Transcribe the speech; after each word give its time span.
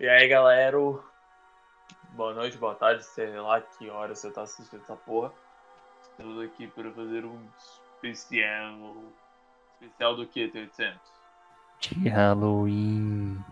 E 0.00 0.08
aí, 0.08 0.28
galera? 0.28 0.78
Boa 2.10 2.32
noite, 2.32 2.56
boa 2.56 2.76
tarde, 2.76 3.02
sei 3.02 3.36
lá 3.36 3.60
que 3.60 3.90
hora 3.90 4.14
você 4.14 4.30
tá 4.30 4.42
assistindo 4.42 4.80
essa 4.80 4.94
porra. 4.94 5.32
Estamos 6.02 6.40
aqui 6.44 6.68
para 6.68 6.88
fazer 6.92 7.24
um 7.24 7.36
especial. 7.58 8.94
Especial 9.72 10.14
do 10.14 10.24
que, 10.24 10.48
T800? 10.52 10.94
De 11.80 12.08
Halloween. 12.08 13.44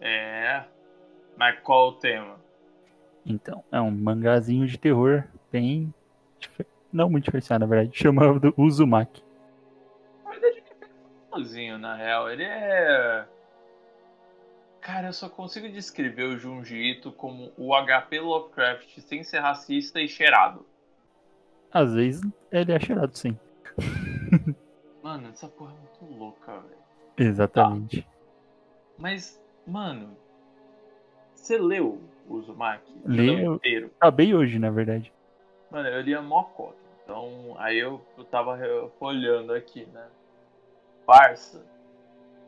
É. 0.00 0.62
Mas 1.36 1.58
qual 1.58 1.88
o 1.88 1.92
tema? 1.94 2.36
Então, 3.26 3.64
é 3.72 3.80
um 3.80 3.90
mangazinho 3.90 4.64
de 4.64 4.78
terror 4.78 5.24
bem. 5.50 5.92
Não 6.92 7.10
muito 7.10 7.24
diferenciado, 7.24 7.66
na 7.66 7.68
verdade. 7.68 7.98
Chamado 7.98 8.54
Uzumaki. 8.56 9.24
Verdade, 10.24 10.56
ele 10.56 11.66
é 11.66 11.76
na 11.78 11.96
real. 11.96 12.30
Ele 12.30 12.44
é. 12.44 13.26
Cara, 14.88 15.08
eu 15.08 15.12
só 15.12 15.28
consigo 15.28 15.68
descrever 15.68 16.22
o 16.22 16.38
Junji 16.38 16.92
Ito 16.92 17.12
como 17.12 17.52
o 17.58 17.74
HP 17.74 18.20
Lovecraft 18.20 19.00
sem 19.00 19.22
ser 19.22 19.40
racista 19.40 20.00
e 20.00 20.08
cheirado. 20.08 20.64
Às 21.70 21.92
vezes 21.92 22.22
ele 22.50 22.72
é 22.72 22.80
cheirado, 22.80 23.14
sim. 23.14 23.38
Mano, 25.04 25.28
essa 25.28 25.46
porra 25.46 25.74
é 25.74 26.04
muito 26.06 26.18
louca, 26.18 26.58
velho. 26.60 26.80
Exatamente. 27.18 28.08
Mas, 28.96 29.38
mano, 29.66 30.16
você 31.34 31.58
leu 31.58 32.00
o 32.26 32.36
Uzumaki? 32.36 32.90
Leu 33.04 33.38
eu- 33.40 33.54
inteiro? 33.56 33.90
Acabei 34.00 34.34
hoje, 34.34 34.58
na 34.58 34.70
verdade. 34.70 35.12
Mano, 35.70 35.86
eu 35.86 36.00
li 36.00 36.14
a 36.14 36.22
mocota. 36.22 36.78
Então, 37.04 37.54
aí 37.58 37.76
eu, 37.76 38.00
eu 38.16 38.24
tava 38.24 38.58
olhando 39.00 39.52
aqui, 39.52 39.84
né? 39.92 40.08
Parça, 41.04 41.62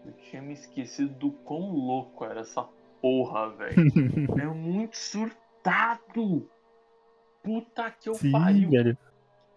eu 0.04 0.12
tinha 0.12 0.42
me 0.42 0.52
esquecido 0.52 1.12
do 1.14 1.30
quão 1.30 1.72
louco 1.72 2.24
era 2.24 2.40
essa 2.40 2.66
porra, 3.00 3.50
velho. 3.50 3.76
é 4.40 4.46
muito 4.46 4.96
surtado. 4.96 6.48
Puta 7.42 7.90
que 7.90 8.08
eu 8.08 8.14
sim, 8.14 8.30
pariu. 8.30 8.70
velho. 8.70 8.98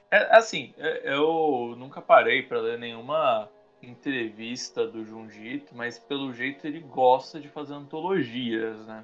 É, 0.09 0.35
assim, 0.35 0.73
é- 0.77 1.13
eu 1.13 1.75
nunca 1.77 2.01
parei 2.01 2.43
pra 2.43 2.61
ler 2.61 2.77
nenhuma 2.77 3.49
entrevista 3.81 4.87
do 4.87 5.03
Junji 5.03 5.55
Ito, 5.55 5.75
mas 5.75 5.99
pelo 5.99 6.31
jeito 6.33 6.65
ele 6.65 6.79
gosta 6.79 7.39
de 7.39 7.49
fazer 7.49 7.73
antologias, 7.73 8.85
né? 8.85 9.03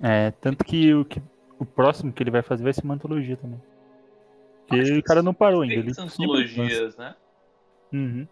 É, 0.00 0.30
tanto 0.32 0.64
que 0.64 0.92
o, 0.92 1.04
que 1.04 1.22
o 1.58 1.64
próximo 1.64 2.12
que 2.12 2.22
ele 2.22 2.30
vai 2.30 2.42
fazer 2.42 2.64
vai 2.64 2.72
ser 2.72 2.82
uma 2.82 2.94
antologia 2.94 3.36
também. 3.36 3.62
Porque 4.66 4.98
o 4.98 5.02
cara 5.02 5.22
não 5.22 5.32
parou 5.32 5.62
ainda. 5.62 5.74
Ele 5.74 5.92
antologias, 5.96 6.96
né? 6.96 7.14
Uhum. 7.92 8.26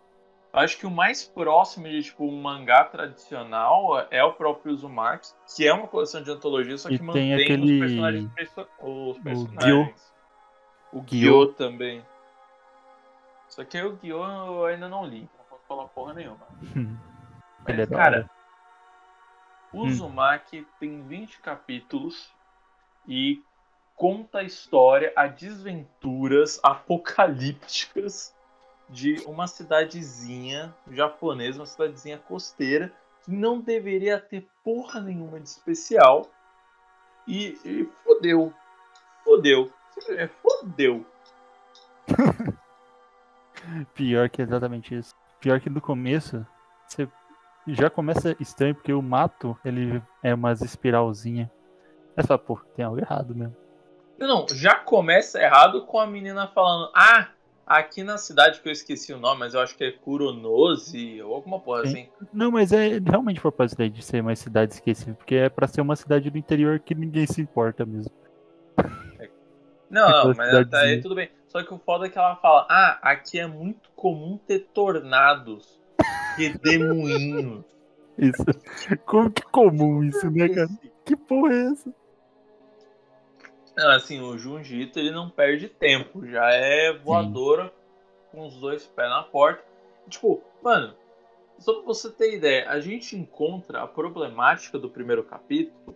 Eu 0.55 0.61
acho 0.61 0.79
que 0.79 0.87
o 0.87 0.91
mais 0.91 1.25
próximo 1.25 1.89
de 1.89 2.01
tipo 2.05 2.25
um 2.25 2.41
mangá 2.41 2.85
tradicional 2.85 4.07
é 4.09 4.23
o 4.23 4.33
próprio 4.35 4.73
Uzumaki, 4.73 5.29
que 5.57 5.67
é 5.67 5.73
uma 5.75 5.89
coleção 5.89 6.23
de 6.23 6.31
antologia, 6.31 6.79
só 6.79 6.89
E 6.89 6.93
que 6.93 6.99
tem 6.99 7.07
mantém 7.07 7.35
aquele- 7.35 7.73
os 7.75 7.79
personagens. 7.81 8.33
perso- 8.35 8.69
Os 8.81 9.19
personagens. 9.19 9.65
Gyo. 9.65 9.95
O 10.93 11.01
Gyo. 11.03 11.21
Gyo 11.47 11.53
também. 11.55 12.07
Só 13.49 13.65
que 13.65 13.77
aí 13.77 13.85
o 13.85 13.97
Gyo 13.97 14.23
eu 14.23 14.65
ainda 14.67 14.89
não 14.89 15.05
li, 15.05 15.29
não 15.37 15.45
posso 15.47 15.63
falar 15.67 15.89
porra 15.89 16.15
nenhuma. 16.15 16.47
Mas, 16.63 16.63
Ele 17.69 17.83
é 17.83 17.87
cara, 17.89 18.31
o 19.73 19.81
Hum. 19.83 19.87
Uzumaki 19.87 20.65
tem 20.79 21.03
20 21.03 21.41
capítulos 21.41 22.33
e 23.09 23.43
conta 23.97 24.39
a 24.39 24.43
história, 24.45 25.13
a 25.17 25.27
desventuras 25.27 26.61
apocalípticas 26.63 28.33
de 28.89 29.17
uma 29.27 29.47
cidadezinha 29.47 30.75
japonesa, 30.91 31.61
uma 31.61 31.67
cidadezinha 31.67 32.19
costeira, 32.19 32.93
que 33.23 33.31
não 33.31 33.61
deveria 33.61 34.19
ter 34.19 34.47
porra 34.63 35.01
nenhuma 35.01 35.41
de 35.41 35.49
especial. 35.49 36.27
E, 37.27 37.59
e 37.65 37.89
fodeu. 38.05 38.53
Fodeu. 39.25 39.73
É, 40.11 40.29
Fodeu. 40.29 41.07
Pior 43.95 44.29
que 44.29 44.43
é 44.43 44.45
exatamente 44.45 44.95
isso. 44.95 45.15
Pior 45.41 45.59
que 45.61 45.71
no 45.71 45.81
começo, 45.81 46.47
você 46.87 47.09
já 47.67 47.89
começa 47.89 48.37
estranho, 48.39 48.75
porque 48.75 48.93
o 48.93 49.01
mato, 49.01 49.59
ele 49.65 50.03
é 50.23 50.35
umas 50.35 50.61
espiralzinha. 50.61 51.51
Você 52.15 52.27
fala, 52.27 52.39
pô, 52.39 52.59
tem 52.77 52.85
algo 52.85 52.99
errado 52.99 53.35
mesmo. 53.35 53.57
Não, 54.19 54.47
já 54.49 54.77
começa 54.77 55.41
errado 55.43 55.87
com 55.87 55.99
a 55.99 56.07
menina 56.07 56.47
falando: 56.49 56.91
Ah, 56.95 57.29
aqui 57.67 58.03
na 58.03 58.19
cidade 58.19 58.61
que 58.61 58.69
eu 58.69 58.73
esqueci 58.73 59.13
o 59.13 59.19
nome, 59.19 59.41
mas 59.41 59.55
eu 59.55 59.61
acho 59.61 59.77
que 59.77 59.85
é 59.85 59.93
Kuronose 59.93 61.21
ou 61.23 61.35
alguma 61.35 61.59
porra 61.61 61.87
Sim. 61.87 61.89
assim. 61.89 62.09
Não, 62.33 62.51
mas 62.51 62.73
é 62.73 62.99
realmente 62.99 63.41
propósito 63.41 63.89
de 63.89 64.05
ser 64.05 64.21
uma 64.21 64.35
cidade 64.37 64.75
esquecida, 64.75 65.15
porque 65.15 65.35
é 65.35 65.49
pra 65.49 65.67
ser 65.67 65.81
uma 65.81 65.97
cidade 65.97 66.31
do 66.31 66.39
interior 66.39 66.79
que 66.81 66.95
ninguém 66.95 67.27
se 67.27 67.41
importa 67.41 67.85
mesmo. 67.85 68.13
Não, 69.91 70.29
não, 70.29 70.35
mas 70.35 70.55
até 70.55 70.77
aí 70.79 71.01
tudo 71.01 71.15
bem. 71.15 71.31
Só 71.47 71.63
que 71.63 71.73
o 71.73 71.79
foda 71.79 72.07
é 72.07 72.09
que 72.09 72.19
ela 72.19 72.35
fala: 72.37 72.67
Ah, 72.69 72.99
aqui 73.01 73.39
é 73.39 73.47
muito 73.47 73.91
comum 73.95 74.39
ter 74.45 74.67
tornados, 74.75 75.79
redemoinhos. 76.37 77.65
Isso. 78.19 78.45
Como 79.07 79.31
que 79.31 79.43
comum 79.43 80.05
isso, 80.05 80.31
né, 80.31 80.49
cara? 80.49 80.69
Que 81.05 81.17
porra 81.17 81.53
é 81.53 81.67
essa? 81.73 81.93
Não, 83.77 83.91
assim, 83.91 84.21
o 84.21 84.39
Junji 84.39 84.83
Ito, 84.83 84.99
ele 84.99 85.11
não 85.11 85.29
perde 85.29 85.69
tempo, 85.69 86.27
já 86.27 86.51
é 86.51 86.93
voadora 86.93 87.73
com 88.31 88.47
os 88.47 88.57
dois 88.57 88.85
pés 88.87 89.09
na 89.09 89.23
porta. 89.23 89.65
Tipo, 90.09 90.43
mano, 90.63 90.95
só 91.59 91.75
pra 91.75 91.83
você 91.83 92.11
ter 92.11 92.35
ideia, 92.35 92.69
a 92.69 92.81
gente 92.81 93.17
encontra 93.17 93.83
a 93.83 93.87
problemática 93.87 94.79
do 94.79 94.89
primeiro 94.89 95.25
capítulo 95.25 95.95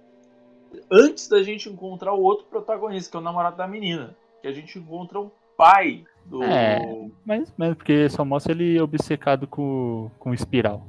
antes 0.90 1.28
da 1.28 1.42
gente 1.42 1.68
encontrar 1.68 2.12
o 2.12 2.22
outro 2.22 2.46
protagonista, 2.46 3.10
que 3.10 3.16
é 3.16 3.20
o 3.20 3.22
namorado 3.22 3.56
da 3.56 3.66
menina. 3.66 4.16
Que 4.40 4.48
a 4.48 4.52
gente 4.52 4.78
encontra 4.78 5.18
o 5.18 5.32
pai 5.56 6.04
do. 6.24 6.42
É. 6.42 6.80
Mas, 7.24 7.52
mas 7.56 7.74
porque 7.74 8.08
só 8.08 8.24
mostra 8.24 8.52
ele 8.52 8.80
obcecado 8.80 9.46
com, 9.46 10.10
com 10.18 10.32
espiral. 10.32 10.86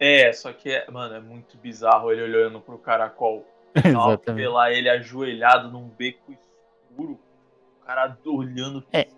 É, 0.00 0.32
só 0.32 0.52
que, 0.52 0.70
é, 0.70 0.88
mano, 0.90 1.14
é 1.14 1.20
muito 1.20 1.56
bizarro 1.58 2.12
ele 2.12 2.22
olhando 2.22 2.60
pro 2.60 2.78
caracol. 2.78 3.44
Exatamente. 3.84 4.42
Pelar 4.42 4.72
ele 4.72 4.88
ajoelhado 4.88 5.70
num 5.70 5.88
beco 5.88 6.32
escuro. 6.32 7.18
O 7.82 7.86
cara 7.86 8.16
olhando. 8.26 8.84
É. 8.92 9.08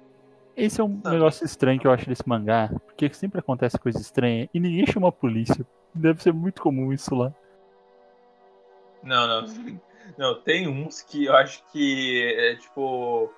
Esse 0.56 0.81
é 0.81 0.84
um 0.84 1.00
Sabe? 1.00 1.15
negócio 1.16 1.47
estranho 1.47 1.81
que 1.81 1.87
eu 1.87 1.93
acho 1.93 2.06
desse 2.06 2.28
mangá, 2.28 2.69
porque 2.84 3.12
sempre 3.15 3.41
acontece 3.41 3.78
coisa 3.78 3.99
estranha 3.99 4.49
e 4.53 4.60
ninguém 4.60 4.87
chama 4.87 5.09
a 5.09 5.12
polícia. 5.12 5.66
Deve 5.94 6.22
ser 6.22 6.33
muito 6.33 6.60
comum 6.60 6.93
isso 6.93 7.15
lá. 7.15 7.33
Não, 9.03 9.27
não. 9.27 9.81
Não, 10.19 10.41
tem 10.41 10.66
uns 10.66 11.03
que 11.03 11.27
eu 11.27 11.37
acho 11.37 11.62
que 11.71 12.34
é 12.37 12.56
tipo. 12.56 13.33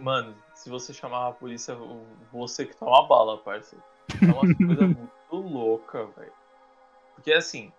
Mano, 0.00 0.34
se 0.54 0.70
você 0.70 0.92
chamar 0.92 1.28
a 1.28 1.32
polícia, 1.32 1.76
você 2.32 2.64
que 2.64 2.74
toma 2.74 3.06
bala, 3.06 3.36
parceiro. 3.38 3.84
É 4.20 4.24
uma 4.24 4.40
coisa 4.40 4.86
muito 4.88 5.36
louca, 5.36 6.06
velho. 6.16 6.32
Porque 7.14 7.32
assim, 7.32 7.70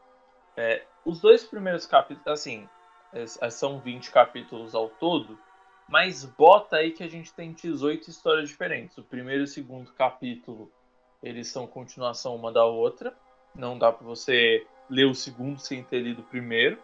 é, 0.55 0.83
os 1.05 1.19
dois 1.21 1.43
primeiros 1.43 1.85
capítulos, 1.85 2.27
assim, 2.27 2.67
são 3.51 3.79
20 3.79 4.11
capítulos 4.11 4.73
ao 4.73 4.89
todo, 4.89 5.37
mas 5.87 6.25
bota 6.25 6.77
aí 6.77 6.91
que 6.91 7.03
a 7.03 7.09
gente 7.09 7.33
tem 7.33 7.51
18 7.51 8.09
histórias 8.09 8.49
diferentes. 8.49 8.97
O 8.97 9.03
primeiro 9.03 9.41
e 9.41 9.43
o 9.43 9.47
segundo 9.47 9.91
capítulo, 9.93 10.71
eles 11.21 11.49
são 11.49 11.67
continuação 11.67 12.35
uma 12.35 12.51
da 12.51 12.65
outra. 12.65 13.13
Não 13.53 13.77
dá 13.77 13.91
pra 13.91 14.05
você 14.05 14.65
ler 14.89 15.05
o 15.05 15.13
segundo 15.13 15.59
sem 15.59 15.83
ter 15.83 15.99
lido 15.99 16.21
o 16.21 16.25
primeiro. 16.25 16.77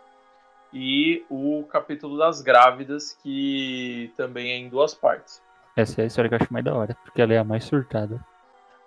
E 0.72 1.26
o 1.30 1.64
capítulo 1.64 2.18
das 2.18 2.42
grávidas, 2.42 3.14
que 3.24 4.14
também 4.16 4.52
é 4.52 4.58
em 4.58 4.70
duas 4.70 4.94
partes. 4.94 5.42
Essa 5.76 6.02
é 6.02 6.04
a 6.04 6.08
história 6.08 6.30
que 6.30 6.36
eu 6.36 6.40
acho 6.42 6.54
mais 6.54 6.64
da 6.64 6.76
hora, 6.76 6.96
porque 7.04 7.22
ela 7.22 7.34
é 7.34 7.38
a 7.38 7.44
mais 7.44 7.64
surtada. 7.64 8.24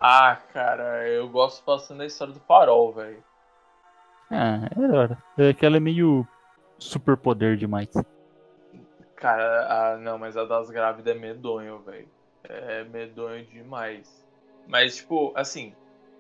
Ah, 0.00 0.36
cara, 0.52 1.08
eu 1.08 1.28
gosto 1.28 1.64
bastante 1.64 1.98
da 1.98 2.06
história 2.06 2.34
do 2.34 2.40
farol, 2.40 2.92
velho. 2.92 3.24
Ah, 4.32 4.66
é 4.74 4.88
da 4.88 4.98
hora. 4.98 5.18
É 5.36 5.52
que 5.52 5.66
ela 5.66 5.76
é 5.76 5.80
meio 5.80 6.26
superpoder 6.78 7.56
demais. 7.56 7.90
Cara, 9.14 9.66
ah, 9.68 9.96
não, 9.98 10.18
mas 10.18 10.36
a 10.38 10.44
das 10.44 10.70
grávidas 10.70 11.14
é 11.14 11.18
medonho, 11.18 11.78
velho. 11.80 12.08
É 12.44 12.82
medonho 12.84 13.44
demais. 13.44 14.26
Mas, 14.66 14.96
tipo, 14.96 15.32
assim, 15.36 15.74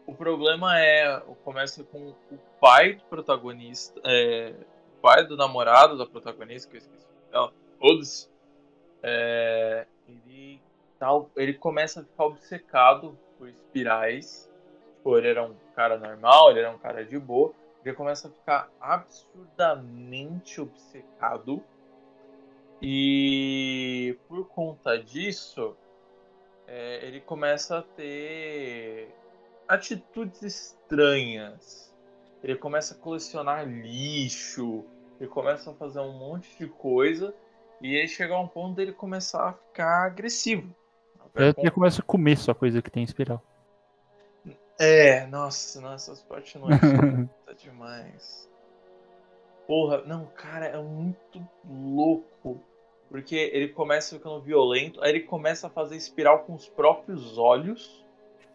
o 0.06 0.14
problema 0.14 0.78
é. 0.78 1.20
Começa 1.42 1.82
com 1.84 2.10
o 2.10 2.38
pai 2.60 2.94
do 2.96 3.04
protagonista. 3.04 3.98
É, 4.04 4.52
o 4.98 5.00
pai 5.00 5.26
do 5.26 5.36
namorado 5.36 5.96
da 5.96 6.04
protagonista, 6.04 6.70
que 6.70 6.76
eu 6.76 6.80
esqueci 6.80 7.06
o 7.06 7.14
nome 7.14 7.30
dela. 7.30 7.52
Foda-se. 7.80 8.30
É, 9.02 9.86
ele, 10.06 10.60
tá, 10.98 11.08
ele 11.36 11.54
começa 11.54 12.00
a 12.00 12.04
ficar 12.04 12.26
obcecado 12.26 13.18
por 13.38 13.48
espirais. 13.48 14.50
Tipo, 14.96 15.16
ele 15.16 15.28
era 15.28 15.42
um 15.42 15.56
cara 15.74 15.96
normal, 15.96 16.50
ele 16.50 16.60
era 16.60 16.70
um 16.70 16.78
cara 16.78 17.04
de 17.04 17.18
boa. 17.18 17.54
Ele 17.84 17.94
começa 17.94 18.28
a 18.28 18.30
ficar 18.30 18.70
absurdamente 18.80 20.60
obcecado. 20.60 21.62
E 22.80 24.18
por 24.28 24.48
conta 24.48 24.98
disso, 24.98 25.76
é, 26.66 27.06
ele 27.06 27.20
começa 27.20 27.78
a 27.78 27.82
ter 27.82 29.14
atitudes 29.68 30.42
estranhas. 30.42 31.92
ele 32.42 32.56
começa 32.56 32.94
a 32.94 32.96
colecionar 32.96 33.64
lixo, 33.68 34.84
ele 35.20 35.30
começa 35.30 35.70
a 35.70 35.74
fazer 35.74 36.00
um 36.00 36.18
monte 36.18 36.58
de 36.58 36.66
coisa, 36.66 37.32
e 37.80 37.96
aí 37.96 38.08
chega 38.08 38.34
a 38.34 38.40
um 38.40 38.48
ponto 38.48 38.74
dele 38.74 38.92
começar 38.92 39.48
a 39.48 39.52
ficar 39.52 40.06
agressivo. 40.06 40.74
Ele 41.36 41.70
começa 41.70 42.02
a 42.02 42.04
comer 42.04 42.36
só 42.36 42.52
coisa 42.52 42.82
que 42.82 42.90
tem 42.90 43.04
espiral. 43.04 43.40
É, 44.78 45.26
nossa, 45.26 45.80
nessas 45.80 46.22
partes 46.22 46.60
não 46.60 46.70
é 46.70 46.78
tá 47.46 47.52
demais. 47.52 48.50
Porra, 49.66 50.02
não, 50.02 50.26
cara, 50.26 50.66
é 50.66 50.80
muito 50.80 51.46
louco. 51.64 52.60
Porque 53.08 53.36
ele 53.36 53.68
começa 53.68 54.16
ficando 54.16 54.40
violento, 54.40 55.02
aí 55.02 55.10
ele 55.10 55.20
começa 55.20 55.66
a 55.66 55.70
fazer 55.70 55.96
espiral 55.96 56.40
com 56.40 56.54
os 56.54 56.68
próprios 56.68 57.36
olhos. 57.36 58.02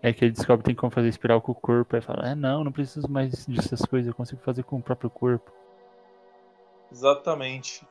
É 0.01 0.11
que 0.11 0.25
ele 0.25 0.31
descobre 0.31 0.63
que 0.63 0.67
tem 0.67 0.75
como 0.75 0.91
fazer 0.91 1.07
espiral 1.09 1.41
com 1.41 1.51
o 1.51 1.55
corpo. 1.55 1.95
Aí 1.95 2.01
fala, 2.01 2.29
é 2.29 2.35
não, 2.35 2.63
não 2.63 2.71
preciso 2.71 3.09
mais 3.09 3.45
dessas 3.45 3.81
coisas, 3.81 4.07
eu 4.07 4.15
consigo 4.15 4.41
fazer 4.41 4.63
com 4.63 4.77
o 4.77 4.81
próprio 4.81 5.09
corpo. 5.09 5.51
Exatamente. 6.91 7.87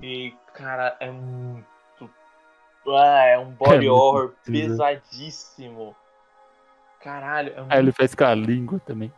E, 0.00 0.32
cara, 0.52 0.96
é 1.00 1.10
muito. 1.10 1.64
Ah, 2.86 3.24
é 3.24 3.38
um 3.38 3.52
body 3.52 3.86
é 3.86 3.90
horror 3.90 4.34
pesadíssimo. 4.44 5.96
Caralho. 7.04 7.52
É 7.52 7.60
muito... 7.60 7.72
Aí 7.72 7.78
ele 7.80 7.92
faz 7.92 8.14
com 8.14 8.24
a 8.24 8.34
língua 8.34 8.80
também. 8.80 9.12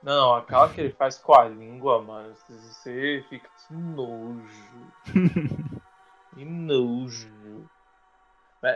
Não, 0.00 0.36
aquela 0.36 0.68
que 0.68 0.80
ele 0.80 0.92
faz 0.92 1.18
com 1.18 1.34
a 1.34 1.44
língua, 1.44 2.00
mano. 2.00 2.32
Você 2.36 3.24
fica 3.28 3.50
que 3.66 3.74
nojo. 3.74 4.92
que 6.32 6.44
nojo. 6.44 7.68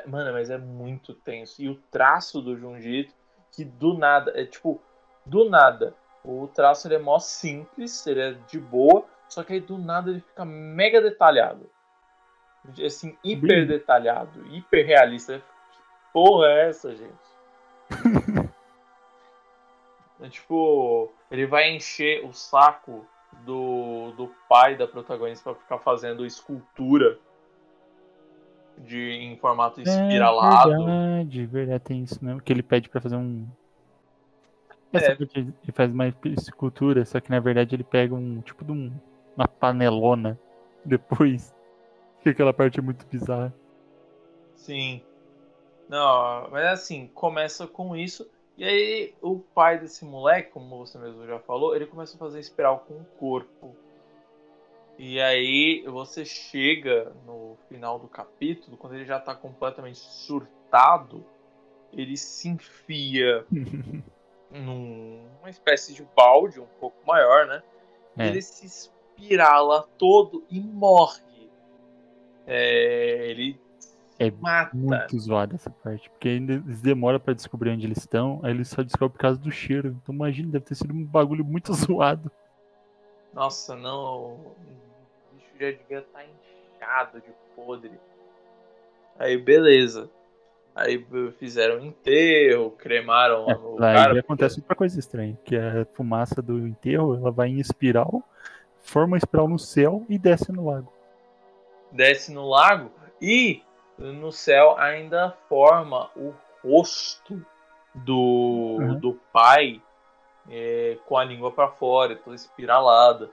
Mano, 0.08 0.32
mas 0.32 0.50
é 0.50 0.58
muito 0.58 1.14
tenso. 1.14 1.62
E 1.62 1.68
o 1.68 1.76
traço 1.76 2.42
do 2.42 2.58
Junjito, 2.58 3.14
que 3.52 3.64
do 3.64 3.96
nada, 3.96 4.32
é 4.34 4.44
tipo, 4.44 4.82
do 5.24 5.48
nada. 5.48 5.94
O 6.24 6.48
traço 6.48 6.88
ele 6.88 6.96
é 6.96 6.98
mó 6.98 7.20
simples, 7.20 8.04
ele 8.04 8.20
é 8.20 8.32
de 8.32 8.58
boa, 8.58 9.04
só 9.28 9.44
que 9.44 9.52
aí 9.52 9.60
do 9.60 9.78
nada 9.78 10.10
ele 10.10 10.20
fica 10.20 10.44
mega 10.44 11.00
detalhado. 11.00 11.70
Assim, 12.84 13.16
hiper 13.22 13.66
detalhado, 13.66 14.44
hiper 14.48 14.84
realista. 14.84 15.40
Porra 16.12 16.48
é 16.48 16.68
essa, 16.68 16.94
gente? 16.94 17.39
é 20.20 20.28
tipo, 20.28 21.12
ele 21.30 21.46
vai 21.46 21.70
encher 21.70 22.24
o 22.24 22.32
saco 22.32 23.06
do, 23.44 24.12
do 24.12 24.34
pai 24.48 24.76
da 24.76 24.86
protagonista 24.86 25.50
para 25.50 25.60
ficar 25.60 25.78
fazendo 25.78 26.26
escultura 26.26 27.18
de, 28.78 29.12
em 29.12 29.36
formato 29.36 29.80
é 29.80 29.82
espiralado. 29.82 30.72
É 30.72 30.76
verdade, 30.76 31.46
verdade, 31.46 31.84
tem 31.84 32.02
isso 32.02 32.24
mesmo. 32.24 32.40
Que 32.40 32.52
ele 32.52 32.62
pede 32.62 32.88
para 32.88 33.00
fazer 33.00 33.16
um. 33.16 33.46
Essa 34.92 35.12
é. 35.12 35.16
ele 35.20 35.54
faz 35.72 35.92
uma 35.92 36.08
escultura, 36.24 37.04
só 37.04 37.20
que 37.20 37.30
na 37.30 37.38
verdade 37.38 37.76
ele 37.76 37.84
pega 37.84 38.14
um 38.14 38.40
tipo 38.40 38.64
de 38.64 38.72
um, 38.72 38.92
uma 39.36 39.46
panelona 39.46 40.38
depois. 40.84 41.54
Que 42.22 42.28
aquela 42.28 42.52
parte 42.52 42.78
é 42.78 42.82
muito 42.82 43.06
bizarra. 43.06 43.50
Sim. 44.54 45.00
Não, 45.90 46.48
mas 46.52 46.66
assim, 46.66 47.08
começa 47.08 47.66
com 47.66 47.96
isso. 47.96 48.30
E 48.56 48.64
aí 48.64 49.14
o 49.20 49.40
pai 49.40 49.76
desse 49.76 50.04
moleque, 50.04 50.52
como 50.52 50.78
você 50.78 50.96
mesmo 50.96 51.26
já 51.26 51.40
falou, 51.40 51.74
ele 51.74 51.84
começa 51.84 52.14
a 52.14 52.18
fazer 52.18 52.38
espiral 52.38 52.84
com 52.86 52.94
o 52.94 53.04
corpo. 53.18 53.74
E 54.96 55.20
aí 55.20 55.82
você 55.88 56.24
chega 56.24 57.12
no 57.26 57.56
final 57.68 57.98
do 57.98 58.06
capítulo, 58.06 58.76
quando 58.76 58.94
ele 58.94 59.04
já 59.04 59.18
tá 59.18 59.34
completamente 59.34 59.98
surtado, 59.98 61.26
ele 61.92 62.16
se 62.16 62.48
enfia 62.48 63.44
numa 64.48 65.50
espécie 65.50 65.92
de 65.92 66.04
balde 66.14 66.60
um 66.60 66.68
pouco 66.78 67.04
maior, 67.04 67.48
né? 67.48 67.64
É. 68.16 68.28
Ele 68.28 68.40
se 68.40 68.64
espirala 68.64 69.88
todo 69.98 70.44
e 70.48 70.60
morre. 70.60 71.50
É, 72.46 73.26
ele 73.28 73.58
é 74.20 74.30
Mata. 74.30 74.76
muito 74.76 75.18
zoado 75.18 75.54
essa 75.54 75.70
parte, 75.70 76.10
porque 76.10 76.28
ainda 76.28 76.52
eles 76.52 76.82
demoram 76.82 77.18
pra 77.18 77.32
descobrir 77.32 77.70
onde 77.70 77.86
eles 77.86 77.96
estão, 77.96 78.38
aí 78.42 78.50
eles 78.50 78.68
só 78.68 78.82
descobrem 78.82 79.12
por 79.12 79.18
causa 79.18 79.40
do 79.40 79.50
cheiro. 79.50 79.96
Então 80.02 80.14
imagina, 80.14 80.52
deve 80.52 80.66
ter 80.66 80.74
sido 80.74 80.92
um 80.92 81.02
bagulho 81.02 81.42
muito 81.42 81.72
zoado. 81.72 82.30
Nossa, 83.32 83.74
não. 83.74 84.34
O 84.34 84.56
bicho 85.32 85.48
já 85.58 85.70
devia 85.70 85.98
estar 86.00 86.18
tá 86.18 86.24
inchado 86.76 87.20
de 87.22 87.32
podre. 87.56 87.92
Aí 89.18 89.38
beleza. 89.38 90.10
Aí 90.74 91.02
fizeram 91.38 91.82
enterro, 91.82 92.72
cremaram 92.72 93.50
é, 93.50 93.54
o 93.54 93.76
cara. 93.76 94.12
Aí 94.12 94.18
acontece 94.18 94.60
outra 94.60 94.76
coisa 94.76 94.98
estranha, 94.98 95.36
que 95.44 95.56
a 95.56 95.86
fumaça 95.94 96.42
do 96.42 96.58
enterro, 96.58 97.16
ela 97.16 97.30
vai 97.30 97.48
em 97.48 97.58
espiral, 97.58 98.22
forma 98.80 99.12
uma 99.12 99.16
espiral 99.16 99.48
no 99.48 99.58
céu 99.58 100.04
e 100.10 100.18
desce 100.18 100.52
no 100.52 100.66
lago. 100.66 100.92
Desce 101.90 102.32
no 102.32 102.46
lago 102.46 102.92
e 103.20 103.62
no 104.00 104.32
céu 104.32 104.76
ainda 104.78 105.36
forma 105.48 106.10
o 106.16 106.34
rosto 106.62 107.44
do, 107.94 108.78
uhum. 108.80 108.98
do 108.98 109.14
pai 109.32 109.80
é, 110.48 110.98
com 111.06 111.16
a 111.16 111.24
língua 111.24 111.52
para 111.52 111.68
fora, 111.68 112.16
toda 112.16 112.34
espiralada. 112.34 113.30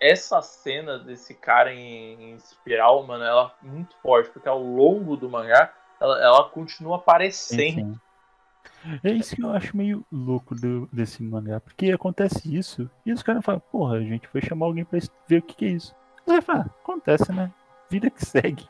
Essa 0.00 0.40
cena 0.40 0.98
desse 0.98 1.34
cara 1.34 1.74
em, 1.74 2.30
em, 2.30 2.34
espiral, 2.36 3.06
mano, 3.06 3.24
ela 3.24 3.52
é 3.62 3.66
muito 3.66 3.94
forte, 3.98 4.30
porque 4.30 4.48
ao 4.48 4.62
longo 4.62 5.16
do 5.16 5.28
mangá 5.28 5.72
ela, 6.00 6.22
ela 6.22 6.48
continua 6.48 6.96
aparecendo. 6.96 8.00
É 9.02 9.10
isso 9.10 9.34
que 9.34 9.42
eu 9.42 9.50
acho 9.50 9.76
meio 9.76 10.04
louco 10.10 10.54
do, 10.54 10.86
desse 10.92 11.22
mangá, 11.22 11.60
porque 11.60 11.90
acontece 11.90 12.54
isso 12.54 12.90
e 13.04 13.12
os 13.12 13.22
caras 13.22 13.44
falam, 13.44 13.60
porra, 13.70 13.96
a 13.96 14.00
gente 14.02 14.28
foi 14.28 14.40
chamar 14.40 14.66
alguém 14.66 14.84
pra 14.84 14.98
ver 15.26 15.38
o 15.38 15.42
que, 15.42 15.54
que 15.54 15.64
é 15.66 15.68
isso. 15.68 15.94
Vai 16.26 16.40
falar, 16.40 16.70
acontece, 16.82 17.30
né? 17.32 17.52
Vida 17.90 18.08
que 18.10 18.24
segue. 18.24 18.66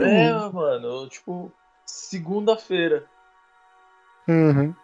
É, 0.00 0.32
mano, 0.52 1.08
tipo, 1.08 1.52
segunda-feira. 1.84 3.04
Uhum. 4.28 4.74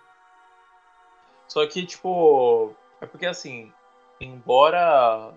Só 1.49 1.67
que, 1.67 1.85
tipo, 1.85 2.75
é 3.01 3.07
porque 3.07 3.27
assim, 3.27 3.73
embora 4.21 5.35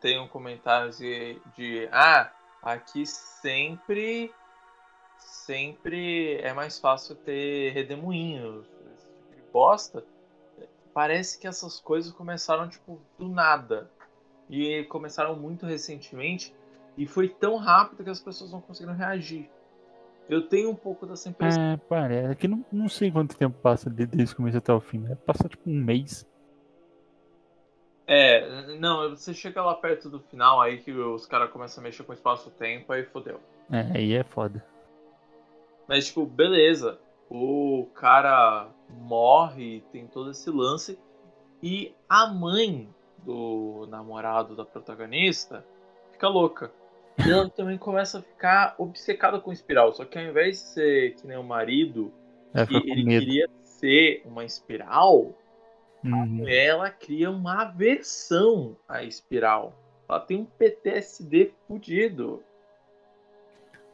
tenham 0.00 0.28
comentários 0.28 0.98
de, 0.98 1.40
de 1.56 1.88
ah, 1.92 2.30
aqui 2.62 3.06
sempre 3.06 4.32
sempre 5.18 6.36
é 6.36 6.52
mais 6.52 6.78
fácil 6.78 7.14
ter 7.14 7.72
redemoinhos, 7.72 8.66
esse 8.94 9.06
tipo 9.06 9.34
de 9.34 9.42
bosta. 9.52 10.04
Parece 10.92 11.38
que 11.38 11.46
essas 11.46 11.78
coisas 11.78 12.12
começaram 12.12 12.68
tipo 12.68 13.00
do 13.18 13.28
nada 13.28 13.90
e 14.48 14.84
começaram 14.84 15.36
muito 15.36 15.66
recentemente 15.66 16.54
e 16.96 17.06
foi 17.06 17.28
tão 17.28 17.56
rápido 17.56 18.02
que 18.02 18.10
as 18.10 18.20
pessoas 18.20 18.50
não 18.50 18.60
conseguiram 18.60 18.96
reagir. 18.96 19.50
Eu 20.28 20.48
tenho 20.48 20.70
um 20.70 20.74
pouco 20.74 21.06
dessa 21.06 21.28
impressão. 21.28 21.62
É, 21.62 21.76
parece. 21.76 22.32
É 22.32 22.34
que 22.34 22.48
não, 22.48 22.64
não 22.72 22.88
sei 22.88 23.10
quanto 23.12 23.36
tempo 23.36 23.56
passa 23.60 23.88
desde 23.88 24.32
o 24.32 24.36
começo 24.36 24.58
até 24.58 24.72
o 24.72 24.80
fim. 24.80 24.98
Né? 24.98 25.14
Passa 25.14 25.48
tipo 25.48 25.70
um 25.70 25.74
mês. 25.74 26.26
É, 28.08 28.76
não, 28.78 29.10
você 29.10 29.34
chega 29.34 29.62
lá 29.62 29.74
perto 29.74 30.08
do 30.08 30.20
final 30.20 30.60
aí 30.60 30.78
que 30.78 30.92
os 30.92 31.26
caras 31.26 31.50
começam 31.50 31.82
a 31.82 31.84
mexer 31.84 32.04
com 32.04 32.12
o 32.12 32.14
espaço-tempo, 32.14 32.92
aí 32.92 33.04
fodeu. 33.04 33.40
É, 33.70 33.98
aí 33.98 34.14
é 34.14 34.22
foda. 34.24 34.64
Mas, 35.88 36.06
tipo, 36.06 36.24
beleza. 36.24 36.98
O 37.28 37.88
cara 37.94 38.68
morre, 38.88 39.82
tem 39.92 40.06
todo 40.06 40.30
esse 40.30 40.48
lance. 40.50 40.98
E 41.62 41.94
a 42.08 42.26
mãe 42.26 42.88
do 43.24 43.86
namorado 43.88 44.54
da 44.54 44.64
protagonista 44.64 45.64
fica 46.12 46.28
louca. 46.28 46.72
E 47.24 47.30
ela 47.30 47.48
também 47.48 47.78
começa 47.78 48.18
a 48.18 48.22
ficar 48.22 48.74
obcecada 48.78 49.40
com 49.40 49.52
espiral. 49.52 49.92
Só 49.94 50.04
que 50.04 50.18
ao 50.18 50.24
invés 50.24 50.56
de 50.56 50.62
ser 50.62 51.14
que 51.14 51.26
nem 51.26 51.36
o 51.36 51.42
marido, 51.42 52.12
é, 52.52 52.66
que 52.66 52.76
ele 52.76 53.04
medo. 53.04 53.24
queria 53.24 53.48
ser 53.62 54.22
uma 54.24 54.44
espiral, 54.44 55.34
uhum. 56.04 56.48
ela 56.48 56.90
cria 56.90 57.30
uma 57.30 57.62
aversão 57.62 58.76
à 58.88 59.02
espiral. 59.02 59.74
Ela 60.08 60.20
tem 60.20 60.38
um 60.38 60.44
PTSD 60.44 61.52
fudido. 61.66 62.42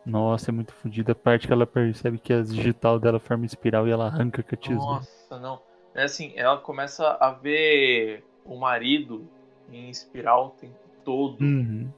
Nossa, 0.05 0.51
é 0.51 0.53
muito 0.53 0.73
fodida 0.75 1.13
a 1.13 1.15
parte 1.15 1.47
que 1.47 1.53
ela 1.53 1.67
percebe 1.67 2.19
que 2.19 2.33
a 2.33 2.43
digital 2.43 2.99
dela 2.99 3.21
forma 3.21 3.47
espiral 3.47 3.87
e 3.87 3.93
ela 3.93 4.07
arranca 4.07 4.43
com 4.43 4.55
a 4.55 4.59
tesoura. 4.59 4.97
Nossa, 4.97 5.39
não. 5.39 5.61
É 5.95 6.05
assim, 6.05 6.33
ela 6.35 6.59
começa 6.59 7.17
a 7.21 7.31
ver 7.31 8.25
o 8.45 8.57
marido 8.57 9.29
em 9.71 9.89
espiral 9.91 10.49
o 10.49 10.51
tempo 10.61 10.79
todo. 11.05 11.41
Uhum. 11.41 11.89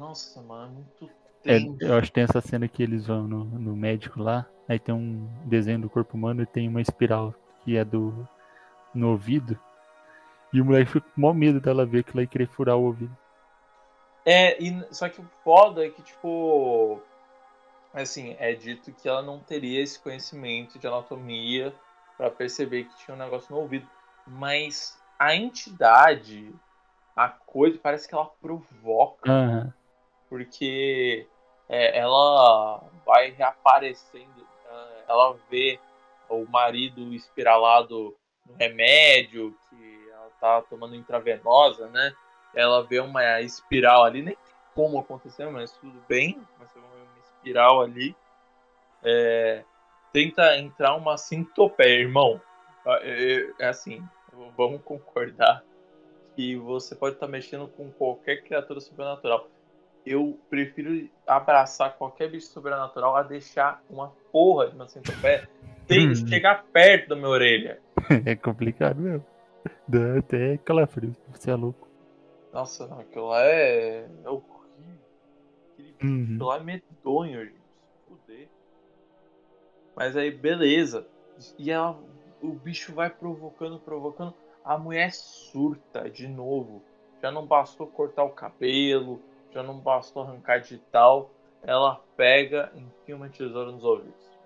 Nossa, 0.00 0.40
mano, 0.40 0.86
é 1.44 1.58
muito 1.58 1.84
é, 1.84 1.86
eu 1.86 1.94
acho 1.98 2.08
que 2.08 2.14
tem 2.14 2.24
essa 2.24 2.40
cena 2.40 2.66
que 2.66 2.82
eles 2.82 3.06
vão 3.06 3.28
no, 3.28 3.44
no 3.44 3.76
médico 3.76 4.22
lá, 4.22 4.46
aí 4.66 4.78
tem 4.78 4.94
um 4.94 5.28
desenho 5.44 5.80
do 5.80 5.90
corpo 5.90 6.16
humano 6.16 6.42
e 6.42 6.46
tem 6.46 6.66
uma 6.68 6.80
espiral 6.80 7.34
que 7.62 7.76
é 7.76 7.84
do 7.84 8.26
no 8.94 9.10
ouvido. 9.10 9.58
E 10.52 10.60
o 10.60 10.64
moleque 10.64 10.92
fica 10.92 11.06
com 11.14 11.20
maior 11.20 11.34
medo 11.34 11.60
dela 11.60 11.84
ver 11.84 12.02
que 12.02 12.12
ela 12.12 12.22
ia 12.22 12.26
querer 12.26 12.48
furar 12.48 12.76
o 12.76 12.84
ouvido. 12.84 13.14
É, 14.24 14.60
e, 14.62 14.86
só 14.90 15.08
que 15.08 15.20
o 15.20 15.30
foda 15.44 15.84
é 15.84 15.90
que, 15.90 16.02
tipo. 16.02 17.00
Assim, 17.92 18.36
é 18.38 18.54
dito 18.54 18.92
que 18.92 19.08
ela 19.08 19.20
não 19.20 19.40
teria 19.40 19.82
esse 19.82 19.98
conhecimento 19.98 20.78
de 20.78 20.86
anatomia 20.86 21.74
para 22.16 22.30
perceber 22.30 22.84
que 22.84 22.96
tinha 22.96 23.14
um 23.14 23.18
negócio 23.18 23.54
no 23.54 23.60
ouvido. 23.60 23.86
Mas 24.26 24.98
a 25.18 25.34
entidade, 25.34 26.54
a 27.14 27.28
coisa, 27.28 27.78
parece 27.82 28.08
que 28.08 28.14
ela 28.14 28.30
provoca. 28.40 29.30
Aham. 29.30 29.72
Porque 30.30 31.26
é, 31.68 31.98
ela 31.98 32.82
vai 33.04 33.30
reaparecendo, 33.30 34.46
é, 34.64 35.04
ela 35.08 35.36
vê 35.50 35.78
o 36.28 36.46
marido 36.46 37.12
espiralado 37.12 38.16
no 38.46 38.54
remédio 38.54 39.54
que 39.68 40.08
ela 40.10 40.30
tá 40.40 40.62
tomando 40.62 40.94
intravenosa, 40.94 41.88
né? 41.88 42.14
Ela 42.54 42.82
vê 42.82 43.00
uma 43.00 43.40
espiral 43.40 44.04
ali, 44.04 44.22
nem 44.22 44.34
tem 44.36 44.54
como 44.74 44.98
acontecer, 45.00 45.46
mas 45.50 45.72
tudo 45.72 46.00
bem, 46.08 46.40
mas 46.58 46.72
vê 46.72 46.80
uma 46.80 47.18
espiral 47.24 47.82
ali. 47.82 48.16
É, 49.02 49.64
tenta 50.12 50.56
entrar 50.56 50.94
uma 50.94 51.16
sintopeia, 51.18 52.00
irmão. 52.00 52.40
É, 52.86 53.50
é 53.58 53.66
assim, 53.66 54.02
vamos 54.56 54.82
concordar 54.82 55.64
que 56.34 56.56
você 56.56 56.94
pode 56.94 57.16
estar 57.16 57.26
mexendo 57.26 57.68
com 57.68 57.90
qualquer 57.90 58.42
criatura 58.42 58.80
sobrenatural. 58.80 59.48
Eu 60.04 60.38
prefiro 60.48 61.08
abraçar 61.26 61.96
qualquer 61.96 62.30
bicho 62.30 62.46
sobrenatural 62.48 63.16
a 63.16 63.22
deixar 63.22 63.82
uma 63.90 64.08
porra 64.32 64.68
de 64.70 64.74
uma 64.76 64.88
centopeia 64.88 65.48
tem 65.86 66.10
Hum. 66.10 66.14
chegar 66.14 66.64
perto 66.72 67.08
da 67.10 67.16
minha 67.16 67.28
orelha. 67.28 67.80
É 68.26 68.34
complicado 68.34 69.00
mesmo. 69.00 69.24
Dá 69.86 70.18
até 70.18 70.56
calafrio, 70.58 71.14
você 71.28 71.50
é 71.50 71.54
louco. 71.54 71.86
Nossa, 72.52 72.86
não, 72.86 73.00
aquilo 73.00 73.28
lá 73.28 73.42
é, 73.44 74.08
é 74.24 74.28
horrível. 74.28 74.60
Aquele 75.74 75.94
Uhum. 76.02 76.24
bicho 76.26 76.44
lá 76.44 76.56
é 76.56 76.60
medonho, 76.60 77.44
gente. 77.44 77.60
Fuder. 78.08 78.48
Mas 79.94 80.16
aí, 80.16 80.30
beleza. 80.30 81.06
E 81.58 81.70
ela, 81.70 81.98
o 82.42 82.52
bicho 82.52 82.94
vai 82.94 83.10
provocando, 83.10 83.78
provocando. 83.78 84.34
A 84.64 84.78
mulher 84.78 85.12
surta 85.12 86.08
de 86.08 86.26
novo. 86.28 86.82
Já 87.22 87.30
não 87.30 87.46
bastou 87.46 87.86
cortar 87.86 88.24
o 88.24 88.30
cabelo, 88.30 89.20
já 89.52 89.62
não 89.62 89.78
bastou 89.78 90.22
arrancar 90.22 90.60
de 90.60 90.78
tal. 90.78 91.30
Ela 91.62 92.00
pega 92.16 92.72
e 92.74 92.80
enfia 92.80 93.16
uma 93.16 93.28
tesoura 93.28 93.70
nos 93.70 93.84
ouvidos. 93.84 94.38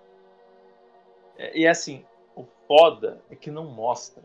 É, 1.37 1.57
E 1.57 1.67
assim, 1.67 2.05
o 2.35 2.45
foda 2.67 3.21
é 3.29 3.35
que 3.35 3.49
não 3.49 3.65
mostra. 3.65 4.23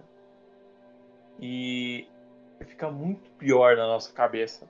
E 1.38 2.08
fica 2.66 2.90
muito 2.90 3.30
pior 3.32 3.76
na 3.76 3.86
nossa 3.86 4.12
cabeça. 4.12 4.68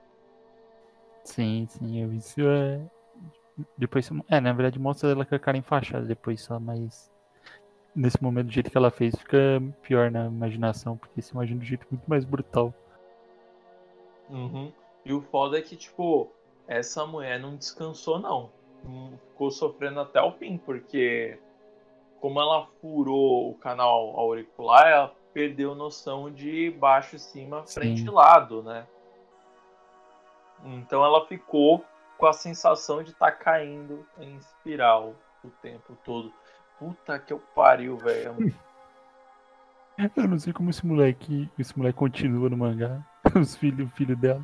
Sim, 1.23 1.67
sim, 1.69 2.01
eu 2.01 2.13
isso 2.13 2.41
é. 2.41 2.81
Depois. 3.77 4.09
É, 4.29 4.39
na 4.39 4.53
verdade 4.53 4.79
mostra 4.79 5.11
ela 5.11 5.25
com 5.25 5.35
a 5.35 5.39
cara 5.39 5.57
enfaixada 5.57 6.05
depois 6.05 6.41
só, 6.41 6.59
mas. 6.59 7.11
Nesse 7.93 8.23
momento, 8.23 8.45
do 8.47 8.53
jeito 8.53 8.71
que 8.71 8.77
ela 8.77 8.89
fez, 8.89 9.13
fica 9.15 9.61
pior 9.81 10.09
na 10.09 10.25
imaginação, 10.27 10.95
porque 10.95 11.21
se 11.21 11.33
imagina 11.33 11.61
um 11.61 11.65
jeito 11.65 11.85
muito 11.91 12.09
mais 12.09 12.23
brutal. 12.23 12.73
Uhum. 14.29 14.71
E 15.05 15.13
o 15.13 15.21
foda 15.21 15.57
é 15.57 15.61
que, 15.61 15.75
tipo, 15.75 16.31
essa 16.67 17.05
mulher 17.05 17.39
não 17.39 17.55
descansou, 17.55 18.19
não. 18.19 18.51
Hum, 18.85 19.17
Ficou 19.29 19.51
sofrendo 19.51 19.99
até 19.99 20.21
o 20.21 20.31
fim, 20.33 20.57
porque 20.57 21.39
como 22.19 22.39
ela 22.39 22.67
furou 22.79 23.49
o 23.49 23.55
canal 23.55 24.19
auricular, 24.19 24.87
ela 24.87 25.15
perdeu 25.33 25.73
noção 25.73 26.31
de 26.31 26.69
baixo, 26.71 27.17
cima, 27.17 27.65
frente 27.65 28.01
Sim. 28.01 28.07
e 28.07 28.11
lado, 28.11 28.61
né? 28.61 28.85
Então 30.63 31.03
ela 31.03 31.25
ficou 31.25 31.83
com 32.17 32.27
a 32.27 32.33
sensação 32.33 33.01
de 33.01 33.09
estar 33.11 33.31
caindo 33.31 34.05
em 34.19 34.35
espiral 34.35 35.15
o 35.43 35.49
tempo 35.49 35.97
todo. 36.05 36.31
Puta 36.77 37.17
que 37.17 37.33
eu 37.33 37.39
pariu, 37.55 37.97
velho. 37.97 38.35
Eu 40.15 40.27
não 40.27 40.39
sei 40.39 40.51
como 40.51 40.69
esse 40.69 40.85
moleque. 40.85 41.49
Esse 41.59 41.77
moleque 41.77 41.97
continua 41.97 42.49
no 42.49 42.57
mangá. 42.57 43.05
Os 43.39 43.55
filhos, 43.55 43.87
o 43.87 43.95
filho 43.95 44.15
dela. 44.15 44.41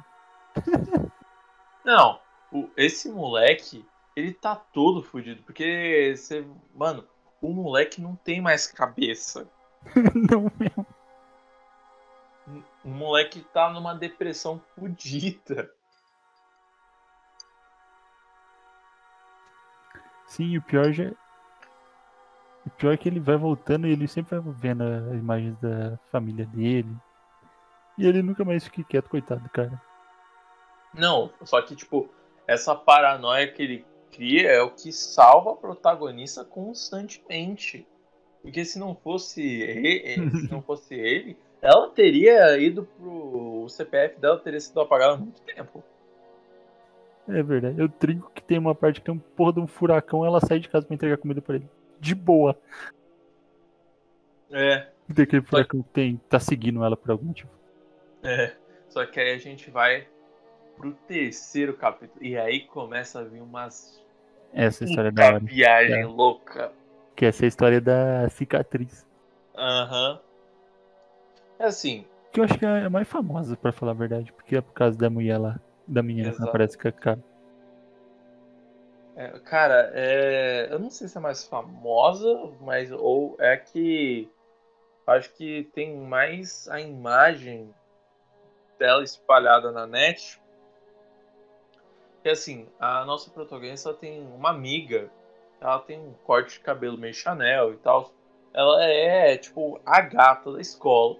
Não, 1.84 2.20
o- 2.52 2.70
esse 2.76 3.10
moleque, 3.10 3.86
ele 4.16 4.34
tá 4.34 4.56
todo 4.56 5.04
fudido. 5.04 5.42
Porque 5.44 6.14
você. 6.16 6.46
Mano, 6.76 7.08
o 7.42 7.50
moleque 7.50 8.02
não 8.02 8.16
tem 8.16 8.42
mais 8.42 8.68
cabeça. 8.68 9.48
não 10.30 10.52
mesmo. 10.60 10.86
O 12.84 12.90
moleque 12.90 13.42
tá 13.54 13.70
numa 13.70 13.94
depressão 13.94 14.62
fudida. 14.74 15.72
Sim, 20.26 20.58
o 20.58 20.62
pior 20.62 20.92
já. 20.92 21.12
O 22.66 22.70
pior 22.72 22.94
é 22.94 22.98
que 22.98 23.08
ele 23.08 23.20
vai 23.20 23.38
voltando 23.38 23.88
e 23.88 23.92
ele 23.92 24.08
sempre 24.08 24.40
vai 24.40 24.54
vendo 24.54 24.84
as 24.84 25.14
imagens 25.14 25.58
da 25.60 25.98
família 26.12 26.46
dele. 26.46 26.96
E 27.98 28.06
ele 28.06 28.22
nunca 28.22 28.44
mais 28.44 28.66
fica 28.66 28.84
quieto, 28.84 29.10
coitado 29.10 29.42
do 29.42 29.50
cara. 29.50 29.82
Não, 30.94 31.32
só 31.44 31.62
que, 31.62 31.76
tipo, 31.76 32.10
essa 32.48 32.76
paranoia 32.76 33.48
que 33.52 33.62
ele 33.62 33.86
cria 34.12 34.50
é 34.50 34.62
o 34.62 34.72
que 34.72 34.92
salva 34.92 35.52
a 35.52 35.56
protagonista 35.56 36.44
constantemente. 36.44 37.88
Porque 38.42 38.64
se 38.66 38.80
não 38.80 38.96
fosse 38.96 39.42
ele, 39.44 40.30
se 40.42 40.52
não 40.52 40.62
fosse 40.62 40.96
ele, 40.96 41.38
ela 41.62 41.90
teria 41.90 42.58
ido 42.58 42.84
pro. 42.84 43.64
O 43.64 43.70
CPF 43.70 44.20
dela 44.20 44.40
teria 44.40 44.60
sido 44.60 44.80
apagado 44.80 45.16
há 45.16 45.18
muito 45.18 45.42
tempo. 45.42 45.84
É 47.28 47.44
verdade. 47.44 47.78
Eu 47.80 47.90
trinco 47.90 48.32
que 48.34 48.42
tem 48.42 48.58
uma 48.58 48.74
parte 48.74 49.02
que 49.02 49.06
tem 49.06 49.14
um 49.14 49.20
porra 49.20 49.54
de 49.54 49.60
um 49.60 49.68
furacão 49.68 50.26
ela 50.26 50.40
sai 50.40 50.60
de 50.60 50.70
casa 50.70 50.86
pra 50.86 50.96
entregar 50.96 51.18
comida 51.18 51.42
pra 51.42 51.56
ele. 51.56 51.68
De 52.00 52.16
boa. 52.16 52.58
É, 54.50 54.88
E 55.10 55.14
tem 55.14 55.24
aquele 55.24 55.42
furacão 55.42 55.84
que 55.84 55.90
tem, 55.90 56.16
tá 56.30 56.40
seguindo 56.40 56.82
ela 56.84 56.96
por 56.96 57.12
algum 57.12 57.26
motivo. 57.26 57.50
é. 58.24 58.56
Só 58.88 59.06
que 59.06 59.20
aí 59.20 59.34
a 59.34 59.38
gente 59.38 59.70
vai 59.70 60.08
pro 60.78 60.94
terceiro 61.08 61.76
capítulo. 61.76 62.24
E 62.24 62.38
aí 62.38 62.62
começa 62.68 63.20
a 63.20 63.24
vir 63.24 63.42
umas 63.42 64.02
Essa 64.54 64.84
é 64.84 64.88
história 64.88 65.12
da 65.12 65.24
puta 65.24 65.36
hora. 65.36 65.44
viagem 65.46 66.02
É. 66.02 66.06
louca. 66.06 66.72
Que 67.16 67.26
essa 67.26 67.44
é 67.44 67.46
a 67.46 67.48
história 67.48 67.82
da 67.82 68.30
cicatriz. 68.30 69.06
Aham. 69.56 70.20
É 71.60 71.66
assim, 71.66 72.06
Que 72.32 72.40
eu 72.40 72.44
acho 72.44 72.60
que 72.60 72.66
é 72.66 72.86
a 72.86 72.90
mais 72.90 73.08
famosa, 73.08 73.58
pra 73.58 73.72
falar 73.72 73.92
a 73.94 73.96
verdade. 73.96 74.32
Porque 74.32 74.56
é 74.58 74.62
por 74.62 74.74
causa 74.74 74.98
da 74.98 75.10
mulher 75.10 75.38
lá. 75.40 75.60
Da 75.88 76.04
menina 76.04 76.30
que 76.30 76.36
Exato. 76.36 76.50
aparece 76.50 76.78
com 76.78 76.88
a 76.88 76.92
cara. 76.92 77.24
É, 79.16 79.30
cara, 79.40 79.92
é, 79.96 80.68
eu 80.70 80.78
não 80.78 80.92
sei 80.92 81.08
se 81.08 81.18
é 81.18 81.22
mais 81.22 81.44
famosa, 81.48 82.52
mas 82.62 82.92
ou 82.92 83.36
é 83.40 83.58
que 83.58 84.30
acho 85.08 85.34
que 85.34 85.68
tem 85.74 85.98
mais 85.98 86.68
a 86.68 86.80
imagem 86.80 87.74
dela 88.78 89.04
espalhada 89.04 89.72
na 89.72 89.88
net. 89.88 90.40
Que 92.28 92.32
assim, 92.32 92.68
a 92.78 93.06
nossa 93.06 93.30
protagonista 93.30 93.94
tem 93.94 94.22
uma 94.22 94.50
amiga, 94.50 95.10
ela 95.62 95.80
tem 95.80 95.98
um 95.98 96.12
corte 96.26 96.56
de 96.56 96.60
cabelo 96.60 96.98
meio 96.98 97.14
Chanel 97.14 97.74
e 97.74 97.78
tal. 97.78 98.12
Ela 98.54 98.84
é 98.84 99.38
tipo 99.38 99.80
a 99.86 100.02
gata 100.02 100.52
da 100.52 100.60
escola. 100.60 101.16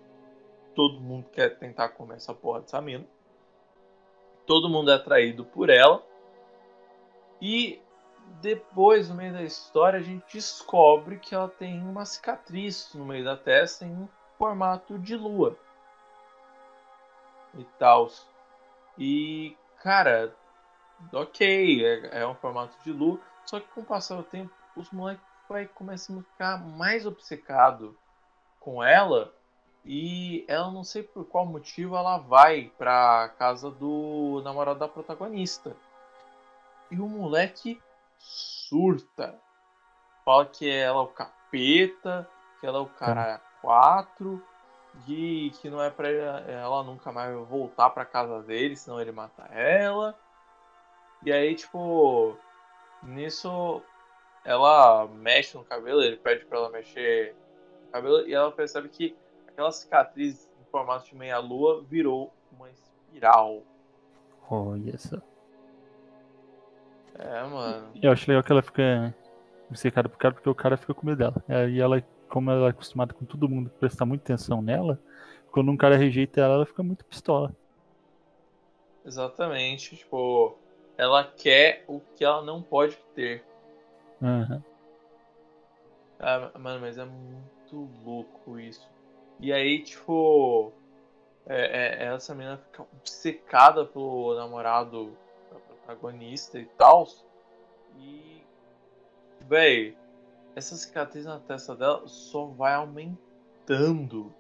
Todo 0.76 1.00
mundo 1.00 1.30
quer 1.32 1.58
tentar 1.58 1.88
comer 1.92 2.16
essa 2.16 2.34
porra 2.34 2.60
dessa 2.60 2.82
mina. 2.82 3.08
Todo 4.46 4.68
mundo 4.68 4.92
é 4.92 4.96
atraído 4.96 5.46
por 5.46 5.70
ela. 5.70 6.04
E 7.42 7.82
depois, 8.42 9.08
no 9.08 9.16
meio 9.16 9.32
da 9.32 9.44
história, 9.44 10.02
a 10.02 10.04
gente 10.04 10.34
descobre 10.34 11.20
que 11.20 11.34
ela 11.34 11.48
tem 11.48 11.82
uma 11.82 12.04
cicatriz 12.04 12.94
no 12.94 13.06
meio 13.06 13.24
da 13.24 13.38
testa 13.38 13.86
em 13.86 13.94
um 13.94 14.10
formato 14.38 15.00
de 15.00 15.16
lua. 15.16 15.58
E 17.58 17.64
tal. 17.80 18.10
E, 18.98 19.56
cara, 19.82 20.36
ok, 21.12 21.86
é, 21.86 22.22
é 22.22 22.28
um 22.28 22.36
formato 22.36 22.76
de 22.84 22.92
lua. 22.92 23.20
Só 23.46 23.60
que 23.60 23.68
com 23.68 23.82
o 23.82 23.86
passar 23.86 24.16
do 24.16 24.24
tempo, 24.24 24.52
os 24.76 24.92
moleques 24.92 25.24
vai 25.48 25.66
começando 25.66 26.20
a 26.20 26.24
ficar 26.24 26.58
mais 26.58 27.06
obcecado 27.06 27.98
com 28.60 28.84
ela. 28.84 29.34
E 29.86 30.44
ela, 30.50 30.70
não 30.70 30.84
sei 30.84 31.02
por 31.02 31.26
qual 31.26 31.46
motivo, 31.46 31.96
ela 31.96 32.18
vai 32.18 32.72
pra 32.78 33.30
casa 33.38 33.72
do 33.72 34.42
namorado 34.44 34.80
da 34.80 34.88
protagonista. 34.88 35.76
E 36.92 37.00
o 37.00 37.08
moleque 37.08 37.82
surta. 38.18 39.40
Fala 40.26 40.46
que 40.46 40.70
ela 40.70 41.00
é 41.00 41.04
o 41.04 41.08
capeta, 41.08 42.30
que 42.60 42.68
ela 42.68 42.80
é 42.80 42.82
o 42.82 42.88
cara 42.88 43.42
4, 43.62 44.44
e 45.08 45.52
que 45.62 45.70
não 45.70 45.82
é 45.82 45.90
pra 45.90 46.10
ela 46.10 46.84
nunca 46.84 47.12
mais 47.12 47.34
voltar 47.48 47.90
pra 47.90 48.04
casa 48.04 48.42
dele, 48.42 48.76
senão 48.76 49.00
ele 49.00 49.12
mata 49.12 49.44
ela. 49.54 50.18
E 51.26 51.32
aí, 51.32 51.56
tipo, 51.56 52.38
nisso 53.04 53.82
ela 54.46 55.08
mexe 55.08 55.58
no 55.58 55.64
cabelo, 55.64 56.02
ele 56.02 56.18
pede 56.18 56.46
pra 56.46 56.58
ela 56.58 56.70
mexer 56.70 57.36
no 57.86 57.92
cabelo, 57.92 58.28
e 58.28 58.34
ela 58.34 58.52
percebe 58.52 58.88
que 58.88 59.16
aquela 59.48 59.72
cicatriz 59.72 60.50
em 60.62 60.66
formato 60.72 61.06
de 61.06 61.16
meia-lua 61.16 61.84
virou 61.84 62.32
uma 62.52 62.70
espiral. 62.70 63.62
Olha 64.50 64.98
só. 64.98 65.18
É, 67.20 67.44
mano. 67.44 67.92
Eu 68.02 68.12
acho 68.12 68.30
legal 68.30 68.44
que 68.44 68.52
ela 68.52 68.62
fica 68.62 69.14
obcecada 69.70 70.08
pro 70.08 70.18
cara, 70.18 70.34
porque 70.34 70.50
o 70.50 70.56
cara 70.56 70.78
fica 70.78 70.94
com 70.94 71.06
medo 71.06 71.18
dela. 71.18 71.44
E 71.70 71.82
ela, 71.82 72.02
como 72.30 72.52
ela 72.52 72.68
é 72.68 72.70
acostumada 72.70 73.14
com 73.14 73.26
todo 73.26 73.50
mundo 73.50 73.70
prestar 73.80 74.06
muita 74.06 74.24
atenção 74.24 74.62
nela, 74.62 74.98
quando 75.52 75.72
um 75.72 75.76
cara 75.76 75.98
rejeita 75.98 76.40
ela, 76.40 76.54
ela 76.54 76.66
fica 76.66 76.84
muito 76.84 77.04
pistola. 77.04 77.52
Exatamente. 79.04 79.96
Tipo, 79.98 80.58
ela 80.98 81.24
quer 81.24 81.86
o 81.88 82.00
que 82.00 82.26
ela 82.26 82.42
não 82.42 82.62
pode 82.62 82.98
ter. 83.14 83.46
Aham. 84.22 84.64
Ah, 86.20 86.52
mano, 86.58 86.82
mas 86.82 86.98
é 86.98 87.06
muito 87.06 87.90
louco 88.04 88.60
isso. 88.60 88.90
E 89.40 89.54
aí, 89.54 89.84
tipo, 89.84 90.74
é, 91.46 92.06
é- 92.06 92.14
essa 92.14 92.34
menina 92.34 92.58
fica 92.58 92.82
obcecada 92.82 93.86
pelo 93.86 94.36
namorado 94.36 95.16
da 95.52 95.60
protagonista 95.60 96.58
e 96.58 96.66
tal. 96.66 97.08
E, 98.00 98.44
véi, 99.42 99.96
essa 100.56 100.76
cicatriz 100.76 101.26
na 101.26 101.40
testa 101.40 101.76
dela 101.76 102.08
só 102.08 102.46
vai 102.46 102.74
aumentando. 102.74 104.34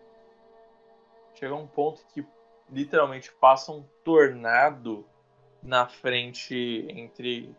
Chega 1.35 1.53
um 1.53 1.67
ponto 1.67 2.03
que 2.07 2.25
literalmente 2.71 3.31
passa 3.33 3.71
um 3.71 3.83
tornado 4.03 5.05
na 5.61 5.87
frente 5.87 6.85
entre 6.89 7.55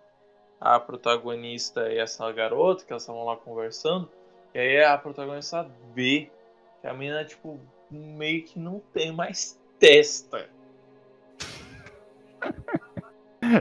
a 0.60 0.78
protagonista 0.80 1.92
e 1.92 1.98
essa 1.98 2.30
garota, 2.32 2.84
que 2.84 2.92
elas 2.92 3.02
estavam 3.02 3.24
lá 3.24 3.36
conversando. 3.36 4.10
E 4.54 4.58
aí 4.58 4.84
a 4.84 4.96
protagonista 4.98 5.68
vê 5.94 6.30
que 6.80 6.86
a 6.86 6.94
menina, 6.94 7.24
tipo, 7.24 7.60
meio 7.90 8.44
que 8.44 8.58
não 8.58 8.80
tem 8.92 9.12
mais 9.12 9.60
testa. 9.78 10.48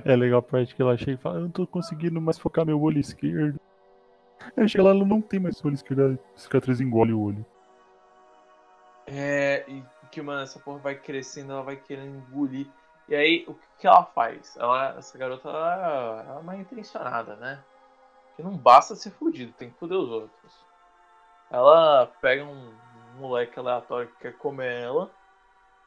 É 0.03 0.15
legal 0.15 0.39
a 0.39 0.41
parte 0.41 0.75
que 0.75 0.81
ela 0.81 0.97
chega 0.97 1.13
e 1.13 1.17
fala, 1.17 1.37
eu 1.37 1.41
não 1.43 1.49
tô 1.49 1.65
conseguindo 1.65 2.19
mais 2.19 2.37
focar 2.37 2.65
meu 2.65 2.81
olho 2.81 2.99
esquerdo. 2.99 3.59
Aí 4.55 4.67
chega 4.67 4.83
lá, 4.83 4.89
ela 4.89 5.05
não 5.05 5.21
tem 5.21 5.39
mais 5.39 5.63
olho 5.63 5.75
esquerdo, 5.75 6.19
a 6.35 6.37
cicatriz 6.37 6.81
engole 6.81 7.13
o 7.13 7.21
olho. 7.21 7.45
É, 9.05 9.63
e 9.67 9.83
que, 10.11 10.21
mano, 10.21 10.41
essa 10.41 10.59
porra 10.59 10.79
vai 10.79 10.95
crescendo, 10.95 11.53
ela 11.53 11.61
vai 11.61 11.75
querendo 11.75 12.17
engolir. 12.17 12.67
E 13.07 13.15
aí, 13.15 13.45
o 13.47 13.55
que, 13.79 13.87
ela 13.87 14.03
faz? 14.03 14.57
Ela, 14.57 14.95
essa 14.97 15.17
garota, 15.17 15.47
ela, 15.47 16.25
ela 16.27 16.39
é 16.39 16.43
mal 16.43 16.55
intencionada, 16.55 17.35
né? 17.37 17.63
Que 18.35 18.43
não 18.43 18.55
basta 18.57 18.95
ser 18.95 19.11
fudido, 19.11 19.53
tem 19.53 19.69
que 19.69 19.79
foder 19.79 19.97
os 19.97 20.09
outros. 20.09 20.65
Ela 21.49 22.07
pega 22.21 22.43
um 22.43 22.73
moleque 23.15 23.57
aleatório 23.57 24.09
que 24.09 24.19
quer 24.19 24.37
comer 24.37 24.83
ela, 24.83 25.09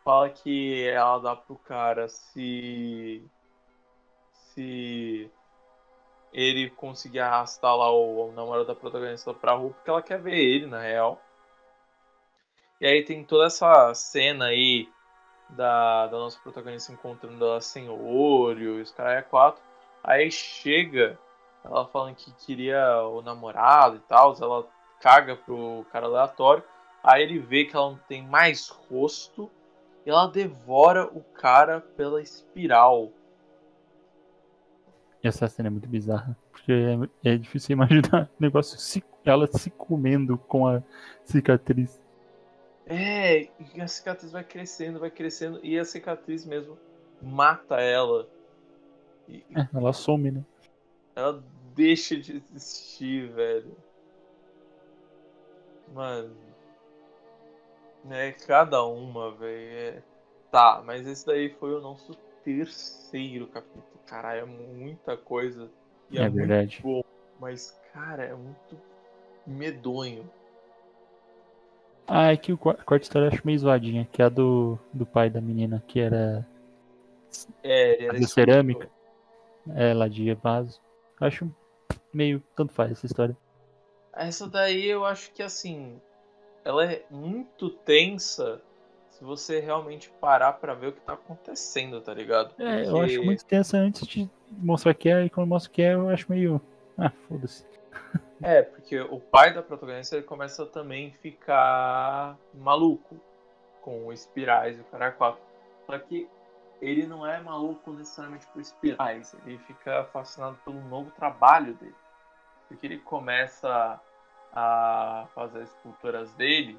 fala 0.03 0.31
que 0.31 0.89
ela 0.89 1.19
dá 1.19 1.37
pro 1.37 1.57
cara 1.57 2.09
se. 2.09 3.23
se 4.33 5.31
ele 6.33 6.71
conseguir 6.71 7.21
arrastar 7.21 7.77
lá 7.77 7.91
o, 7.91 8.29
o 8.31 8.33
namorado 8.33 8.67
da 8.67 8.75
protagonista 8.75 9.35
pra 9.35 9.53
rua, 9.53 9.73
porque 9.73 9.91
ela 9.91 10.03
quer 10.03 10.21
ver 10.21 10.39
ele, 10.39 10.67
na 10.67 10.81
real. 10.81 11.21
E 12.81 12.87
aí 12.87 13.05
tem 13.05 13.25
toda 13.25 13.47
essa 13.47 13.93
cena 13.95 14.47
aí 14.47 14.89
da, 15.57 16.07
da 16.07 16.19
nossa 16.19 16.39
protagonista 16.41 16.93
encontrando 16.93 17.45
ela 17.45 17.61
sem 17.61 17.89
olho, 17.89 18.79
e 18.79 18.83
os 18.83 18.91
caras 18.91 19.19
é 19.19 19.23
quatro. 19.23 19.63
Aí 20.03 20.31
chega 20.31 21.19
ela 21.65 21.87
falando 21.87 22.15
que 22.15 22.33
queria 22.33 23.03
o 23.05 23.21
namorado 23.23 23.97
e 23.97 24.01
tal, 24.01 24.35
ela 24.41 24.67
caga 25.01 25.37
pro 25.37 25.85
cara 25.93 26.07
aleatório. 26.07 26.65
Aí 27.03 27.23
ele 27.23 27.39
vê 27.39 27.65
que 27.65 27.77
ela 27.77 27.91
não 27.91 27.99
tem 28.09 28.23
mais 28.23 28.69
rosto 28.69 29.51
e 30.05 30.11
ela 30.11 30.27
devora 30.27 31.07
o 31.07 31.23
cara 31.23 31.81
pela 31.81 32.21
espiral. 32.21 33.11
Essa 35.23 35.49
cena 35.49 35.69
é 35.69 35.71
muito 35.71 35.89
bizarra, 35.89 36.37
porque 36.51 36.73
é, 37.25 37.33
é 37.33 37.37
difícil 37.37 37.75
imaginar 37.75 38.25
o 38.25 38.29
negócio 38.41 38.79
se, 38.79 39.05
ela 39.25 39.47
se 39.47 39.71
comendo 39.71 40.39
com 40.39 40.67
a 40.67 40.83
cicatriz. 41.25 42.01
É, 42.91 43.49
e 43.75 43.81
a 43.81 43.87
cicatriz 43.87 44.33
vai 44.33 44.43
crescendo, 44.43 44.99
vai 44.99 45.11
crescendo, 45.11 45.61
e 45.63 45.79
a 45.79 45.85
cicatriz 45.85 46.45
mesmo 46.45 46.77
mata 47.23 47.81
ela. 47.81 48.29
E 49.29 49.45
É, 49.57 49.69
ela 49.73 49.93
some, 49.93 50.31
né? 50.33 50.45
ela 51.15 51.41
deixa 51.75 52.17
de 52.17 52.43
existir, 52.53 53.29
velho. 53.33 53.77
Mano. 55.95 56.35
É 58.11 58.33
cada 58.33 58.83
uma, 58.85 59.31
velho. 59.37 59.73
É... 59.73 60.03
Tá, 60.51 60.83
mas 60.85 61.07
esse 61.07 61.25
daí 61.25 61.49
foi 61.61 61.73
o 61.75 61.81
nosso 61.81 62.13
terceiro 62.43 63.47
capítulo. 63.47 63.85
Caralho, 64.05 64.41
é 64.41 64.45
muita 64.47 65.17
coisa. 65.17 65.71
E 66.11 66.19
é, 66.19 66.23
É 66.23 66.29
verdade. 66.29 66.81
bom. 66.83 67.05
Mas, 67.39 67.81
cara, 67.93 68.25
é 68.25 68.35
muito 68.35 68.77
medonho. 69.47 70.29
Ah, 72.13 72.33
é 72.33 72.37
que 72.37 72.53
o 72.53 72.59
qua- 72.59 72.73
a 72.73 72.83
quarta 72.85 73.05
história 73.05 73.27
eu 73.27 73.33
acho 73.33 73.47
meio 73.47 73.59
zoadinha, 73.59 74.09
que 74.11 74.21
é 74.21 74.25
a 74.25 74.29
do, 74.29 74.77
do 74.93 75.07
pai 75.07 75.31
da 75.31 75.41
menina, 75.41 75.81
que 75.87 76.01
era 76.01 76.45
É, 77.63 77.95
ele 77.95 78.07
era 78.07 78.27
cerâmica. 78.27 78.91
é, 79.77 80.09
de 80.09 80.35
vaso. 80.35 80.81
Eu 81.21 81.27
acho 81.29 81.51
meio 82.13 82.43
tanto 82.57 82.73
faz 82.73 82.91
essa 82.91 83.07
história. 83.07 83.37
Essa 84.13 84.49
daí 84.49 84.87
eu 84.87 85.05
acho 85.05 85.31
que 85.33 85.41
assim, 85.43 86.01
ela 86.65 86.85
é 86.85 87.05
muito 87.11 87.71
tensa 87.71 88.61
se 89.11 89.23
você 89.23 89.61
realmente 89.61 90.11
parar 90.21 90.55
pra 90.55 90.75
ver 90.75 90.89
o 90.89 90.93
que 90.93 91.01
tá 91.03 91.13
acontecendo, 91.13 92.01
tá 92.01 92.13
ligado? 92.13 92.55
É, 92.59 92.87
eu 92.87 92.93
Porque- 92.93 93.05
acho 93.05 93.23
muito 93.25 93.45
tensa 93.45 93.77
antes 93.79 94.05
de 94.09 94.29
mostrar 94.51 94.95
que 94.95 95.09
é, 95.09 95.25
e 95.27 95.31
quando 95.31 95.47
mostra 95.47 95.71
que 95.73 95.81
é, 95.83 95.95
eu 95.95 96.09
acho 96.09 96.27
meio. 96.29 96.61
Ah, 96.99 97.11
foda-se. 97.29 97.65
É, 98.43 98.63
porque 98.63 98.99
o 98.99 99.21
pai 99.21 99.53
da 99.53 99.63
protagonista 99.63 100.17
ele 100.17 100.25
começa 100.25 100.65
também 100.65 101.09
a 101.09 101.19
ficar 101.21 102.39
maluco 102.55 103.21
com 103.83 104.11
espirais 104.13 104.79
e 104.79 104.81
o 104.81 104.85
cara 104.85 105.13
quatro. 105.13 105.43
Só 105.85 105.99
que 105.99 106.29
ele 106.81 107.07
não 107.07 107.27
é 107.27 107.39
maluco 107.41 107.93
necessariamente 107.93 108.47
por 108.47 108.61
espirais, 108.61 109.37
ele 109.45 109.59
fica 109.59 110.05
fascinado 110.07 110.59
pelo 110.65 110.81
novo 110.89 111.11
trabalho 111.11 111.75
dele. 111.75 111.95
Porque 112.67 112.87
ele 112.87 112.99
começa 112.99 114.01
a 114.53 115.29
fazer 115.35 115.63
as 115.63 115.69
esculturas 115.69 116.33
dele, 116.33 116.79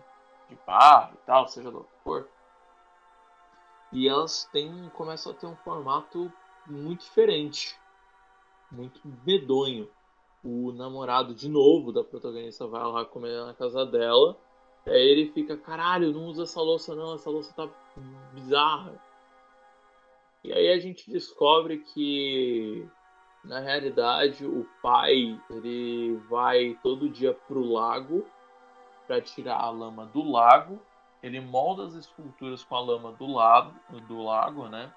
de 0.49 0.57
barro 0.65 1.13
e 1.13 1.25
tal, 1.27 1.47
seja 1.47 1.69
do 1.69 1.83
que 1.83 2.03
for. 2.03 2.27
E 3.91 4.07
elas 4.07 4.45
têm, 4.51 4.89
começam 4.95 5.31
a 5.31 5.35
ter 5.35 5.45
um 5.45 5.55
formato 5.57 6.31
muito 6.65 7.01
diferente, 7.01 7.79
muito 8.71 8.99
medonho 9.25 9.87
o 10.43 10.71
namorado 10.71 11.35
de 11.35 11.47
novo 11.47 11.91
da 11.91 12.03
protagonista 12.03 12.67
vai 12.67 12.83
lá 12.83 13.05
comer 13.05 13.45
na 13.45 13.53
casa 13.53 13.85
dela. 13.85 14.37
Aí 14.87 14.93
ele 14.93 15.31
fica, 15.31 15.55
caralho, 15.55 16.11
não 16.11 16.25
usa 16.25 16.43
essa 16.43 16.59
louça 16.59 16.95
não, 16.95 17.13
essa 17.13 17.29
louça 17.29 17.53
tá 17.53 17.69
bizarra. 18.33 18.99
E 20.43 20.51
aí 20.51 20.71
a 20.71 20.79
gente 20.79 21.09
descobre 21.09 21.79
que 21.79 22.87
na 23.43 23.59
realidade 23.59 24.45
o 24.45 24.67
pai 24.81 25.39
ele 25.49 26.15
vai 26.29 26.77
todo 26.81 27.09
dia 27.09 27.33
pro 27.33 27.63
lago 27.63 28.25
para 29.05 29.21
tirar 29.21 29.59
a 29.59 29.69
lama 29.69 30.07
do 30.07 30.23
lago. 30.23 30.79
Ele 31.21 31.39
molda 31.39 31.85
as 31.85 31.93
esculturas 31.93 32.63
com 32.63 32.75
a 32.75 32.79
lama 32.79 33.11
do 33.11 33.27
lado 33.27 33.73
do 34.07 34.23
lago, 34.23 34.67
né? 34.67 34.91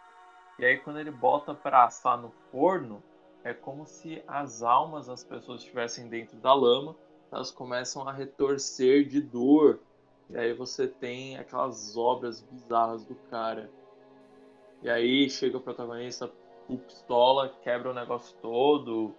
E 0.59 0.65
aí 0.65 0.79
quando 0.79 0.99
ele 0.99 1.11
bota 1.11 1.53
para 1.53 1.85
assar 1.85 2.17
no 2.17 2.31
forno, 2.51 3.03
é 3.45 3.53
como 3.53 3.87
se 3.87 4.23
as 4.27 4.63
almas 4.63 5.07
das 5.07 5.23
pessoas 5.23 5.61
estivessem 5.61 6.09
dentro 6.09 6.37
da 6.39 6.55
lama, 6.55 6.97
elas 7.31 7.51
começam 7.51 8.09
a 8.09 8.13
retorcer 8.13 9.07
de 9.07 9.21
dor. 9.21 9.81
E 10.31 10.37
aí 10.39 10.55
você 10.55 10.89
tem 10.89 11.37
aquelas 11.37 11.97
obras 11.97 12.41
bizarras 12.41 13.05
do 13.05 13.15
cara. 13.31 13.71
E 14.83 14.89
aí 14.89 15.29
chega 15.29 15.59
o 15.59 15.61
protagonista, 15.61 16.31
o 16.69 16.79
pistola, 16.79 17.55
quebra 17.63 17.91
o 17.91 17.95
negócio 17.95 18.35
todo. 18.41 19.15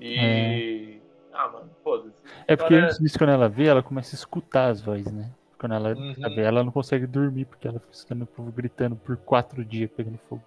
E. 0.00 1.00
Ah, 1.32 1.48
mano, 1.48 1.70
foda-se. 1.84 2.22
É 2.46 2.56
porque 2.56 2.74
antes 2.74 2.98
disso, 2.98 3.18
quando 3.18 3.30
ela 3.30 3.48
vê, 3.48 3.66
ela 3.66 3.82
começa 3.82 4.14
a 4.14 4.18
escutar 4.18 4.70
as 4.70 4.80
vozes, 4.80 5.12
né? 5.12 5.30
Quando 5.58 5.74
ela 5.74 5.94
Uhum. 5.94 6.34
vê, 6.34 6.42
ela 6.42 6.64
não 6.64 6.72
consegue 6.72 7.06
dormir, 7.06 7.44
porque 7.44 7.68
ela 7.68 7.78
fica 7.78 7.92
escutando 7.92 8.22
o 8.22 8.26
povo 8.26 8.50
gritando 8.50 8.96
por 8.96 9.16
quatro 9.18 9.64
dias 9.64 9.90
pegando 9.92 10.18
fogo. 10.28 10.42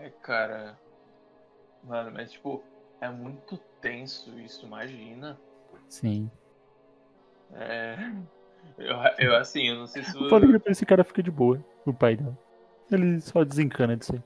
É, 0.00 0.10
cara. 0.22 0.78
Mano, 1.84 2.10
mas 2.12 2.32
tipo, 2.32 2.62
é 3.00 3.08
muito 3.08 3.56
tenso 3.80 4.38
isso, 4.38 4.66
imagina. 4.66 5.38
Sim. 5.88 6.30
É. 7.52 7.96
Eu, 8.76 8.96
eu 9.18 9.36
assim, 9.36 9.68
eu 9.68 9.76
não 9.76 9.86
sei 9.86 10.02
se. 10.02 10.10
É 10.10 10.28
que 10.40 10.46
depois 10.46 10.76
esse 10.76 10.84
cara 10.84 11.02
fica 11.02 11.22
de 11.22 11.30
boa, 11.30 11.64
o 11.86 11.94
pai 11.94 12.14
dela. 12.14 12.36
Ele 12.90 13.18
só 13.20 13.42
desencana 13.42 13.96
disso 13.96 14.14
aí. 14.14 14.22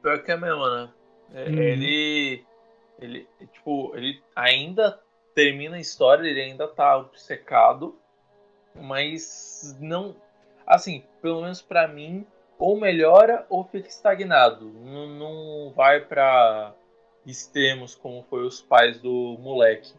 Pior 0.00 0.22
que 0.22 0.30
é 0.30 0.36
mesmo, 0.36 0.68
né? 0.68 0.92
Uhum. 1.30 1.58
Ele. 1.58 2.44
Ele, 3.00 3.28
tipo, 3.52 3.96
ele 3.96 4.22
ainda 4.36 5.00
termina 5.34 5.76
a 5.76 5.80
história, 5.80 6.28
ele 6.28 6.40
ainda 6.40 6.68
tá 6.68 6.96
obcecado, 6.96 7.98
mas 8.74 9.76
não. 9.80 10.14
Assim, 10.64 11.02
pelo 11.20 11.42
menos 11.42 11.60
pra 11.60 11.88
mim, 11.88 12.24
ou 12.58 12.78
melhora 12.78 13.46
ou 13.48 13.64
fica 13.64 13.88
estagnado. 13.88 14.66
Não, 14.66 15.06
não 15.06 15.72
vai 15.74 16.00
para 16.00 16.74
extremos 17.26 17.94
como 17.94 18.22
foi 18.24 18.44
os 18.44 18.60
pais 18.60 19.00
do 19.00 19.36
moleque. 19.40 19.92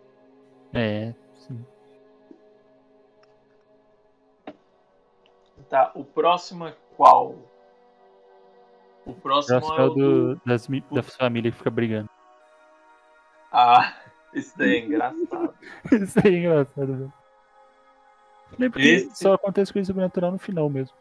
É, 0.73 1.13
sim. 1.35 1.65
Tá, 5.69 5.91
o 5.95 6.03
próximo 6.03 6.67
é 6.67 6.75
qual? 6.95 7.35
O 9.05 9.13
próximo, 9.13 9.57
o 9.57 9.61
próximo 9.61 9.73
é, 9.73 9.81
é 9.81 9.85
o 9.85 9.89
do, 9.89 10.35
do... 10.35 10.41
Das, 10.45 10.67
da 10.91 11.03
família 11.03 11.51
que 11.51 11.57
fica 11.57 11.69
brigando. 11.69 12.09
Ah, 13.51 13.95
isso 14.33 14.57
daí 14.57 14.75
é 14.75 14.79
engraçado. 14.79 15.53
isso 15.91 16.21
daí 16.21 16.35
é 16.35 16.39
engraçado, 16.39 16.87
velho. 16.97 17.13
Esse... 18.77 19.15
Só 19.15 19.33
acontece 19.33 19.73
coisa 19.73 19.87
sobrenatural 19.87 20.31
no 20.31 20.39
final 20.39 20.69
mesmo. 20.69 20.95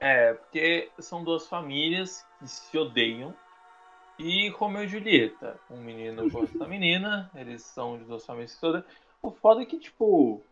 É, 0.00 0.34
porque 0.34 0.90
são 0.98 1.24
duas 1.24 1.46
famílias 1.48 2.26
que 2.38 2.48
se 2.48 2.76
odeiam. 2.78 3.34
E 4.18 4.48
Romeu 4.50 4.84
e 4.84 4.88
Julieta. 4.88 5.58
Um 5.70 5.78
menino 5.78 6.30
gosta 6.30 6.56
da 6.58 6.68
menina, 6.68 7.30
eles 7.34 7.62
são 7.62 7.98
de 7.98 8.04
duas 8.04 8.24
famílias 8.24 8.52
que 8.52 8.60
se 8.60 8.66
odeiam. 8.66 8.84
O 9.20 9.30
foda 9.30 9.62
é 9.62 9.66
que, 9.66 9.78
tipo, 9.78 10.42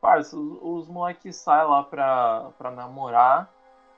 parça, 0.00 0.36
os, 0.36 0.58
os 0.60 0.88
moleques 0.88 1.36
saem 1.36 1.68
lá 1.68 1.82
pra, 1.82 2.50
pra 2.56 2.70
namorar. 2.70 3.52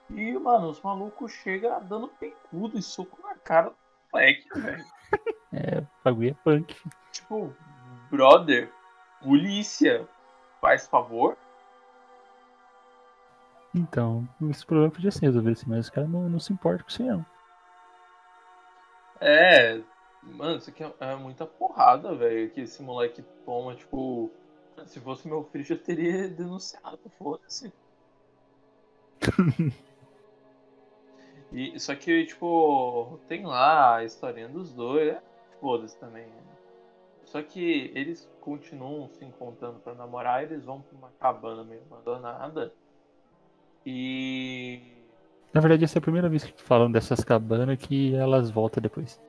E, 0.09 0.33
mano, 0.39 0.69
os 0.69 0.81
malucos 0.81 1.33
chegam 1.33 1.85
dando 1.85 2.09
pecudo 2.09 2.79
e 2.79 2.83
soco 2.83 3.21
na 3.23 3.35
cara 3.35 3.71
do 3.71 3.77
moleque, 4.13 4.49
velho. 4.55 4.85
É, 5.53 5.81
o 5.81 5.87
bagulho 6.05 6.31
é 6.31 6.35
punk. 6.45 6.77
Tipo, 7.11 7.53
brother, 8.09 8.73
polícia, 9.21 10.09
faz 10.61 10.87
favor. 10.87 11.37
Então, 13.75 14.29
esse 14.51 14.67
problema 14.67 14.91
podia 14.91 15.11
ser 15.11 15.27
resolvido 15.27 15.53
assim, 15.53 15.69
mas 15.69 15.87
os 15.87 15.91
caras 15.91 16.11
não, 16.11 16.29
não 16.29 16.41
se 16.41 16.53
importam 16.53 16.85
com 16.85 16.91
isso 16.91 17.05
não. 17.05 17.25
É, 19.21 19.81
mano, 20.23 20.57
isso 20.57 20.71
aqui 20.71 20.83
é, 20.83 20.93
é 21.01 21.15
muita 21.15 21.47
porrada, 21.47 22.15
velho, 22.15 22.51
que 22.51 22.63
esse 22.63 22.83
moleque 22.83 23.23
toma, 23.45 23.75
tipo, 23.75 24.31
se 24.87 24.99
fosse 24.99 25.29
meu 25.29 25.45
filho 25.45 25.65
já 25.65 25.77
teria 25.77 26.29
denunciado, 26.29 26.99
foda-se. 27.19 27.73
e, 31.53 31.79
só 31.79 31.95
que, 31.95 32.27
tipo, 32.27 33.21
tem 33.29 33.45
lá 33.45 33.97
a 33.97 34.05
historinha 34.05 34.49
dos 34.49 34.73
dois, 34.73 35.11
é, 35.11 35.23
foda-se 35.61 35.97
também. 35.99 36.27
né? 36.27 36.43
Só 37.25 37.41
que 37.43 37.93
eles 37.95 38.29
continuam 38.41 39.09
se 39.11 39.25
encontrando 39.25 39.79
pra 39.79 39.95
namorar, 39.95 40.43
eles 40.43 40.65
vão 40.65 40.81
pra 40.81 40.99
uma 40.99 41.11
cabana 41.21 41.63
meio 41.63 41.83
abandonada. 41.83 42.75
E 43.85 44.81
Na 45.53 45.61
verdade, 45.61 45.85
essa 45.85 45.99
é 45.99 46.01
a 46.01 46.03
primeira 46.03 46.29
vez 46.29 46.45
que 46.45 46.63
falam 46.63 46.91
dessas 46.91 47.25
cabanas 47.25 47.79
que 47.79 48.15
elas 48.15 48.51
voltam 48.51 48.83
depois. 48.83 49.21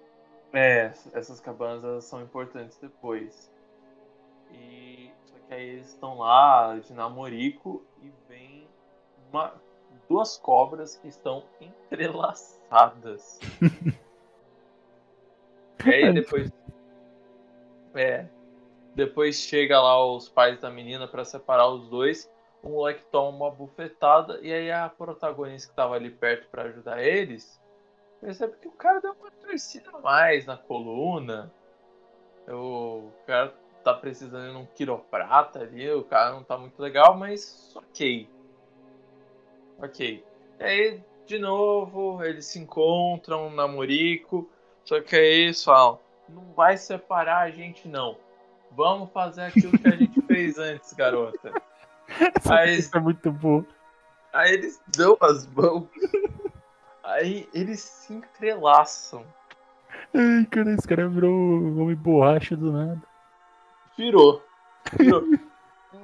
É, 0.53 0.91
essas 1.13 1.39
cabanas 1.39 1.83
elas 1.83 2.03
são 2.03 2.21
importantes 2.21 2.77
depois. 2.77 3.51
E 4.51 5.09
só 5.25 5.35
que 5.47 5.53
aí 5.53 5.69
eles 5.69 5.87
estão 5.87 6.17
lá 6.17 6.77
de 6.77 6.93
namorico 6.93 7.85
e 8.01 8.11
vem 8.27 8.67
uma, 9.31 9.53
duas 10.09 10.37
cobras 10.37 10.97
que 10.97 11.07
estão 11.07 11.43
entrelaçadas. 11.61 13.39
e 15.85 15.89
aí 15.89 16.13
depois 16.13 16.51
é, 17.93 18.25
depois 18.95 19.37
chega 19.37 19.79
lá 19.79 20.03
os 20.05 20.29
pais 20.29 20.59
da 20.59 20.69
menina 20.69 21.07
pra 21.07 21.25
separar 21.25 21.67
os 21.67 21.87
dois. 21.87 22.29
O 22.63 22.69
moleque 22.69 23.04
toma 23.12 23.45
uma 23.45 23.52
bufetada 23.52 24.39
e 24.41 24.54
aí 24.54 24.71
a 24.71 24.88
protagonista 24.88 25.69
que 25.69 25.76
tava 25.76 25.95
ali 25.95 26.12
perto 26.12 26.47
pra 26.50 26.63
ajudar 26.63 27.02
eles 27.02 27.62
percebe 28.21 28.54
que 28.62 28.67
o 28.67 28.71
cara 28.71 29.02
deu 29.02 29.13
uma 29.19 29.32
torcida 29.32 29.89
a 29.91 30.00
mais 30.00 30.45
na 30.45 30.56
coluna. 30.56 31.52
O 32.47 33.12
cara 33.26 33.54
tá 33.84 33.93
precisando 33.93 34.52
de 34.52 34.58
um 34.58 34.65
quiroprata 34.65 35.60
ali, 35.60 35.89
o 35.91 36.04
cara 36.04 36.34
não 36.34 36.43
tá 36.43 36.58
muito 36.58 36.80
legal, 36.80 37.17
mas 37.17 37.74
ok. 37.76 38.30
Ok. 39.80 40.24
E 40.60 40.63
aí, 40.63 41.04
de 41.26 41.39
novo, 41.39 42.24
eles 42.24 42.45
se 42.45 42.60
encontram, 42.60 43.47
um 43.47 43.56
namorico, 43.56 44.47
só 44.86 45.02
que 45.02 45.15
aí 45.15 45.41
eles 45.43 45.63
falam, 45.63 46.00
não 46.30 46.54
vai 46.54 46.78
separar 46.78 47.39
a 47.39 47.50
gente 47.50 47.88
não. 47.88 48.17
Vamos 48.71 49.12
fazer 49.12 49.43
aquilo 49.43 49.78
que 49.78 49.88
a 49.88 49.95
gente 49.95 50.21
fez 50.28 50.60
antes, 50.60 50.93
garota. 50.93 51.52
Aí- 52.50 52.76
música 52.76 52.97
é 52.97 53.02
muito 53.02 53.32
boa. 53.32 53.65
Aí 54.34 54.54
eles 54.54 54.82
dão 54.95 55.17
as 55.21 55.45
mãos. 55.47 55.88
Aí 57.04 57.50
eles 57.54 57.82
se 57.82 58.13
entrelaçam. 58.13 59.26
Ai, 60.13 60.45
cara, 60.45 60.74
esse 60.74 60.88
cara 60.88 61.08
virou 61.08 61.34
um 61.34 61.82
homem 61.82 61.95
borracha 61.95 62.56
do 62.56 62.71
nada. 62.71 63.02
Virou. 63.97 64.41
Virou. 64.97 65.24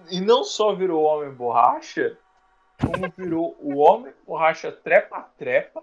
e 0.10 0.20
não 0.20 0.44
só 0.44 0.74
virou 0.76 1.04
o 1.04 1.06
homem 1.06 1.32
borracha, 1.32 2.18
como 2.82 3.12
virou 3.18 3.56
o 3.60 3.78
homem 3.78 4.14
borracha 4.26 4.72
trepa-trepa, 4.72 5.82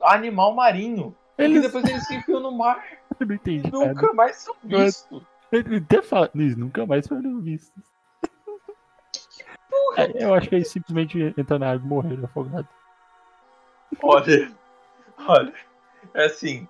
animal 0.00 0.54
marinho. 0.54 1.14
E 1.38 1.44
Eles... 1.44 1.62
depois 1.62 1.84
eles 1.84 2.06
se 2.06 2.16
enfiam 2.16 2.40
no 2.40 2.52
mar 2.52 2.84
Eu 3.18 3.26
não 3.26 3.34
entendi 3.34 3.68
e 3.68 3.70
nunca 3.70 4.12
mais 4.14 4.36
são 4.36 4.54
vistos. 4.62 5.22
Ele 5.52 5.76
até 5.76 6.00
fala, 6.00 6.30
Nis, 6.32 6.56
nunca 6.56 6.86
mais 6.86 7.06
foram 7.06 7.40
vistos. 7.40 7.82
É, 9.96 10.24
Eu 10.24 10.34
acho 10.34 10.48
que 10.48 10.54
eles 10.54 10.68
simplesmente 10.68 11.34
entram 11.36 11.58
na 11.58 11.70
água 11.70 11.84
e 11.84 11.88
morreram 11.88 12.24
afogados. 12.24 12.70
Olha, 14.02 14.52
olha, 15.26 15.54
é 16.14 16.24
assim. 16.26 16.68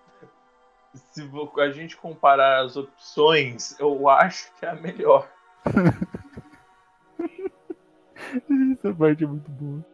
Se 0.94 1.22
a 1.58 1.70
gente 1.70 1.96
comparar 1.96 2.64
as 2.64 2.76
opções, 2.76 3.78
eu 3.78 4.08
acho 4.08 4.52
que 4.56 4.66
é 4.66 4.70
a 4.70 4.74
melhor. 4.74 5.30
Essa 8.72 8.94
parte 8.94 9.24
é 9.24 9.26
muito 9.26 9.50
boa. 9.50 9.84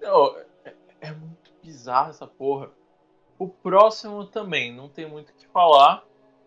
Não, 0.00 0.36
é, 0.64 0.74
é 1.00 1.12
muito 1.12 1.52
bizarro 1.62 2.10
essa 2.10 2.26
porra. 2.26 2.70
O 3.38 3.48
próximo 3.48 4.24
também, 4.26 4.74
não 4.74 4.88
tem 4.88 5.08
muito 5.08 5.30
o 5.30 5.34
que 5.34 5.46
falar, 5.48 6.04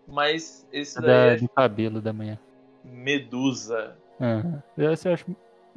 mas 0.08 0.68
esse 0.72 1.02
Da, 1.02 1.08
daí 1.08 1.30
é 1.30 1.38
do 1.38 1.50
cabelo 1.50 2.02
da 2.02 2.14
manhã. 2.14 2.40
Medusa. 2.84 3.98
Aham. 4.20 4.64
Esse 4.78 5.08
eu 5.08 5.14
acho. 5.14 5.26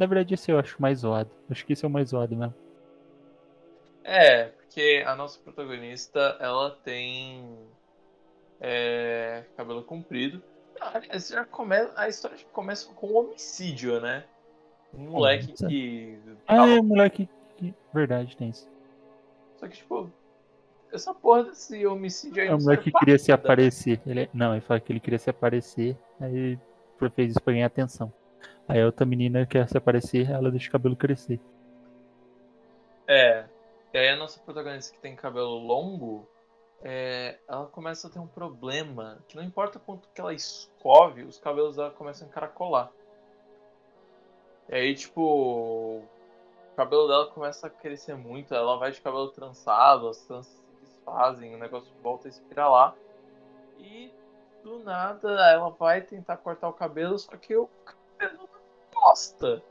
Na 0.01 0.07
verdade, 0.07 0.33
esse 0.33 0.51
eu 0.51 0.59
acho 0.59 0.81
mais 0.81 1.01
zoado. 1.01 1.29
Acho 1.51 1.67
que 1.67 1.75
esse 1.75 1.85
é 1.85 1.89
o 1.89 1.91
mais 1.91 2.09
zoado 2.09 2.35
mesmo. 2.35 2.55
É, 4.03 4.45
porque 4.47 5.05
a 5.07 5.15
nossa 5.15 5.39
protagonista, 5.39 6.39
ela 6.41 6.71
tem 6.71 7.55
é, 8.59 9.45
cabelo 9.59 9.83
comprido. 9.85 10.43
Aliás, 10.81 11.29
já 11.29 11.47
a 11.97 12.09
história 12.09 12.39
começa 12.51 12.91
com 12.95 13.09
um 13.09 13.17
homicídio, 13.19 14.01
né? 14.01 14.25
Um 14.95 15.11
moleque 15.11 15.51
Nossa. 15.51 15.69
que. 15.69 16.19
Ah, 16.49 16.67
é, 16.67 16.81
moleque. 16.81 17.29
que- 17.59 17.75
Verdade, 17.93 18.35
tem 18.39 18.49
isso. 18.49 18.67
Só 19.59 19.69
que, 19.69 19.77
tipo, 19.77 20.11
essa 20.91 21.13
porra 21.13 21.45
desse 21.45 21.87
homicídio 21.87 22.43
aí. 22.43 22.49
É 22.49 22.55
o 22.55 22.59
moleque 22.59 22.91
que 22.91 22.99
queria 22.99 23.19
se 23.19 23.31
aparecer. 23.31 24.01
Ele... 24.07 24.31
Não, 24.33 24.55
ele 24.55 24.63
fala 24.63 24.81
que 24.81 24.91
ele 24.91 25.01
queria 25.01 25.19
se 25.19 25.29
aparecer. 25.29 25.95
Aí 26.19 26.59
fez 27.15 27.33
isso 27.33 27.43
pra 27.43 27.53
ganhar 27.53 27.67
atenção. 27.67 28.11
Aí 28.71 28.81
a 28.81 28.87
outra 28.87 29.05
menina 29.05 29.45
quer 29.45 29.69
se 29.69 29.77
aparecer, 29.77 30.31
ela 30.31 30.49
deixa 30.49 30.69
o 30.69 30.71
cabelo 30.71 30.95
crescer. 30.95 31.41
É. 33.05 33.45
E 33.93 33.99
aí 33.99 34.09
a 34.11 34.15
nossa 34.15 34.39
protagonista 34.39 34.95
que 34.95 35.01
tem 35.01 35.17
cabelo 35.17 35.59
longo, 35.59 36.25
é, 36.81 37.41
ela 37.49 37.67
começa 37.67 38.07
a 38.07 38.11
ter 38.11 38.21
um 38.21 38.29
problema. 38.29 39.19
Que 39.27 39.35
não 39.35 39.43
importa 39.43 39.81
quanto 39.81 40.09
que 40.15 40.21
ela 40.21 40.33
escove, 40.33 41.25
os 41.25 41.37
cabelos 41.37 41.75
dela 41.75 41.91
começam 41.91 42.29
a 42.29 42.31
encaracolar. 42.31 42.93
E 44.69 44.75
aí, 44.77 44.95
tipo, 44.95 45.21
o 45.21 46.05
cabelo 46.77 47.09
dela 47.09 47.27
começa 47.27 47.67
a 47.67 47.71
crescer 47.71 48.15
muito, 48.15 48.55
ela 48.55 48.77
vai 48.77 48.93
de 48.93 49.01
cabelo 49.01 49.33
trançado, 49.33 50.07
as 50.09 50.19
tranças 50.27 50.53
se 50.53 50.81
desfazem, 50.81 51.57
o 51.57 51.59
negócio 51.59 51.93
volta 52.05 52.29
a 52.29 52.31
espiralar. 52.31 52.95
E 53.81 54.15
do 54.63 54.79
nada 54.79 55.29
ela 55.51 55.71
vai 55.71 56.03
tentar 56.03 56.37
cortar 56.37 56.69
o 56.69 56.73
cabelo, 56.73 57.19
só 57.19 57.37
que 57.37 57.57
o 57.57 57.69
cabelo 57.85 58.50
não 59.01 59.07
gosta. 59.09 59.63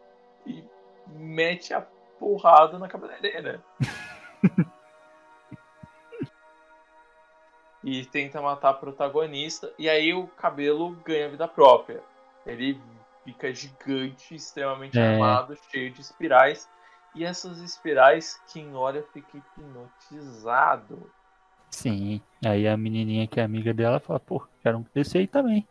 E 0.46 0.64
mete 1.08 1.74
a 1.74 1.82
porrada 2.20 2.80
na 2.80 2.88
cabeleireira. 2.88 3.64
e 7.84 8.06
tenta 8.06 8.42
matar 8.42 8.70
a 8.70 8.74
protagonista. 8.74 9.74
E 9.78 9.90
aí 9.90 10.14
o 10.14 10.28
cabelo 10.28 10.92
ganha 11.06 11.30
vida 11.30 11.48
própria. 11.48 12.02
Ele 12.46 12.82
fica 13.24 13.54
gigante, 13.54 14.36
extremamente 14.36 14.98
É. 15.00 15.14
armado, 15.14 15.58
cheio 15.72 15.92
de 15.92 16.02
espirais. 16.02 16.70
E 17.16 17.24
essas 17.26 17.60
espirais, 17.60 18.40
quem 18.52 18.76
olha 18.76 19.04
fica 19.14 19.38
hipnotizado. 19.38 21.12
Sim. 21.72 22.22
Aí 22.46 22.68
a 22.68 22.78
menininha 22.78 23.28
que 23.28 23.40
é 23.40 23.44
amiga 23.44 23.74
dela 23.74 24.00
fala, 24.00 24.20
pô, 24.20 24.46
quero 24.62 24.78
um 24.80 24.86
desse 24.94 25.18
aí 25.18 25.28
também. 25.28 25.68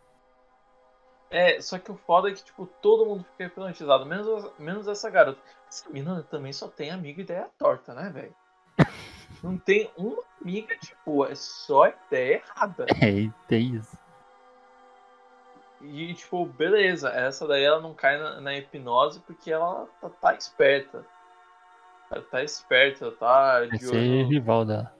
É, 1.29 1.61
só 1.61 1.77
que 1.77 1.91
o 1.91 1.95
foda 1.95 2.29
é 2.29 2.33
que, 2.33 2.43
tipo, 2.43 2.65
todo 2.81 3.05
mundo 3.05 3.23
fica 3.23 3.45
hipnotizado, 3.45 4.05
menos, 4.05 4.51
menos 4.57 4.87
essa 4.87 5.09
garota. 5.09 5.39
Essa 5.67 5.87
menina 5.89 6.23
também 6.23 6.51
só 6.51 6.67
tem 6.67 6.89
amiga 6.89 7.21
ideia 7.21 7.49
torta, 7.57 7.93
né, 7.93 8.09
velho? 8.09 8.35
Não 9.43 9.57
tem 9.57 9.89
uma 9.95 10.21
amiga, 10.41 10.75
tipo, 10.77 11.25
é 11.25 11.35
só 11.35 11.87
ideia 11.87 12.41
errada. 12.43 12.85
É, 13.01 13.29
tem 13.47 13.75
isso. 13.75 13.97
E, 15.81 16.13
tipo, 16.13 16.45
beleza, 16.45 17.09
essa 17.09 17.47
daí 17.47 17.63
ela 17.63 17.79
não 17.79 17.93
cai 17.93 18.17
na, 18.17 18.41
na 18.41 18.57
hipnose 18.57 19.21
porque 19.21 19.49
ela 19.49 19.87
tá, 20.01 20.09
tá 20.09 20.35
esperta. 20.35 21.05
Ela 22.11 22.21
tá 22.23 22.43
esperta, 22.43 23.11
tá 23.11 23.59
Vai 23.59 23.69
de 23.69 23.87
olho. 23.87 24.27
rival 24.27 24.65
dela. 24.65 24.98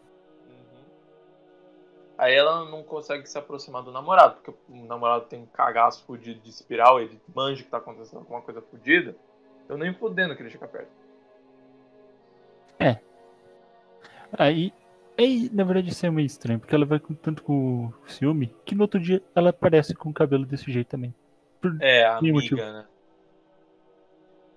Aí 2.20 2.36
ela 2.36 2.66
não 2.66 2.84
consegue 2.84 3.26
se 3.26 3.38
aproximar 3.38 3.82
do 3.82 3.94
namorado, 3.94 4.36
porque 4.42 4.52
o 4.70 4.86
namorado 4.86 5.26
tem 5.28 5.40
um 5.42 5.46
cagaço 5.46 6.04
fudido 6.06 6.42
de 6.42 6.50
espiral, 6.50 7.00
ele 7.00 7.18
manja 7.34 7.64
que 7.64 7.70
tá 7.70 7.78
acontecendo 7.78 8.20
alguma 8.20 8.42
coisa 8.42 8.62
fudida. 8.62 9.16
Eu 9.70 9.78
nem 9.78 9.94
fudendo 9.94 10.36
que 10.36 10.42
ele 10.44 10.50
chega 10.50 10.68
perto. 10.68 10.92
Aí, 14.38 14.72
aí, 15.18 15.50
na 15.52 15.64
verdade, 15.64 15.90
isso 15.90 16.06
é 16.06 16.10
meio 16.12 16.26
estranho, 16.26 16.60
porque 16.60 16.76
ela 16.76 16.86
vai 16.86 17.00
com 17.00 17.14
tanto 17.16 17.42
com 17.42 17.92
ciúme 18.08 18.54
que 18.66 18.76
no 18.76 18.84
outro 18.84 19.00
dia 19.00 19.24
ela 19.34 19.50
aparece 19.50 19.96
com 19.96 20.10
o 20.10 20.14
cabelo 20.14 20.46
desse 20.46 20.72
jeito 20.72 20.88
também. 20.88 21.14
Por- 21.62 21.78
É, 21.82 22.06
a 22.06 22.18
amiga, 22.18 22.34
motivo. 22.36 22.62
né? 22.62 22.86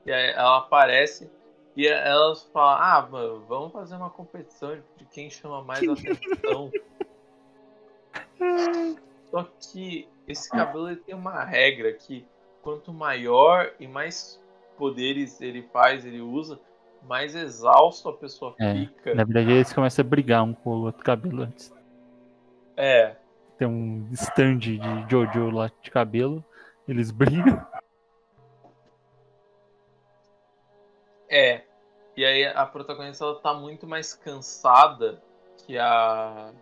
E 0.04 0.12
aí 0.12 0.30
ela 0.32 0.58
aparece 0.58 1.30
e 1.76 1.86
elas 1.86 2.42
falam, 2.52 2.82
ah, 2.82 3.08
mano, 3.10 3.44
vamos 3.48 3.72
fazer 3.72 3.96
uma 3.96 4.10
competição 4.10 4.76
de 4.96 5.04
quem 5.06 5.30
chama 5.30 5.62
mais 5.62 5.80
atenção. 5.88 6.70
Só 9.30 9.48
que 9.58 10.08
esse 10.26 10.50
cabelo 10.50 10.88
ele 10.88 10.96
tem 10.96 11.14
uma 11.14 11.42
regra 11.44 11.92
que 11.92 12.26
quanto 12.62 12.92
maior 12.92 13.72
e 13.80 13.86
mais 13.86 14.40
poderes 14.76 15.40
ele 15.40 15.62
faz, 15.72 16.04
ele 16.04 16.20
usa, 16.20 16.60
mais 17.02 17.34
exausto 17.34 18.08
a 18.08 18.12
pessoa 18.12 18.54
É, 18.58 18.74
fica. 18.74 19.14
Na 19.14 19.24
verdade, 19.24 19.52
eles 19.52 19.72
começam 19.72 20.04
a 20.04 20.08
brigar 20.08 20.42
um 20.44 20.54
com 20.54 20.70
o 20.70 20.82
outro 20.84 21.02
cabelo 21.02 21.42
antes. 21.42 21.72
É, 22.76 23.16
Tem 23.58 23.68
um 23.68 24.08
stand 24.12 24.58
de 24.58 24.80
Jojo 25.08 25.50
lá 25.50 25.70
de 25.82 25.90
cabelo, 25.90 26.44
eles 26.86 27.10
brigam. 27.10 27.64
É. 31.28 31.62
E 32.16 32.24
aí 32.24 32.44
a 32.46 32.66
protagonista 32.66 33.24
ela 33.24 33.40
tá 33.40 33.54
muito 33.54 33.86
mais 33.86 34.12
cansada 34.14 35.22
que 35.58 35.78
a 35.78 36.52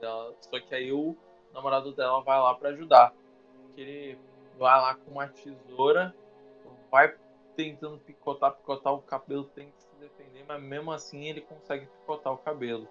dela. 0.00 0.34
Só 0.40 0.58
que 0.60 0.74
aí 0.74 0.92
o 0.92 1.16
namorado 1.52 1.92
dela 1.92 2.20
vai 2.22 2.38
lá 2.38 2.54
pra 2.54 2.70
ajudar. 2.70 3.12
Ele 3.76 4.18
vai 4.58 4.80
lá 4.80 4.94
com 4.94 5.12
uma 5.12 5.28
tesoura, 5.28 6.14
vai 6.90 7.14
tentando 7.54 7.98
picotar, 7.98 8.52
picotar 8.52 8.92
o 8.92 9.02
cabelo, 9.02 9.50
que 9.54 9.72
se 9.76 9.88
defender, 10.00 10.44
mas 10.46 10.62
mesmo 10.62 10.92
assim 10.92 11.26
ele 11.26 11.40
consegue 11.40 11.86
picotar 11.86 12.32
o 12.32 12.38
cabelo. 12.38 12.88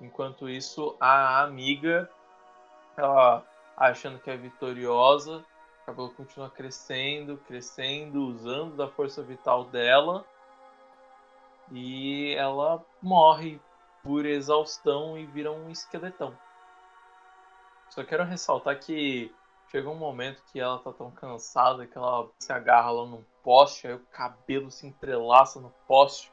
Enquanto 0.00 0.48
isso, 0.48 0.96
a 1.00 1.42
amiga, 1.42 2.08
ela 2.96 3.44
achando 3.76 4.18
que 4.18 4.30
é 4.30 4.36
vitoriosa, 4.36 5.44
o 5.82 5.86
cabelo 5.86 6.10
continua 6.10 6.50
crescendo, 6.50 7.38
crescendo, 7.46 8.22
usando 8.22 8.76
da 8.76 8.88
força 8.88 9.22
vital 9.22 9.64
dela. 9.64 10.24
E 11.70 12.34
ela 12.34 12.84
morre 13.02 13.60
por 14.02 14.24
exaustão 14.26 15.16
e 15.18 15.26
vira 15.26 15.50
um 15.52 15.70
esqueletão. 15.70 16.36
Só 17.90 18.04
quero 18.04 18.24
ressaltar 18.24 18.78
que 18.78 19.34
chega 19.70 19.88
um 19.88 19.94
momento 19.94 20.42
que 20.52 20.60
ela 20.60 20.78
tá 20.78 20.92
tão 20.92 21.10
cansada 21.10 21.86
que 21.86 21.96
ela 21.96 22.28
se 22.38 22.52
agarra 22.52 22.90
lá 22.90 23.06
num 23.06 23.24
poste, 23.42 23.86
aí 23.86 23.94
o 23.94 24.06
cabelo 24.10 24.70
se 24.70 24.86
entrelaça 24.86 25.60
no 25.60 25.70
poste. 25.86 26.32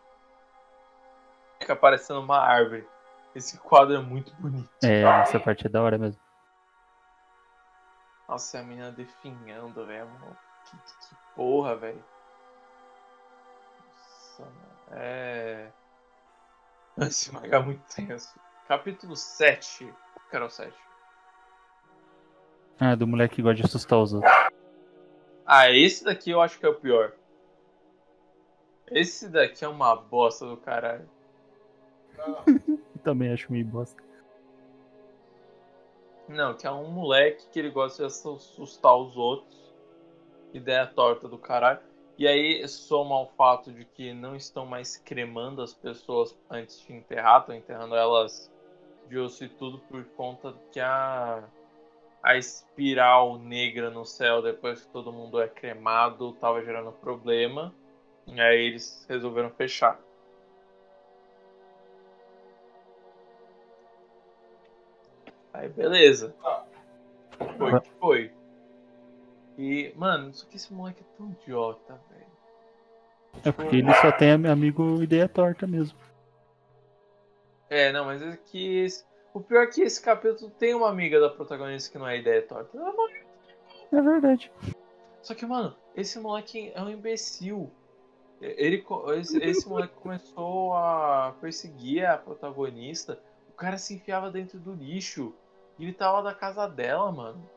Fica 1.60 1.76
parecendo 1.76 2.20
uma 2.22 2.38
árvore. 2.40 2.88
Esse 3.34 3.58
quadro 3.58 3.96
é 3.96 4.00
muito 4.00 4.34
bonito. 4.36 4.70
É, 4.84 5.02
essa 5.02 5.40
parte 5.40 5.66
é 5.68 5.70
da 5.70 5.82
hora 5.82 5.98
mesmo. 5.98 6.20
Nossa, 8.28 8.58
e 8.58 8.60
a 8.60 8.64
menina 8.64 8.92
definhando, 8.92 9.86
velho. 9.86 10.08
mano. 10.08 10.38
Que, 10.66 10.78
que- 10.78 11.08
que 11.10 11.16
porra, 11.36 11.76
velho. 11.76 12.04
Nossa, 13.80 14.44
mano. 14.44 14.76
É. 14.92 15.72
Esse 17.02 17.34
mangá 17.34 17.58
é 17.58 17.62
muito 17.62 17.82
tenso. 17.94 18.40
Capítulo 18.68 19.16
7. 19.16 19.94
Quero 20.32 20.46
o 20.46 20.50
7. 20.50 20.74
Ah, 22.80 22.96
do 22.96 23.08
moleque 23.08 23.36
que 23.36 23.42
gosta 23.42 23.56
de 23.56 23.64
assustar 23.64 24.00
os 24.00 24.14
outros. 24.14 24.32
Ah, 25.46 25.72
esse 25.72 26.04
daqui 26.04 26.32
eu 26.32 26.42
acho 26.42 26.60
que 26.60 26.66
é 26.66 26.70
o 26.70 26.76
pior. 26.76 27.14
Esse 28.88 29.30
daqui 29.30 29.64
é 29.64 29.68
uma 29.68 29.96
bosta 29.96 30.46
do 30.46 30.58
caralho. 30.58 31.10
Eu 32.18 32.80
também 33.04 33.32
acho 33.32 33.52
meio 33.52 33.66
bosta. 33.66 34.04
Não, 36.28 36.56
que 36.56 36.66
é 36.66 36.72
um 36.72 36.90
moleque 36.90 37.48
que 37.52 37.60
ele 37.60 37.70
gosta 37.70 38.04
de 38.04 38.08
assustar 38.08 38.96
os 38.96 39.16
outros. 39.16 39.74
Ideia 40.54 40.88
torta 40.88 41.28
do 41.28 41.38
caralho. 41.38 41.82
E 42.18 42.26
aí 42.28 42.66
soma 42.68 43.16
ao 43.16 43.28
fato 43.28 43.74
de 43.74 43.84
que 43.84 44.14
não 44.14 44.36
estão 44.36 44.66
mais 44.66 44.96
cremando 44.96 45.62
as 45.62 45.74
pessoas 45.74 46.38
antes 46.50 46.80
de 46.82 46.94
enterrar, 46.94 47.42
estão 47.42 47.56
enterrando 47.56 47.94
elas 47.94 48.50
de 49.10 49.18
osso 49.18 49.44
e 49.44 49.50
tudo 49.50 49.80
por 49.80 50.04
conta 50.16 50.54
que 50.72 50.80
a, 50.80 51.44
a 52.24 52.38
espiral 52.38 53.38
negra 53.38 53.90
no 53.90 54.06
céu, 54.06 54.42
depois 54.42 54.84
que 54.84 54.92
todo 54.92 55.12
mundo 55.12 55.42
é 55.42 55.48
cremado, 55.48 56.32
tava 56.34 56.64
gerando 56.64 56.92
problema. 56.94 57.74
E 58.28 58.40
aí 58.40 58.66
eles 58.66 59.06
resolveram 59.10 59.50
fechar. 59.52 60.00
Aí 65.54 65.70
beleza. 65.70 66.34
Foi 67.58 67.80
que 67.82 67.90
foi. 68.00 68.35
E, 69.58 69.94
mano, 69.96 70.34
só 70.34 70.46
que 70.48 70.58
esse 70.58 70.74
moleque 70.74 71.02
é 71.02 71.18
tão 71.18 71.32
idiota, 71.32 72.00
velho. 72.10 72.26
É 73.44 73.52
porque 73.52 73.78
ele 73.78 73.94
só 73.96 74.12
tem 74.12 74.32
am- 74.32 74.48
amigo 74.52 75.02
ideia 75.02 75.28
torta 75.28 75.66
mesmo. 75.68 75.98
É, 77.70 77.92
não, 77.92 78.06
mas 78.06 78.22
é 78.22 78.38
que 78.38 78.78
esse... 78.78 79.06
o 79.34 79.42
pior 79.42 79.64
é 79.64 79.68
que 79.68 79.82
esse 79.82 80.02
capítulo 80.02 80.52
tem 80.52 80.74
uma 80.74 80.90
amiga 80.90 81.20
da 81.20 81.30
protagonista 81.30 81.92
que 81.92 81.98
não 81.98 82.08
é 82.08 82.18
ideia 82.18 82.42
torta. 82.42 82.78
Ela 82.78 82.90
é 82.90 83.96
É 83.98 84.02
verdade. 84.02 84.52
Só 85.22 85.34
que, 85.34 85.46
mano, 85.46 85.76
esse 85.96 86.20
moleque 86.20 86.72
é 86.76 86.82
um 86.82 86.90
imbecil. 86.90 87.72
Ele, 88.42 88.86
esse, 89.18 89.38
esse 89.42 89.68
moleque 89.68 89.96
começou 89.96 90.74
a 90.74 91.34
perseguir 91.42 92.06
a 92.06 92.18
protagonista. 92.18 93.20
O 93.50 93.54
cara 93.54 93.78
se 93.78 93.96
enfiava 93.96 94.30
dentro 94.30 94.60
do 94.60 94.74
lixo. 94.74 95.34
E 95.80 95.84
ele 95.84 95.94
tava 95.94 96.22
da 96.22 96.34
casa 96.34 96.68
dela, 96.68 97.12
mano. 97.12 97.50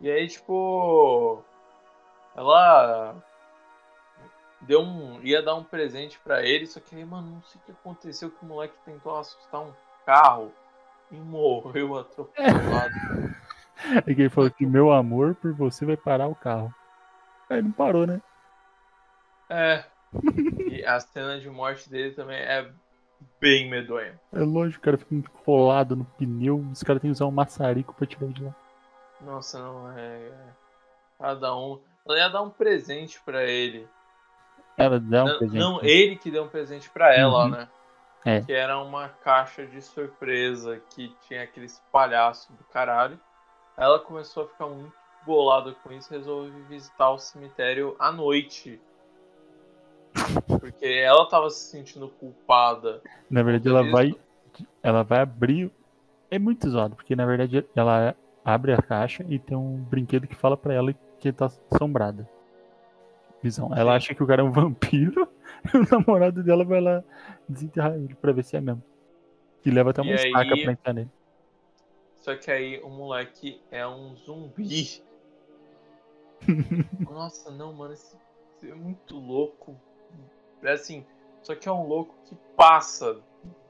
E 0.00 0.10
aí, 0.10 0.28
tipo. 0.28 1.42
Ela. 2.36 3.14
Deu 4.62 4.80
um. 4.80 5.20
ia 5.22 5.42
dar 5.42 5.54
um 5.54 5.64
presente 5.64 6.18
pra 6.20 6.42
ele. 6.42 6.66
Só 6.66 6.80
que 6.80 6.96
aí, 6.96 7.04
mano, 7.04 7.30
não 7.30 7.42
sei 7.42 7.60
o 7.60 7.64
que 7.64 7.72
aconteceu. 7.72 8.30
Que 8.30 8.44
o 8.44 8.48
moleque 8.48 8.74
tentou 8.84 9.18
assustar 9.18 9.60
um 9.60 9.72
carro. 10.06 10.52
E 11.10 11.16
morreu 11.16 11.96
atropelado. 11.98 12.94
É 14.06 14.14
que 14.14 14.20
ele 14.20 14.28
falou 14.28 14.50
que 14.50 14.66
meu 14.66 14.92
amor 14.92 15.34
por 15.34 15.54
você 15.54 15.86
vai 15.86 15.96
parar 15.96 16.28
o 16.28 16.34
carro. 16.34 16.72
Aí 17.48 17.62
não 17.62 17.72
parou, 17.72 18.06
né? 18.06 18.20
É. 19.48 19.84
E 20.70 20.84
a 20.84 21.00
cena 21.00 21.40
de 21.40 21.48
morte 21.48 21.88
dele 21.88 22.14
também 22.14 22.38
é 22.38 22.70
bem 23.40 23.68
medonha. 23.68 24.20
É 24.32 24.40
lógico, 24.40 24.80
o 24.80 24.84
cara 24.84 24.98
fica 24.98 25.30
colado 25.44 25.96
no 25.96 26.04
pneu, 26.04 26.58
os 26.70 26.82
caras 26.82 27.00
têm 27.00 27.10
que 27.10 27.12
usar 27.12 27.26
um 27.26 27.30
maçarico 27.30 27.94
pra 27.94 28.06
tirar 28.06 28.26
ele 28.26 28.34
de 28.34 28.44
lá. 28.44 28.54
Nossa, 29.22 29.58
não 29.58 29.90
é. 29.96 30.16
é. 30.28 30.32
Cada 31.18 31.54
um. 31.56 31.80
Ela 32.06 32.18
ia 32.18 32.28
dar 32.28 32.42
um 32.42 32.50
presente 32.50 33.20
pra 33.24 33.44
ele. 33.44 33.86
Ela 34.76 34.98
dá 34.98 35.24
um 35.24 35.26
não, 35.26 35.38
presente. 35.38 35.58
não, 35.58 35.82
ele 35.82 36.16
que 36.16 36.30
deu 36.30 36.44
um 36.44 36.48
presente 36.48 36.88
pra 36.90 37.14
ela, 37.14 37.44
Uhum. 37.44 37.50
né? 37.50 37.68
É. 38.24 38.40
Que 38.42 38.52
era 38.52 38.78
uma 38.78 39.08
caixa 39.08 39.66
de 39.66 39.80
surpresa 39.82 40.80
que 40.90 41.14
tinha 41.26 41.42
aqueles 41.42 41.82
palhaços 41.90 42.54
do 42.56 42.64
caralho. 42.64 43.18
Ela 43.76 43.98
começou 43.98 44.44
a 44.44 44.48
ficar 44.48 44.66
muito 44.66 44.92
bolada 45.24 45.72
com 45.82 45.92
isso 45.92 46.12
e 46.12 46.16
resolveu 46.18 46.52
visitar 46.64 47.10
o 47.10 47.18
cemitério 47.18 47.96
à 47.98 48.10
noite. 48.12 48.80
Porque 50.46 50.86
ela 50.86 51.26
tava 51.28 51.48
se 51.50 51.70
sentindo 51.70 52.08
culpada. 52.08 53.02
Na 53.30 53.42
verdade, 53.42 53.68
ela 53.68 53.90
vai. 53.90 54.14
Ela 54.82 55.02
vai 55.02 55.20
abrir. 55.20 55.70
É 56.30 56.38
muito 56.38 56.68
zoado, 56.68 56.94
porque 56.96 57.16
na 57.16 57.24
verdade 57.26 57.66
ela 57.74 58.14
abre 58.44 58.72
a 58.72 58.80
caixa 58.82 59.24
e 59.28 59.38
tem 59.38 59.56
um 59.56 59.76
brinquedo 59.76 60.26
que 60.26 60.34
fala 60.34 60.56
pra 60.56 60.74
ela 60.74 60.94
que 61.18 61.32
tá 61.32 61.46
assombrada. 61.72 62.28
Visão. 63.42 63.74
Ela 63.74 63.94
acha 63.96 64.14
que 64.14 64.22
o 64.22 64.26
cara 64.26 64.42
é 64.42 64.44
um 64.44 64.50
vampiro 64.52 65.26
e 65.72 65.76
o 65.76 65.86
namorado 65.90 66.42
dela 66.42 66.64
vai 66.64 66.80
lá 66.80 67.02
desenterrar 67.48 67.94
ele 67.94 68.14
pra 68.14 68.32
ver 68.32 68.44
se 68.44 68.56
é 68.56 68.60
mesmo. 68.60 68.82
E 69.64 69.70
leva 69.70 69.90
até 69.90 70.02
uma 70.02 70.10
E 70.12 70.14
estaca 70.14 70.54
aí- 70.54 70.62
pra 70.62 70.72
entrar 70.72 70.92
nele. 70.92 71.10
Só 72.16 72.36
que 72.36 72.50
aí 72.50 72.78
o 72.82 72.90
moleque 72.90 73.60
é 73.70 73.86
um 73.86 74.14
zumbi. 74.14 75.02
Nossa, 77.00 77.50
não, 77.50 77.72
mano, 77.72 77.92
esse, 77.94 78.16
esse 78.56 78.70
é 78.70 78.74
muito 78.74 79.16
louco. 79.18 79.74
É 80.62 80.72
assim, 80.72 81.04
só 81.42 81.54
que 81.54 81.68
é 81.68 81.72
um 81.72 81.86
louco 81.86 82.14
que 82.24 82.34
passa 82.56 83.18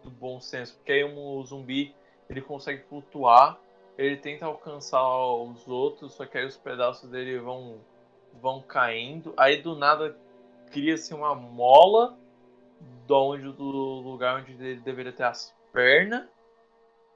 do 0.03 0.11
bom 0.11 0.41
senso. 0.41 0.75
Porque 0.77 0.93
aí 0.93 1.05
um 1.05 1.43
zumbi 1.45 1.95
ele 2.29 2.41
consegue 2.41 2.83
flutuar, 2.89 3.59
ele 3.99 4.17
tenta 4.17 4.47
alcançar 4.47 5.03
os 5.03 5.67
outros, 5.69 6.15
só 6.15 6.25
que 6.25 6.39
aí 6.39 6.47
os 6.47 6.57
pedaços 6.57 7.09
dele 7.11 7.39
vão, 7.39 7.81
vão 8.41 8.63
caindo. 8.63 9.35
Aí 9.37 9.61
do 9.61 9.77
nada 9.77 10.17
cria-se 10.71 11.13
uma 11.13 11.35
mola 11.35 12.17
do, 13.07 13.17
onde, 13.17 13.53
do 13.53 13.65
lugar 13.65 14.41
onde 14.41 14.53
ele 14.53 14.81
deveria 14.81 15.13
ter 15.13 15.25
as 15.25 15.55
pernas. 15.73 16.27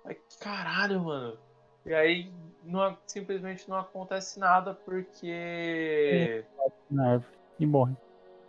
Aí, 0.04 0.16
caralho, 0.40 1.00
mano. 1.00 1.38
E 1.86 1.94
aí 1.94 2.32
não, 2.62 2.96
simplesmente 3.06 3.68
não 3.68 3.78
acontece 3.78 4.38
nada 4.38 4.74
porque. 4.74 6.44
Na 6.90 7.12
árvore. 7.12 7.34
E 7.58 7.66
morre. 7.66 7.96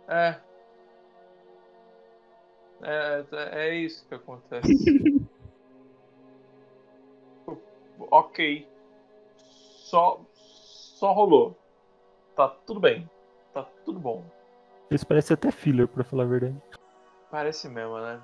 É. 0.08 0.36
É, 2.82 3.24
é 3.52 3.74
isso 3.74 4.06
que 4.06 4.14
acontece. 4.14 4.68
ok. 7.98 8.68
Só, 9.36 10.20
só 10.32 11.12
rolou. 11.12 11.56
Tá 12.34 12.48
tudo 12.48 12.80
bem. 12.80 13.08
Tá 13.52 13.64
tudo 13.84 13.98
bom. 13.98 14.24
Isso 14.90 15.06
parece 15.06 15.32
até 15.32 15.50
filler, 15.50 15.88
pra 15.88 16.04
falar 16.04 16.24
a 16.24 16.26
verdade. 16.26 16.60
Parece 17.30 17.68
mesmo, 17.68 17.98
né? 17.98 18.20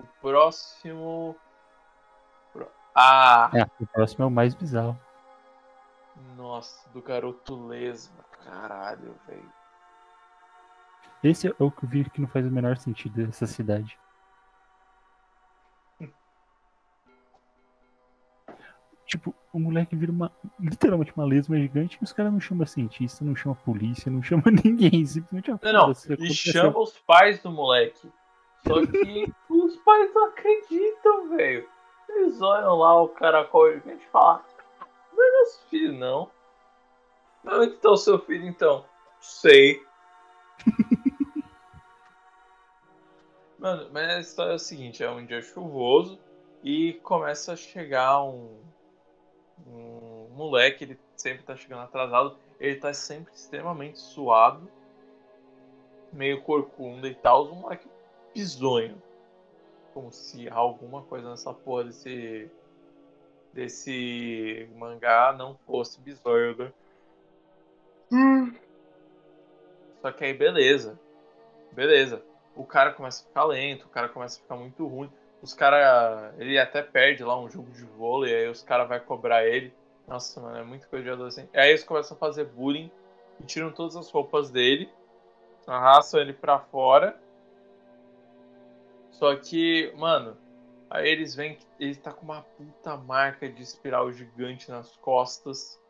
O 0.00 0.04
próximo. 0.20 1.36
Ah! 2.94 3.50
É, 3.54 3.62
o 3.82 3.86
próximo 3.86 4.24
é 4.24 4.26
o 4.26 4.30
mais 4.30 4.54
bizarro. 4.54 4.98
Nossa, 6.36 6.88
do 6.90 7.02
garoto 7.02 7.66
lesma. 7.66 8.24
Caralho, 8.44 9.14
velho. 9.26 9.52
Esse 11.22 11.48
é 11.48 11.54
o 11.58 11.70
que 11.70 11.84
eu 11.84 11.88
vi 11.88 12.08
que 12.08 12.20
não 12.20 12.28
faz 12.28 12.46
o 12.46 12.50
menor 12.50 12.76
sentido 12.76 13.26
dessa 13.26 13.46
cidade. 13.46 13.98
Tipo, 19.06 19.34
o 19.52 19.58
moleque 19.58 19.94
vira 19.94 20.10
uma. 20.10 20.30
literalmente 20.58 21.12
uma 21.16 21.24
lesma 21.24 21.56
gigante 21.56 21.96
e 22.00 22.04
os 22.04 22.12
caras 22.12 22.32
não 22.32 22.40
chamam 22.40 22.66
cientista, 22.66 23.24
não 23.24 23.36
chamam 23.36 23.56
polícia, 23.64 24.10
não 24.10 24.22
chamam 24.22 24.44
ninguém. 24.64 25.06
Simplesmente 25.06 25.50
não, 25.50 25.58
não. 25.72 25.92
E 26.18 26.34
chama 26.34 26.78
os 26.78 26.98
pais 26.98 27.40
do 27.40 27.50
moleque. 27.50 28.10
Só 28.66 28.84
que 28.84 29.32
os 29.48 29.76
pais 29.76 30.12
não 30.12 30.26
acreditam, 30.26 31.28
velho. 31.30 31.68
Eles 32.08 32.40
olham 32.42 32.76
lá 32.76 33.02
o 33.02 33.08
caracol 33.08 33.72
gigante 33.72 34.04
e 34.04 34.10
falam: 34.10 34.42
Não 35.12 35.24
é 35.24 35.38
nosso 35.38 35.66
filho, 35.68 35.92
não. 35.92 36.30
Onde 37.44 37.76
tá 37.76 37.90
o 37.90 37.96
seu 37.96 38.18
filho 38.18 38.46
então? 38.46 38.84
Sei. 39.20 39.80
Mano, 43.58 43.88
mas 43.92 44.10
a 44.10 44.20
história 44.20 44.52
é 44.52 44.56
o 44.56 44.58
seguinte: 44.58 45.02
é 45.02 45.10
um 45.10 45.24
dia 45.24 45.40
chuvoso 45.40 46.18
e 46.62 46.94
começa 47.04 47.52
a 47.52 47.56
chegar 47.56 48.24
um 48.24 48.60
um 49.66 50.28
moleque, 50.34 50.84
ele 50.84 50.98
sempre 51.16 51.44
tá 51.44 51.56
chegando 51.56 51.82
atrasado, 51.82 52.36
ele 52.60 52.76
tá 52.76 52.92
sempre 52.92 53.32
extremamente 53.34 53.98
suado, 53.98 54.68
meio 56.12 56.42
corcunda 56.42 57.08
e 57.08 57.14
tal, 57.14 57.46
um 57.46 57.56
moleque 57.56 57.88
bizonho. 58.34 59.00
Como 59.92 60.12
se 60.12 60.48
alguma 60.48 61.02
coisa 61.02 61.30
nessa 61.30 61.52
porra 61.52 61.84
desse 61.84 62.50
desse 63.52 64.68
mangá 64.76 65.34
não 65.36 65.56
fosse 65.66 65.98
bizonho, 66.00 66.54
né? 66.56 66.72
Só 70.02 70.12
que 70.12 70.24
aí 70.24 70.34
beleza. 70.34 71.00
Beleza. 71.72 72.22
O 72.54 72.64
cara 72.64 72.92
começa 72.92 73.24
a 73.24 73.26
ficar 73.26 73.44
lento, 73.44 73.86
o 73.86 73.88
cara 73.88 74.08
começa 74.10 74.38
a 74.38 74.42
ficar 74.42 74.56
muito 74.56 74.86
ruim 74.86 75.10
os 75.46 75.54
caras. 75.54 76.34
Ele 76.38 76.58
até 76.58 76.82
perde 76.82 77.22
lá 77.22 77.38
um 77.38 77.48
jogo 77.48 77.70
de 77.70 77.84
vôlei, 77.84 78.34
aí 78.34 78.48
os 78.48 78.62
caras 78.62 78.88
vão 78.88 78.98
cobrar 79.00 79.46
ele. 79.46 79.72
Nossa, 80.06 80.40
mano, 80.40 80.58
é 80.58 80.64
muito 80.64 80.88
coisa 80.88 81.04
de 81.04 81.10
adolescente. 81.10 81.48
Aí 81.54 81.70
eles 81.70 81.84
começam 81.84 82.16
a 82.16 82.20
fazer 82.20 82.44
bullying 82.46 82.90
e 83.40 83.44
tiram 83.44 83.70
todas 83.70 83.96
as 83.96 84.10
roupas 84.10 84.50
dele, 84.50 84.90
arrastam 85.66 86.20
ele 86.20 86.32
pra 86.32 86.58
fora. 86.58 87.18
Só 89.10 89.34
que, 89.36 89.92
mano, 89.96 90.36
aí 90.90 91.08
eles 91.08 91.34
veem 91.34 91.54
que 91.54 91.66
ele 91.78 91.94
tá 91.94 92.12
com 92.12 92.24
uma 92.24 92.42
puta 92.42 92.96
marca 92.96 93.48
de 93.48 93.62
espiral 93.62 94.12
gigante 94.12 94.70
nas 94.70 94.96
costas. 94.96 95.80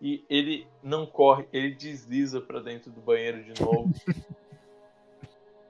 E 0.00 0.24
ele 0.28 0.66
não 0.82 1.06
corre, 1.06 1.46
ele 1.52 1.74
desliza 1.74 2.40
para 2.40 2.60
dentro 2.60 2.90
do 2.90 3.00
banheiro 3.00 3.44
de 3.44 3.62
novo. 3.62 3.92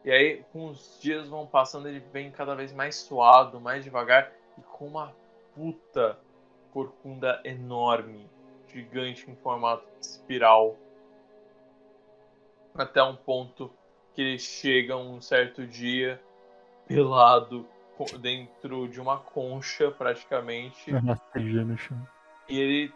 E 0.04 0.10
aí, 0.10 0.44
com 0.52 0.66
os 0.66 0.98
dias 1.00 1.28
vão 1.28 1.46
passando, 1.46 1.88
ele 1.88 2.00
vem 2.12 2.30
cada 2.30 2.54
vez 2.54 2.72
mais 2.72 2.96
suado, 2.96 3.60
mais 3.60 3.84
devagar 3.84 4.32
e 4.58 4.62
com 4.62 4.86
uma 4.86 5.14
puta 5.54 6.18
corcunda 6.72 7.40
enorme, 7.44 8.28
gigante 8.66 9.30
em 9.30 9.36
formato 9.36 9.86
de 10.00 10.06
espiral. 10.06 10.76
Até 12.74 13.02
um 13.02 13.14
ponto 13.14 13.70
que 14.14 14.22
ele 14.22 14.38
chega 14.38 14.96
um 14.96 15.20
certo 15.20 15.66
dia 15.66 16.20
pelado 16.88 17.66
dentro 18.20 18.88
de 18.88 19.00
uma 19.00 19.18
concha, 19.18 19.90
praticamente. 19.90 20.90
E 22.48 22.58
ele 22.58 22.92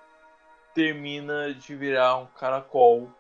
termina 0.75 1.55
de 1.55 1.75
virar 1.75 2.17
um 2.17 2.27
caracol 2.27 3.11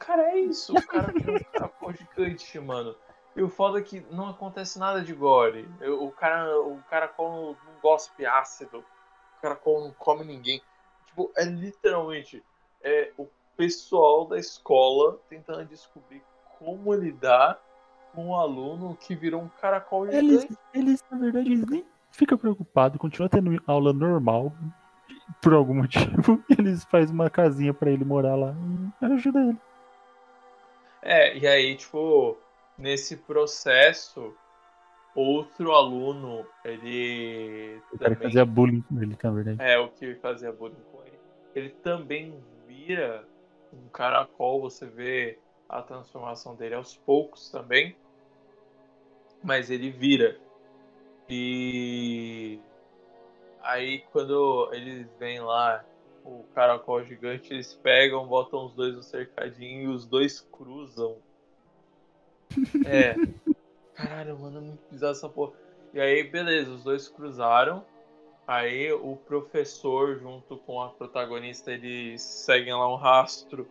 Cara, 0.00 0.22
é 0.30 0.38
isso. 0.40 0.72
O 0.72 0.86
cara 0.86 1.12
tem 1.12 1.36
um 1.36 1.38
caracol 1.52 1.92
gigante, 1.92 2.58
mano. 2.58 2.96
E 3.36 3.42
o 3.42 3.48
foda 3.48 3.78
é 3.78 3.82
que 3.82 4.00
não 4.10 4.28
acontece 4.28 4.78
nada 4.78 5.02
de 5.02 5.14
gore. 5.14 5.68
O 6.00 6.10
cara, 6.10 6.58
o 6.58 6.82
caracol 6.90 7.30
não, 7.30 7.56
gospe 7.80 8.26
ácido. 8.26 8.78
O 8.78 9.42
caracol 9.42 9.84
não 9.84 9.92
come 9.92 10.24
ninguém. 10.24 10.60
Tipo, 11.06 11.30
é 11.36 11.44
literalmente 11.44 12.42
é 12.82 13.12
o 13.18 13.28
pessoal 13.56 14.26
da 14.26 14.38
escola 14.38 15.20
tentando 15.28 15.64
descobrir 15.66 16.22
como 16.58 16.94
lidar 16.94 17.60
com 18.14 18.28
um 18.28 18.34
aluno 18.34 18.96
que 18.96 19.14
virou 19.14 19.42
um 19.42 19.48
caracol 19.60 20.06
gigante. 20.06 20.26
Eles, 20.26 20.58
eles 20.72 21.04
na 21.10 21.18
verdade, 21.18 21.46
eles 21.46 21.66
nem 21.66 21.84
ficam 22.10 22.38
preocupados, 22.38 22.98
continuam 22.98 23.28
tendo 23.28 23.62
aula 23.66 23.92
normal. 23.92 24.52
Por 25.42 25.52
algum 25.52 25.74
motivo, 25.82 26.42
eles 26.48 26.84
fazem 26.84 27.14
uma 27.14 27.28
casinha 27.28 27.72
para 27.74 27.90
ele 27.90 28.04
morar 28.04 28.34
lá 28.34 28.54
e 29.02 29.04
ajuda 29.04 29.40
ele. 29.40 29.58
É, 31.02 31.36
e 31.36 31.46
aí, 31.46 31.76
tipo, 31.76 32.36
nesse 32.76 33.16
processo, 33.16 34.34
outro 35.14 35.72
aluno, 35.72 36.46
ele. 36.64 37.80
O 37.92 37.98
cara 37.98 38.14
também... 38.14 38.28
fazia 38.28 38.44
bullying 38.44 38.82
com 38.82 39.02
ele, 39.02 39.16
na 39.22 39.30
verdade. 39.30 39.62
É, 39.62 39.78
o 39.78 39.88
que 39.88 40.14
fazia 40.16 40.52
bullying 40.52 40.82
com 40.92 41.02
ele. 41.04 41.18
Ele 41.54 41.70
também 41.70 42.42
vira 42.66 43.26
um 43.72 43.88
caracol, 43.88 44.60
você 44.60 44.86
vê 44.86 45.38
a 45.68 45.82
transformação 45.82 46.54
dele 46.54 46.74
aos 46.74 46.96
poucos 46.96 47.50
também. 47.50 47.96
Mas 49.42 49.70
ele 49.70 49.90
vira. 49.90 50.38
E 51.28 52.60
aí 53.62 54.00
quando 54.12 54.68
eles 54.72 55.06
vêm 55.18 55.40
lá 55.40 55.84
o 56.24 56.44
caracol 56.54 57.04
gigante, 57.04 57.52
eles 57.52 57.74
pegam, 57.74 58.26
botam 58.26 58.66
os 58.66 58.74
dois 58.74 58.94
no 58.94 59.02
cercadinho 59.02 59.90
e 59.90 59.94
os 59.94 60.06
dois 60.06 60.40
cruzam. 60.40 61.16
É. 62.86 63.14
Caralho, 63.94 64.38
mano, 64.38 64.58
é 64.58 64.60
muito 64.60 64.80
bizarro 64.90 65.12
essa 65.12 65.28
porra. 65.28 65.52
E 65.92 66.00
aí, 66.00 66.24
beleza, 66.24 66.70
os 66.70 66.82
dois 66.82 67.08
cruzaram. 67.08 67.84
Aí 68.46 68.92
o 68.92 69.14
professor, 69.14 70.18
junto 70.18 70.56
com 70.56 70.80
a 70.80 70.88
protagonista, 70.88 71.70
eles 71.70 72.22
seguem 72.22 72.72
lá 72.72 72.92
um 72.92 72.96
rastro 72.96 73.68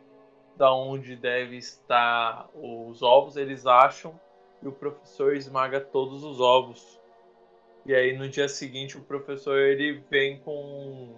da 0.56 0.74
onde 0.74 1.16
deve 1.16 1.58
estar 1.58 2.50
os 2.54 3.02
ovos, 3.02 3.36
eles 3.36 3.66
acham, 3.66 4.20
e 4.62 4.68
o 4.68 4.72
professor 4.72 5.36
esmaga 5.36 5.80
todos 5.80 6.24
os 6.24 6.40
ovos. 6.40 7.00
E 7.86 7.96
aí 7.96 8.18
no 8.18 8.28
dia 8.28 8.48
seguinte 8.50 8.98
o 8.98 9.02
professor 9.02 9.58
ele 9.58 10.04
vem 10.10 10.40
com 10.40 11.16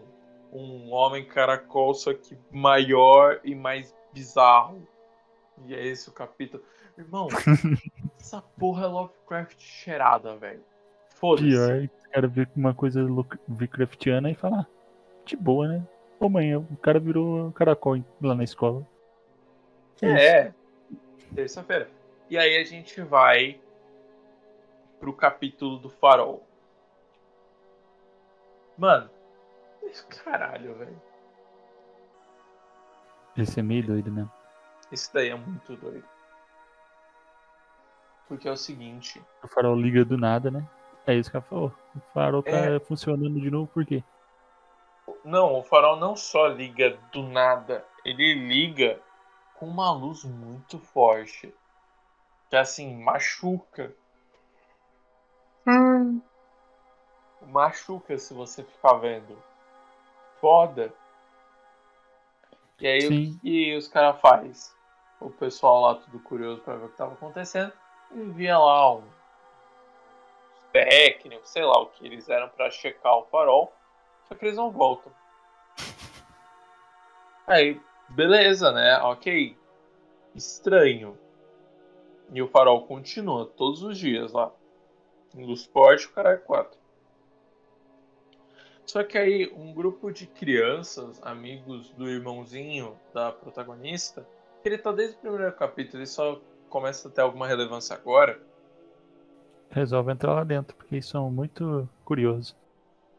um 0.52 0.92
homem 0.92 1.26
caracol, 1.26 1.94
só 1.94 2.14
que 2.14 2.38
maior 2.52 3.40
e 3.44 3.56
mais 3.56 3.96
bizarro. 4.14 4.88
E 5.66 5.74
é 5.74 5.86
esse 5.86 6.10
o 6.10 6.12
capítulo. 6.12 6.64
Irmão, 6.98 7.28
essa 8.20 8.42
porra 8.42 8.86
é 8.86 8.88
Lovecraft 8.88 9.60
cheirada, 9.60 10.36
velho. 10.36 10.64
Foda-se. 11.10 11.48
Pior, 11.48 11.90
cara 12.12 12.28
vê 12.28 12.48
uma 12.56 12.74
coisa 12.74 13.02
Lovecraftiana 13.02 14.30
e 14.30 14.36
fala, 14.36 14.62
ah, 14.62 14.66
de 15.26 15.36
boa, 15.36 15.68
né? 15.68 15.88
Ô 16.20 16.30
mãe, 16.30 16.56
o 16.56 16.78
cara 16.82 17.00
virou 17.00 17.52
caracol 17.54 18.04
lá 18.22 18.36
na 18.36 18.44
escola. 18.44 18.86
É, 20.02 20.28
é. 20.28 20.54
terça-feira. 21.34 21.90
E 22.30 22.38
aí 22.38 22.58
a 22.58 22.64
gente 22.64 23.02
vai 23.02 23.60
pro 25.00 25.14
capítulo 25.14 25.78
do 25.78 25.90
farol. 25.90 26.46
Mano, 28.78 29.10
Caralho, 30.24 30.76
velho. 30.76 31.02
Esse 33.38 33.60
é 33.60 33.64
meio 33.64 33.86
doido 33.86 34.12
né? 34.12 34.30
Esse 34.92 35.14
daí 35.14 35.30
é 35.30 35.36
muito 35.36 35.76
doido. 35.78 36.04
Porque 38.28 38.48
é 38.48 38.52
o 38.52 38.58
seguinte. 38.58 39.22
O 39.44 39.48
farol 39.48 39.76
liga 39.76 40.04
do 40.04 40.18
nada, 40.18 40.52
né? 40.52 40.68
É 41.08 41.16
isso 41.16 41.30
que 41.30 41.38
ela 41.38 41.46
falou. 41.46 41.74
O 41.96 42.00
farol 42.14 42.44
tá 42.44 42.52
é... 42.52 42.80
funcionando 42.80 43.40
de 43.40 43.50
novo 43.50 43.68
por 43.68 43.86
quê? 43.86 44.04
Não, 45.24 45.60
o 45.60 45.64
farol 45.64 45.98
não 45.98 46.16
só 46.16 46.48
liga 46.48 46.98
do 47.12 47.24
nada, 47.24 47.86
ele 48.04 48.34
liga 48.34 49.00
com 49.56 49.68
uma 49.68 49.92
luz 49.92 50.24
muito 50.24 50.80
forte. 50.80 51.54
Que 52.50 52.56
assim, 52.56 53.02
machuca. 53.02 53.94
Hum. 55.68 56.22
Machuca 57.48 58.18
se 58.18 58.34
você 58.34 58.64
ficar 58.64 58.94
vendo. 58.94 59.38
Foda. 60.42 60.92
E 62.80 62.88
aí 62.88 63.02
Sim. 63.02 63.36
o 63.36 63.40
que 63.40 63.78
os 63.78 63.88
caras 63.88 64.20
faz? 64.20 64.76
O 65.20 65.30
pessoal 65.30 65.82
lá 65.82 65.96
tudo 65.96 66.20
curioso 66.20 66.62
para 66.62 66.78
ver 66.78 66.86
o 66.86 66.90
que 66.90 66.98
tava 66.98 67.14
acontecendo, 67.14 67.72
envia 68.12 68.58
lá 68.58 68.96
um 68.96 69.04
técnico, 70.74 71.48
sei 71.48 71.64
lá 71.64 71.80
o 71.80 71.88
que 71.88 72.06
eles 72.06 72.28
eram 72.28 72.50
para 72.50 72.72
checar 72.72 73.16
o 73.18 73.26
farol, 73.26 73.72
só 74.28 74.34
que 74.34 74.46
eles 74.46 74.58
não 74.58 74.72
voltam. 74.72 75.14
Aí, 77.46 77.80
beleza, 78.10 78.72
né? 78.72 78.98
Ok. 79.04 79.56
Estranho. 80.34 81.18
E 82.34 82.42
o 82.42 82.48
farol 82.48 82.88
continua 82.88 83.46
todos 83.46 83.84
os 83.84 83.98
dias 83.98 84.32
lá. 84.32 84.52
Luz 85.36 85.66
forte, 85.66 86.08
o 86.08 86.14
cara 86.14 86.32
é 86.32 86.38
4. 86.38 86.81
Só 88.86 89.04
que 89.04 89.18
aí 89.18 89.52
um 89.56 89.74
grupo 89.74 90.12
de 90.12 90.28
crianças, 90.28 91.22
amigos 91.24 91.90
do 91.92 92.10
irmãozinho 92.10 92.98
da 93.14 93.32
protagonista, 93.32 94.28
que 94.62 94.70
ele 94.70 94.78
tá 94.78 94.92
desde 94.92 95.16
o 95.16 95.20
primeiro 95.20 95.52
capítulo, 95.54 96.00
ele 96.00 96.08
só 96.08 96.40
começa 96.70 97.08
a 97.08 97.12
ter 97.12 97.22
alguma 97.22 97.48
relevância 97.48 97.96
agora. 97.96 98.40
Resolve 99.70 100.12
entrar 100.12 100.34
lá 100.34 100.44
dentro, 100.44 100.76
porque 100.76 100.96
eles 100.96 101.06
são 101.06 101.32
muito 101.32 101.88
curiosos. 102.04 102.56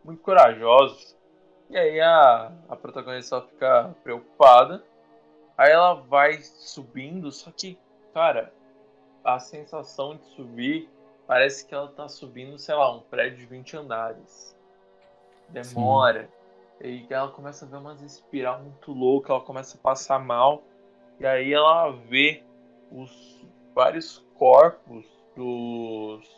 Muito 0.05 0.23
corajosos. 0.23 1.17
E 1.71 1.77
aí 1.77 2.01
a, 2.01 2.53
a 2.69 2.77
protagonista 2.77 3.41
fica 3.41 3.95
preocupada. 4.03 4.85
Aí 5.57 5.71
ela 5.71 5.95
vai 5.95 6.43
subindo, 6.43 7.33
só 7.33 7.51
que, 7.51 7.79
cara, 8.13 8.53
a 9.25 9.39
sensação 9.39 10.17
de 10.17 10.25
subir 10.35 10.91
parece 11.27 11.67
que 11.67 11.75
ela 11.75 11.89
tá 11.89 12.09
subindo, 12.09 12.59
sei 12.59 12.75
lá, 12.75 12.95
um 12.95 13.01
prédio 13.01 13.39
de 13.39 13.47
20 13.47 13.77
andares. 13.77 14.57
Demora. 15.53 16.29
Sim. 16.81 16.89
E 16.89 17.07
ela 17.11 17.31
começa 17.31 17.65
a 17.65 17.69
ver 17.69 17.77
umas 17.77 18.03
espiral 18.03 18.61
muito 18.61 18.93
loucas, 18.93 19.31
ela 19.31 19.41
começa 19.41 19.77
a 19.77 19.81
passar 19.81 20.19
mal. 20.19 20.65
E 21.21 21.27
aí 21.27 21.53
ela 21.53 21.91
vê 21.91 22.43
os 22.91 23.47
vários 23.75 24.19
corpos 24.35 25.07
dos, 25.37 26.29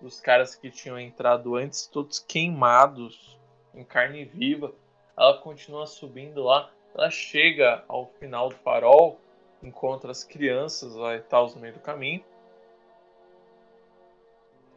dos 0.00 0.20
caras 0.20 0.54
que 0.54 0.70
tinham 0.70 0.98
entrado 0.98 1.54
antes, 1.54 1.86
todos 1.86 2.18
queimados 2.18 3.38
em 3.74 3.84
carne 3.84 4.24
viva. 4.24 4.72
Ela 5.16 5.38
continua 5.38 5.86
subindo 5.86 6.42
lá. 6.42 6.70
Ela 6.94 7.10
chega 7.10 7.84
ao 7.86 8.06
final 8.18 8.48
do 8.48 8.56
farol, 8.56 9.20
encontra 9.62 10.10
as 10.10 10.24
crianças 10.24 10.94
lá 10.94 11.14
e 11.14 11.20
tal 11.20 11.48
no 11.50 11.60
meio 11.60 11.74
do 11.74 11.80
caminho. 11.80 12.24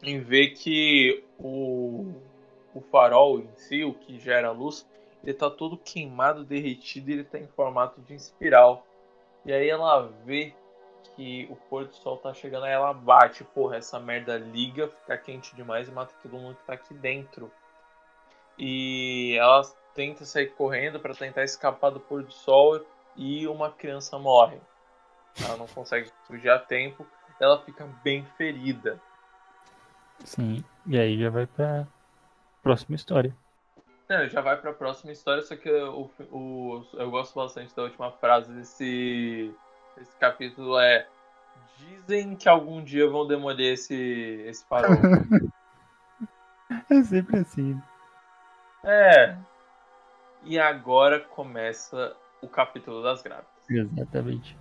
E 0.04 0.20
vê 0.20 0.48
que 0.50 1.24
o, 1.40 2.14
o 2.76 2.82
farol 2.82 3.40
em 3.40 3.50
si, 3.56 3.84
o 3.84 3.94
que 3.94 4.20
gera 4.20 4.52
luz, 4.52 4.88
ele 5.24 5.34
tá 5.34 5.50
todo 5.50 5.78
queimado, 5.78 6.44
derretido 6.44 7.10
e 7.10 7.14
ele 7.14 7.24
tá 7.24 7.40
em 7.40 7.48
formato 7.48 8.02
de 8.02 8.14
espiral. 8.14 8.86
E 9.46 9.54
aí 9.54 9.70
ela 9.70 10.12
vê 10.26 10.54
que 11.16 11.48
o 11.50 11.56
pôr 11.56 11.86
do 11.86 11.96
sol 11.96 12.18
tá 12.18 12.34
chegando, 12.34 12.66
aí 12.66 12.74
ela 12.74 12.94
bate, 12.94 13.44
porra, 13.44 13.78
essa 13.78 14.00
merda 14.00 14.38
liga, 14.38 14.90
fica 14.90 15.18
quente 15.18 15.56
demais 15.56 15.88
e 15.88 15.92
mata 15.92 16.14
todo 16.22 16.38
mundo 16.38 16.58
que 16.58 16.66
tá 16.66 16.74
aqui 16.74 16.94
dentro. 16.94 17.52
E 18.58 19.36
ela 19.40 19.62
tenta 19.94 20.26
sair 20.26 20.48
correndo 20.48 21.00
para 21.00 21.16
tentar 21.16 21.44
escapar 21.44 21.90
do 21.90 22.00
pôr 22.00 22.24
do 22.24 22.32
sol 22.32 22.86
e 23.16 23.48
uma 23.48 23.72
criança 23.72 24.20
morre. 24.20 24.60
Ela 25.44 25.58
não 25.58 25.68
consegue 25.68 26.12
fugir 26.28 26.50
a 26.50 26.60
tempo, 26.60 27.06
ela 27.40 27.62
fica 27.62 27.86
bem 28.04 28.26
ferida. 28.38 29.02
Sim, 30.24 30.64
e 30.86 30.98
aí 30.98 31.20
já 31.20 31.30
vai 31.30 31.46
pra 31.46 31.86
próxima 32.66 32.96
história. 32.96 33.32
Não, 34.10 34.28
já 34.28 34.42
vai 34.42 34.60
pra 34.60 34.74
próxima 34.74 35.12
história, 35.12 35.44
só 35.44 35.56
que 35.56 35.70
o, 35.70 36.10
o, 36.32 36.86
eu 36.94 37.12
gosto 37.12 37.36
bastante 37.36 37.76
da 37.76 37.84
última 37.84 38.12
frase 38.12 38.52
desse, 38.54 39.54
desse 39.96 40.16
capítulo 40.18 40.80
é 40.80 41.08
Dizem 41.78 42.36
que 42.36 42.50
algum 42.50 42.84
dia 42.84 43.08
vão 43.08 43.28
demolir 43.28 43.74
esse, 43.74 43.96
esse 44.48 44.66
farol. 44.66 44.92
é 46.90 47.04
sempre 47.04 47.40
assim. 47.40 47.80
É. 48.84 49.38
E 50.44 50.58
agora 50.58 51.20
começa 51.20 52.16
o 52.42 52.48
capítulo 52.48 53.04
das 53.04 53.22
grávidas. 53.22 53.52
Exatamente. 53.70 54.58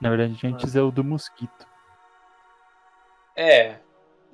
Na 0.00 0.10
verdade, 0.10 0.32
a 0.32 0.50
gente 0.50 0.76
é 0.78 0.82
o 0.82 0.90
do 0.90 1.04
mosquito. 1.04 1.66
É. 3.36 3.78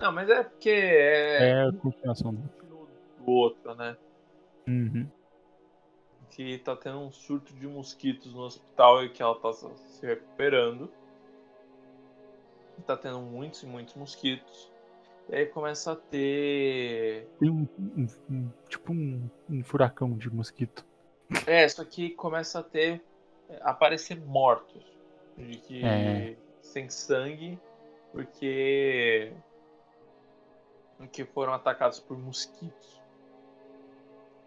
Não, 0.00 0.10
mas 0.10 0.30
é 0.30 0.42
porque 0.42 0.70
é. 0.70 1.50
É 1.50 1.68
a 1.68 1.72
continuação 1.72 2.32
do 2.32 3.30
outro, 3.30 3.74
né? 3.74 3.96
Uhum. 4.66 5.06
Que 6.30 6.58
tá 6.58 6.74
tendo 6.74 7.00
um 7.00 7.12
surto 7.12 7.52
de 7.54 7.66
mosquitos 7.66 8.32
no 8.32 8.40
hospital 8.40 9.04
e 9.04 9.10
que 9.10 9.22
ela 9.22 9.38
tá 9.38 9.52
se 9.52 10.06
recuperando. 10.06 10.90
Tá 12.86 12.96
tendo 12.96 13.20
muitos 13.20 13.62
e 13.62 13.66
muitos 13.66 13.94
mosquitos. 13.94 14.72
E 15.28 15.36
aí 15.36 15.46
começa 15.46 15.92
a 15.92 15.96
ter. 15.96 17.28
Tem 17.38 17.50
um, 17.50 17.68
um, 17.78 18.06
um 18.30 18.50
tipo 18.68 18.92
um, 18.92 19.28
um, 19.50 19.62
furacão 19.62 20.16
de 20.16 20.32
mosquito. 20.32 20.86
É, 21.46 21.68
só 21.68 21.84
que 21.84 22.10
começa 22.10 22.60
a 22.60 22.62
ter. 22.62 23.02
aparecer 23.60 24.18
mortos. 24.18 24.82
De 25.36 25.58
que. 25.58 25.84
É. 25.84 26.36
sem 26.62 26.88
sangue. 26.88 27.58
Porque. 28.12 29.32
Que 31.06 31.24
foram 31.24 31.52
atacados 31.52 32.00
por 32.00 32.18
mosquitos. 32.18 33.00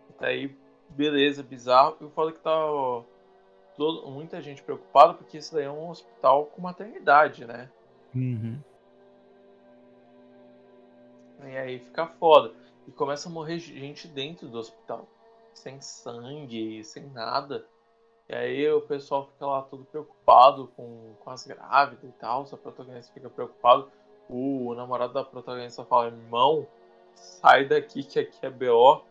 Até 0.10 0.28
aí, 0.28 0.58
beleza, 0.90 1.44
bizarro. 1.44 1.98
E 2.02 2.06
o 2.06 2.10
foda 2.10 2.32
é 2.32 2.34
que 2.34 2.40
tá 2.40 2.66
ó, 2.66 3.04
todo, 3.76 4.10
muita 4.10 4.42
gente 4.42 4.62
preocupada 4.64 5.14
porque 5.14 5.38
isso 5.38 5.54
daí 5.54 5.66
é 5.66 5.72
um 5.72 5.90
hospital 5.90 6.46
com 6.48 6.62
maternidade, 6.62 7.46
né? 7.46 7.70
Uhum. 8.14 8.60
E 11.44 11.58
aí 11.58 11.80
fica 11.80 12.08
foda. 12.08 12.54
E 12.88 12.92
começa 12.92 13.30
a 13.30 13.32
morrer 13.32 13.60
gente 13.60 14.08
dentro 14.08 14.48
do 14.48 14.58
hospital. 14.58 15.08
Sem 15.54 15.82
sangue, 15.82 16.84
sem 16.84 17.06
nada. 17.10 17.66
E 18.30 18.36
aí 18.36 18.72
o 18.72 18.82
pessoal 18.82 19.28
fica 19.28 19.46
lá 19.46 19.62
todo 19.62 19.84
preocupado 19.86 20.68
com, 20.76 21.14
com 21.20 21.30
as 21.30 21.46
grávidas 21.46 22.10
e 22.10 22.14
tal. 22.14 22.48
A 22.52 22.58
protagonista 22.58 23.14
fica 23.14 23.30
preocupado. 23.30 23.92
O, 24.30 24.74
namorado 24.76 25.14
da 25.14 25.24
protagonista 25.24 25.84
fala, 25.86 26.08
irmão, 26.08 26.68
sai 27.14 27.66
daqui 27.66 28.04
que 28.04 28.20
aqui 28.20 28.46
é 28.46 28.50
BO. 28.50 29.04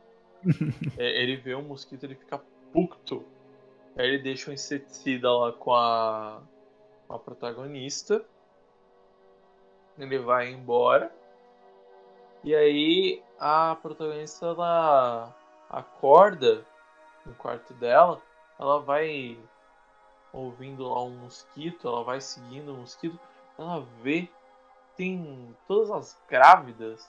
é, 0.99 1.23
ele 1.23 1.37
vê 1.37 1.55
um 1.55 1.63
mosquito, 1.63 2.05
ele 2.05 2.15
fica 2.15 2.41
puto. 2.73 3.25
Aí 3.97 4.07
ele 4.07 4.19
deixa 4.19 4.51
um 4.51 4.55
inseticida 4.55 5.31
lá 5.31 5.53
com 5.53 5.75
a, 5.75 6.41
com 7.07 7.15
a 7.15 7.19
protagonista. 7.19 8.25
Ele 9.99 10.19
vai 10.19 10.51
embora. 10.51 11.15
E 12.43 12.55
aí 12.55 13.23
a 13.39 13.77
protagonista 13.77 14.47
ela 14.47 15.35
acorda 15.69 16.65
no 17.25 17.35
quarto 17.35 17.75
dela. 17.75 18.21
Ela 18.59 18.81
vai 18.81 19.39
ouvindo 20.33 20.89
lá 20.89 21.03
um 21.03 21.11
mosquito, 21.11 21.87
ela 21.87 22.03
vai 22.03 22.21
seguindo 22.21 22.73
o 22.73 22.79
mosquito. 22.79 23.19
Ela 23.59 23.87
vê 24.03 24.29
tem 24.97 25.57
todas 25.67 25.91
as 25.91 26.19
grávidas 26.29 27.09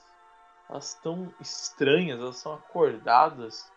elas 0.68 0.94
estão 0.94 1.32
estranhas, 1.40 2.18
elas 2.18 2.36
são 2.36 2.54
acordadas 2.54 3.70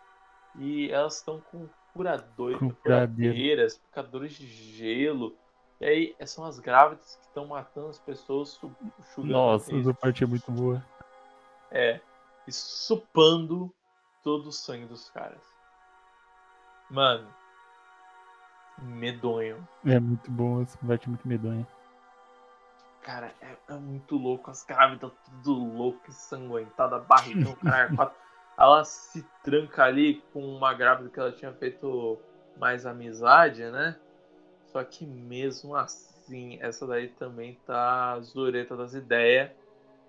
e 0.56 0.90
elas 0.90 1.16
estão 1.16 1.40
com 1.50 1.68
furadores, 1.92 2.58
furadeiras, 2.82 3.78
picadores 3.78 4.32
de 4.32 4.46
gelo. 4.46 5.36
E 5.80 5.84
aí 5.84 6.16
são 6.26 6.44
as 6.44 6.58
grávidas 6.58 7.16
que 7.16 7.26
estão 7.26 7.46
matando 7.46 7.88
as 7.88 7.98
pessoas. 7.98 8.60
Nossa, 9.18 9.76
essa 9.76 9.94
parte 9.94 10.24
é 10.24 10.26
muito 10.26 10.50
boa. 10.50 10.84
É, 11.70 12.00
e 12.46 12.52
supando 12.52 13.72
todo 14.22 14.48
o 14.48 14.52
sangue 14.52 14.86
dos 14.86 15.10
caras. 15.10 15.42
Mano, 16.90 17.28
medonho. 18.78 19.68
É 19.84 20.00
muito 20.00 20.30
bom, 20.30 20.62
essa 20.62 20.78
parte 20.78 21.06
é 21.06 21.08
muito 21.10 21.28
medonha. 21.28 21.66
Cara, 23.08 23.32
é, 23.40 23.56
é 23.70 23.76
muito 23.78 24.16
louco. 24.16 24.50
As 24.50 24.62
grávidas 24.62 25.10
tudo 25.24 25.54
louco, 25.54 26.10
ensanguentada, 26.10 26.98
barrigão, 26.98 27.54
caralho. 27.56 27.96
ela 28.58 28.84
se 28.84 29.26
tranca 29.42 29.84
ali 29.84 30.22
com 30.30 30.44
uma 30.44 30.74
grávida 30.74 31.08
que 31.08 31.18
ela 31.18 31.32
tinha 31.32 31.50
feito 31.54 32.18
mais 32.58 32.84
amizade, 32.84 33.64
né? 33.64 33.98
Só 34.66 34.84
que 34.84 35.06
mesmo 35.06 35.74
assim, 35.74 36.58
essa 36.60 36.86
daí 36.86 37.08
também 37.08 37.58
tá 37.66 38.20
zureta 38.20 38.76
das 38.76 38.92
ideias 38.92 39.52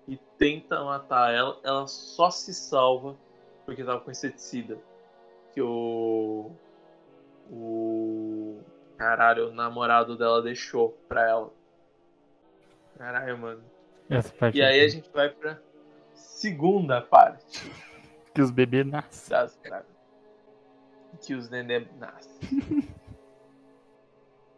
e 0.06 0.18
tenta 0.36 0.84
matar 0.84 1.32
ela. 1.32 1.58
Ela 1.64 1.86
só 1.86 2.30
se 2.30 2.52
salva 2.52 3.16
porque 3.64 3.82
tava 3.82 4.00
com 4.00 4.10
inseticida. 4.10 4.78
Que 5.54 5.62
o. 5.62 6.50
O 7.50 8.60
caralho, 8.98 9.48
o 9.48 9.54
namorado 9.54 10.18
dela 10.18 10.42
deixou 10.42 10.90
pra 11.08 11.26
ela. 11.26 11.59
Caralho, 12.96 13.38
mano. 13.38 13.64
Essa 14.08 14.32
parte 14.32 14.58
E 14.58 14.60
é 14.60 14.66
aí 14.66 14.80
a 14.80 14.88
gente 14.88 15.10
vai 15.10 15.28
pra 15.30 15.58
segunda 16.14 17.00
parte 17.00 17.70
que 18.34 18.42
os 18.42 18.50
bebês 18.50 18.86
nascem. 18.86 19.30
das. 19.30 19.58
Que 21.20 21.34
os 21.34 21.48
neném 21.50 21.88
nascem. 21.98 22.48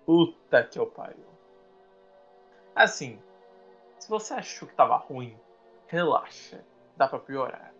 Puta 0.06 0.64
que 0.64 0.78
eu 0.78 0.86
pariu. 0.86 1.24
Assim, 2.74 3.20
se 3.98 4.08
você 4.08 4.34
achou 4.34 4.68
que 4.68 4.74
tava 4.74 4.96
ruim, 4.96 5.38
relaxa. 5.86 6.64
Dá 6.96 7.08
pra 7.08 7.18
piorar. 7.18 7.72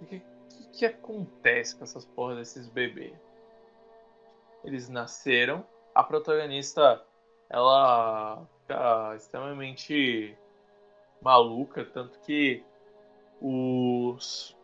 O 0.00 0.06
que, 0.06 0.20
que, 0.48 0.68
que 0.72 0.86
acontece 0.86 1.76
com 1.76 1.84
essas 1.84 2.04
porra 2.04 2.36
desses 2.36 2.68
bebês? 2.68 3.14
Eles 4.62 4.88
nasceram, 4.88 5.66
a 5.94 6.02
protagonista 6.02 7.04
ela 7.48 8.46
extremamente 9.16 10.36
maluca, 11.20 11.84
tanto 11.84 12.18
que 12.20 12.62
os. 13.40 14.56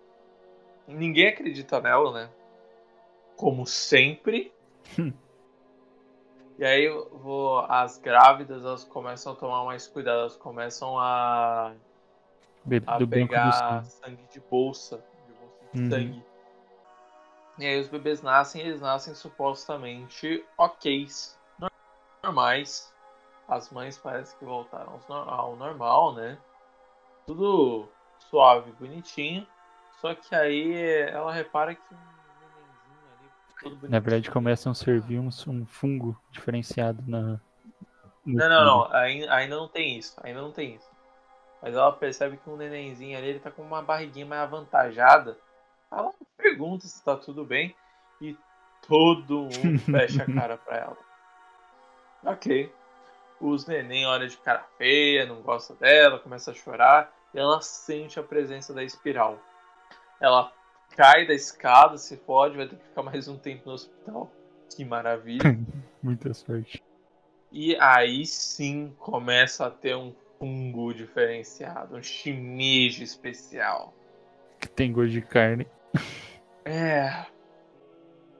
Ninguém 0.86 1.28
acredita 1.28 1.80
nela, 1.80 2.12
né? 2.12 2.30
Como 3.36 3.66
sempre. 3.66 4.52
e 6.58 6.64
aí 6.64 6.88
vou, 6.88 7.60
as 7.60 7.98
grávidas 7.98 8.64
elas 8.64 8.84
começam 8.84 9.32
a 9.32 9.36
tomar 9.36 9.64
mais 9.64 9.86
cuidado, 9.86 10.20
elas 10.20 10.36
começam 10.36 10.98
a, 10.98 11.74
a 12.86 12.98
do 12.98 13.08
pegar 13.08 13.84
sangue. 13.84 14.26
de 14.32 14.40
bolsa, 14.40 15.02
de 15.26 15.32
bolsa 15.34 15.56
de 15.72 15.80
Uhum. 15.80 15.88
sangue. 15.90 16.24
E 17.58 17.66
aí 17.66 17.78
os 17.78 17.88
bebês 17.88 18.22
nascem, 18.22 18.62
eles 18.62 18.80
nascem 18.80 19.14
supostamente 19.14 20.44
ok, 20.56 21.06
normais. 22.22 22.90
As 23.50 23.68
mães 23.70 23.98
parecem 23.98 24.38
que 24.38 24.44
voltaram 24.44 25.00
ao 25.08 25.56
normal, 25.56 26.14
né? 26.14 26.38
Tudo 27.26 27.88
suave, 28.20 28.70
bonitinho. 28.78 29.44
Só 30.00 30.14
que 30.14 30.32
aí 30.36 30.72
ela 31.08 31.32
repara 31.32 31.74
que 31.74 31.92
um 31.92 31.96
nenenzinho 31.96 33.08
ali, 33.18 33.30
todo 33.60 33.70
bonitinho. 33.70 33.90
Na 33.90 33.98
verdade, 33.98 34.30
começam 34.30 34.70
a 34.70 34.74
servir 34.74 35.18
um, 35.18 35.28
um 35.48 35.66
fungo 35.66 36.16
diferenciado 36.30 37.02
na. 37.08 37.40
Não, 38.24 38.48
não, 38.48 38.64
não. 38.64 38.92
ainda 38.92 39.56
não 39.56 39.66
tem 39.66 39.98
isso. 39.98 40.16
Ainda 40.22 40.40
não 40.40 40.52
tem 40.52 40.76
isso. 40.76 40.88
Mas 41.60 41.74
ela 41.74 41.90
percebe 41.90 42.36
que 42.36 42.48
um 42.48 42.56
nenenzinho 42.56 43.18
ali, 43.18 43.30
ele 43.30 43.40
tá 43.40 43.50
com 43.50 43.62
uma 43.62 43.82
barriguinha 43.82 44.26
mais 44.26 44.42
avantajada. 44.42 45.36
Ela 45.90 46.12
pergunta 46.36 46.86
se 46.86 47.04
tá 47.04 47.16
tudo 47.16 47.44
bem. 47.44 47.74
E 48.20 48.38
todo 48.86 49.42
mundo 49.42 49.78
fecha 49.90 50.22
a 50.22 50.32
cara 50.32 50.56
pra 50.56 50.76
ela. 50.76 50.96
Ok. 52.24 52.72
Os 53.40 53.66
neném 53.66 54.06
olham 54.06 54.26
de 54.26 54.36
cara 54.36 54.66
feia, 54.76 55.24
não 55.24 55.40
gosta 55.42 55.74
dela, 55.74 56.18
começa 56.18 56.50
a 56.50 56.54
chorar. 56.54 57.12
E 57.32 57.38
ela 57.38 57.60
sente 57.60 58.18
a 58.18 58.22
presença 58.22 58.74
da 58.74 58.84
espiral. 58.84 59.38
Ela 60.20 60.52
cai 60.96 61.26
da 61.26 61.32
escada, 61.32 61.96
se 61.96 62.16
fode, 62.18 62.56
vai 62.56 62.68
ter 62.68 62.76
que 62.76 62.84
ficar 62.84 63.02
mais 63.02 63.28
um 63.28 63.38
tempo 63.38 63.62
no 63.66 63.72
hospital. 63.72 64.30
Que 64.74 64.84
maravilha. 64.84 65.58
Muita 66.02 66.34
sorte. 66.34 66.82
E 67.50 67.74
aí 67.76 68.26
sim 68.26 68.94
começa 68.98 69.66
a 69.66 69.70
ter 69.70 69.96
um 69.96 70.14
fungo 70.38 70.92
diferenciado, 70.92 71.96
um 71.96 72.02
shimeji 72.02 73.02
especial. 73.02 73.94
Que 74.60 74.68
tem 74.68 74.92
gosto 74.92 75.10
de 75.10 75.22
carne. 75.22 75.66
É. 76.64 77.26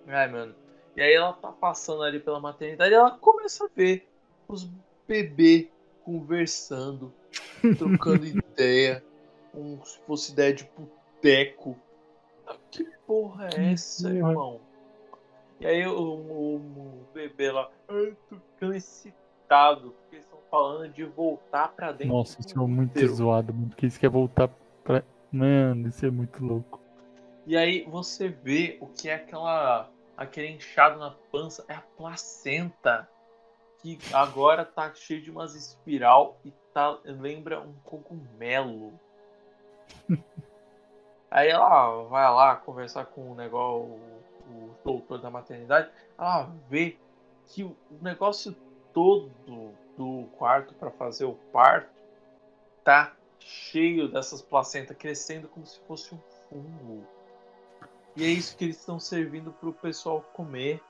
Ai, 0.06 0.28
mano. 0.28 0.54
E 0.96 1.02
aí 1.02 1.12
ela 1.14 1.32
tá 1.32 1.50
passando 1.50 2.02
ali 2.02 2.20
pela 2.20 2.40
maternidade 2.40 2.92
e 2.92 2.94
ela 2.94 3.10
começa 3.18 3.64
a 3.64 3.68
ver 3.74 4.08
os 4.46 4.68
bebês 5.10 5.66
conversando, 6.04 7.12
trocando 7.76 8.24
ideia, 8.24 9.04
como 9.52 9.84
se 9.84 9.98
fosse 10.06 10.32
ideia 10.32 10.54
de 10.54 10.70
boteco. 10.76 11.76
Que 12.70 12.84
porra 13.06 13.46
é 13.46 13.50
Que 13.50 13.60
essa, 13.72 14.04
porra. 14.04 14.14
irmão? 14.16 14.60
E 15.60 15.66
aí 15.66 15.84
o, 15.86 15.98
o- 15.98 16.56
o 16.56 17.06
bebê 17.12 17.50
lá, 17.50 17.68
ai, 17.88 18.16
tô 18.28 18.36
ficando 18.36 18.74
excitado, 18.74 19.90
porque 19.90 20.14
eles 20.16 20.24
estão 20.24 20.38
falando 20.48 20.88
de 20.92 21.04
voltar 21.04 21.68
pra 21.74 21.90
dentro 21.92 22.14
Nossa, 22.14 22.40
isso 22.40 22.56
é 22.58 22.66
muito 22.66 23.06
zoado, 23.08 23.52
mano. 23.52 23.68
Porque 23.68 23.86
isso 23.86 23.98
quer 24.00 24.08
voltar 24.10 24.48
pra. 24.84 25.02
Mano, 25.32 25.88
isso 25.88 26.06
é 26.06 26.10
muito 26.10 26.42
louco. 26.44 26.80
E 27.46 27.56
aí 27.56 27.84
você 27.84 28.28
vê 28.28 28.78
o 28.80 28.86
que 28.86 29.08
é 29.08 29.14
aquela 29.14 29.90
aquele 30.16 30.48
inchado 30.48 30.98
na 31.00 31.10
pança, 31.32 31.64
é 31.68 31.74
a 31.74 31.80
placenta 31.80 33.08
que 33.82 33.98
agora 34.12 34.64
tá 34.64 34.92
cheio 34.94 35.22
de 35.22 35.30
umas 35.30 35.54
espiral 35.54 36.38
e 36.44 36.52
tá 36.72 36.98
lembra 37.04 37.60
um 37.60 37.72
cogumelo. 37.84 38.92
aí 41.30 41.48
ela 41.48 42.02
vai 42.04 42.30
lá 42.30 42.56
conversar 42.56 43.06
com 43.06 43.32
o 43.32 43.34
negócio 43.34 43.98
o, 44.50 44.74
doutor 44.84 45.18
da 45.18 45.30
maternidade, 45.30 45.90
ela 46.18 46.50
vê 46.68 46.96
que 47.46 47.62
o 47.62 47.76
negócio 48.00 48.54
todo 48.92 49.30
do 49.96 50.24
quarto 50.36 50.74
para 50.74 50.90
fazer 50.90 51.24
o 51.24 51.34
parto 51.52 51.90
tá 52.82 53.12
cheio 53.38 54.08
dessas 54.08 54.42
placentas 54.42 54.96
crescendo 54.96 55.48
como 55.48 55.66
se 55.66 55.78
fosse 55.80 56.14
um 56.14 56.18
fungo. 56.48 57.06
E 58.16 58.24
é 58.24 58.28
isso 58.28 58.56
que 58.56 58.64
eles 58.64 58.78
estão 58.78 58.98
servindo 58.98 59.52
pro 59.52 59.72
pessoal 59.72 60.20
comer. 60.32 60.82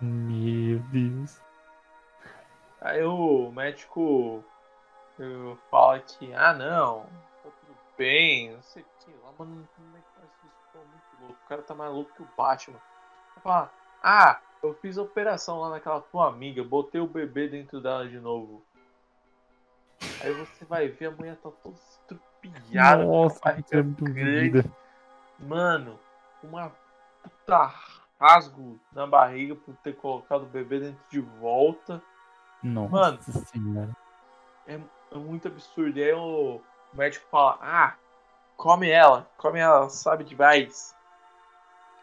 Meu 0.00 0.78
Deus. 0.90 1.45
Aí 2.80 3.02
o 3.02 3.50
médico 3.50 4.44
fala 5.70 5.98
que, 6.00 6.32
ah 6.34 6.52
não, 6.52 7.04
tá 7.42 7.50
tudo 7.60 7.76
bem, 7.96 8.52
não 8.52 8.62
sei 8.62 8.82
o 8.82 8.86
que 9.00 9.10
lá, 9.22 9.30
mas 9.38 9.48
não 9.48 9.68
como 9.76 9.96
é 9.96 10.00
que 10.00 10.20
faz 10.20 10.30
isso? 10.44 10.54
Pô, 10.72 10.78
muito 10.78 11.20
louco. 11.20 11.38
O 11.44 11.48
cara 11.48 11.62
tá 11.62 11.74
mais 11.74 11.92
louco 11.92 12.12
que 12.14 12.22
o 12.22 12.28
Batman. 12.36 12.78
Fala, 13.42 13.72
ah, 14.02 14.40
eu 14.62 14.74
fiz 14.74 14.98
a 14.98 15.02
operação 15.02 15.60
lá 15.60 15.70
naquela 15.70 16.00
tua 16.00 16.28
amiga, 16.28 16.62
botei 16.62 17.00
o 17.00 17.06
bebê 17.06 17.48
dentro 17.48 17.80
dela 17.80 18.08
de 18.08 18.18
novo. 18.18 18.62
Aí 20.20 20.32
você 20.32 20.64
vai 20.64 20.88
ver 20.88 21.06
a 21.06 21.10
mulher 21.10 21.36
tá 21.36 21.50
toda 21.62 21.76
estrupiada, 21.76 23.04
com 23.04 23.10
a 23.10 23.22
Nossa, 23.22 23.40
barriga 23.40 23.78
é 23.78 23.82
grande. 23.82 24.50
vida. 24.50 24.64
Mano, 25.38 25.98
uma 26.42 26.72
puta 27.22 27.74
rasgo 28.18 28.80
na 28.92 29.06
barriga 29.06 29.54
por 29.54 29.74
ter 29.76 29.94
colocado 29.96 30.42
o 30.42 30.46
bebê 30.46 30.80
dentro 30.80 31.04
de 31.10 31.20
volta. 31.20 32.02
Nossa 32.66 32.92
Mano. 32.92 33.18
senhora. 33.22 33.96
É, 34.66 34.80
é 35.12 35.16
muito 35.16 35.48
absurdo. 35.48 35.98
E 35.98 36.02
aí 36.02 36.12
o 36.12 36.60
médico 36.92 37.26
fala: 37.30 37.58
Ah, 37.60 37.96
come 38.56 38.88
ela, 38.90 39.30
come 39.36 39.60
ela, 39.60 39.88
sabe 39.88 40.24
demais. 40.24 40.94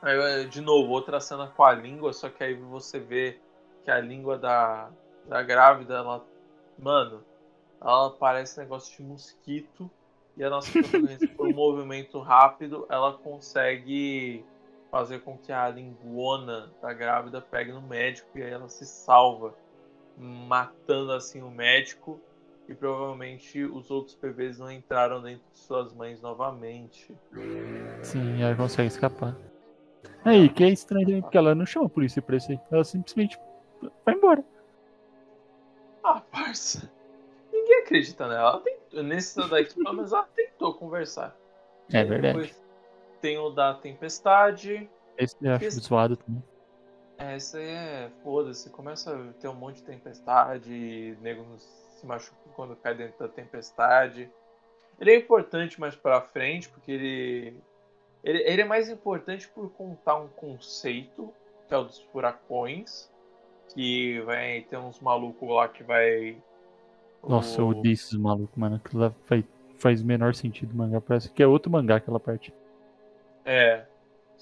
Aí, 0.01 0.17
eh, 0.17 0.43
de 0.45 0.61
novo, 0.61 0.91
outra 0.91 1.19
cena 1.19 1.47
com 1.47 1.63
a 1.63 1.73
língua, 1.73 2.13
só 2.13 2.29
que 2.29 2.43
aí 2.43 2.55
você 2.55 2.99
vê 2.99 3.39
que 3.83 3.91
a 3.91 3.99
língua 3.99 4.37
da, 4.37 4.89
da 5.25 5.41
grávida, 5.43 5.95
ela. 5.95 6.25
Mano, 6.77 7.23
ela 7.81 8.09
parece 8.11 8.59
um 8.59 8.63
negócio 8.63 8.95
de 8.95 9.03
mosquito. 9.03 9.89
E 10.35 10.43
a 10.43 10.49
nossa 10.49 10.71
protagonista, 10.71 11.27
por 11.27 11.47
um 11.47 11.53
movimento 11.53 12.19
rápido, 12.19 12.87
ela 12.89 13.13
consegue 13.13 14.43
fazer 14.89 15.19
com 15.19 15.37
que 15.37 15.51
a 15.51 15.69
linguona 15.69 16.71
da 16.81 16.91
grávida 16.91 17.39
pegue 17.39 17.71
no 17.71 17.81
médico 17.81 18.29
e 18.35 18.41
aí 18.41 18.51
ela 18.51 18.67
se 18.67 18.85
salva, 18.85 19.53
matando 20.17 21.11
assim 21.11 21.41
o 21.41 21.49
médico 21.49 22.19
e 22.67 22.73
provavelmente 22.73 23.63
os 23.63 23.91
outros 23.91 24.15
bebês 24.15 24.57
não 24.59 24.71
entraram 24.71 25.21
dentro 25.21 25.43
de 25.51 25.59
suas 25.59 25.93
mães 25.93 26.21
novamente. 26.21 27.13
Sim, 28.01 28.41
ela 28.41 28.55
consegue 28.55 28.87
escapar. 28.87 29.35
Aí, 30.23 30.47
que 30.49 30.63
é 30.63 30.69
estranho 30.69 31.21
porque 31.21 31.37
ela 31.37 31.53
não 31.53 31.65
chama 31.65 31.87
a 31.87 31.89
polícia 31.89 32.21
pra 32.21 32.37
isso 32.37 32.51
aí. 32.51 32.59
Ela 32.71 32.83
simplesmente 32.83 33.37
vai 34.05 34.15
embora. 34.15 34.43
Ah, 36.03 36.21
parça. 36.21 36.89
Ninguém 37.51 37.81
acredita 37.81 38.27
nela. 38.27 38.49
Ela 38.51 38.59
tentou, 38.61 39.03
nesse 39.03 39.49
daqui, 39.49 39.75
pelo 39.75 39.93
menos 39.95 40.13
ela 40.13 40.27
tentou 40.35 40.73
conversar. 40.75 41.35
É 41.91 42.03
verdade. 42.03 42.37
Depois 42.39 42.63
tem 43.21 43.37
o 43.37 43.49
da 43.49 43.73
tempestade. 43.73 44.89
Esse 45.17 45.35
eu 45.41 45.53
acho 45.53 45.65
Esse- 45.65 45.79
zoado 45.81 46.15
também. 46.17 46.43
É, 47.31 47.37
isso 47.37 47.57
aí 47.57 47.67
é. 47.69 48.09
Foda-se. 48.23 48.69
Começa 48.69 49.15
a 49.15 49.33
ter 49.33 49.47
um 49.47 49.53
monte 49.55 49.77
de 49.77 49.83
tempestade. 49.83 51.17
Nego 51.21 51.45
se 51.57 52.05
machuca 52.05 52.37
quando 52.55 52.75
cai 52.75 52.95
dentro 52.95 53.19
da 53.19 53.27
tempestade. 53.27 54.29
Ele 54.99 55.11
é 55.11 55.15
importante 55.17 55.79
mais 55.79 55.95
pra 55.95 56.21
frente, 56.21 56.69
porque 56.69 56.91
ele. 56.91 57.61
Ele, 58.23 58.39
ele 58.43 58.61
é 58.61 58.65
mais 58.65 58.89
importante 58.89 59.47
por 59.49 59.69
contar 59.71 60.15
um 60.15 60.27
conceito, 60.29 61.33
que 61.67 61.73
é 61.73 61.77
o 61.77 61.83
dos 61.83 61.99
furacões. 61.99 63.11
Que 63.73 64.21
vai 64.21 64.61
ter 64.69 64.77
uns 64.77 64.99
malucos 64.99 65.49
lá 65.49 65.67
que 65.67 65.83
vai. 65.83 66.37
Nossa, 67.27 67.61
eu 67.61 67.67
o- 67.67 67.69
odeio 67.69 67.93
esses 67.93 68.13
malucos, 68.13 68.55
mano. 68.57 68.75
Aquilo 68.75 69.03
lá 69.03 69.11
faz, 69.25 69.43
faz 69.77 70.03
menor 70.03 70.35
sentido 70.35 70.73
o 70.73 70.77
mangá. 70.77 70.99
Parece 71.01 71.29
que 71.31 71.41
é 71.41 71.47
outro 71.47 71.71
mangá 71.71 71.95
aquela 71.95 72.19
parte. 72.19 72.53
É. 73.45 73.85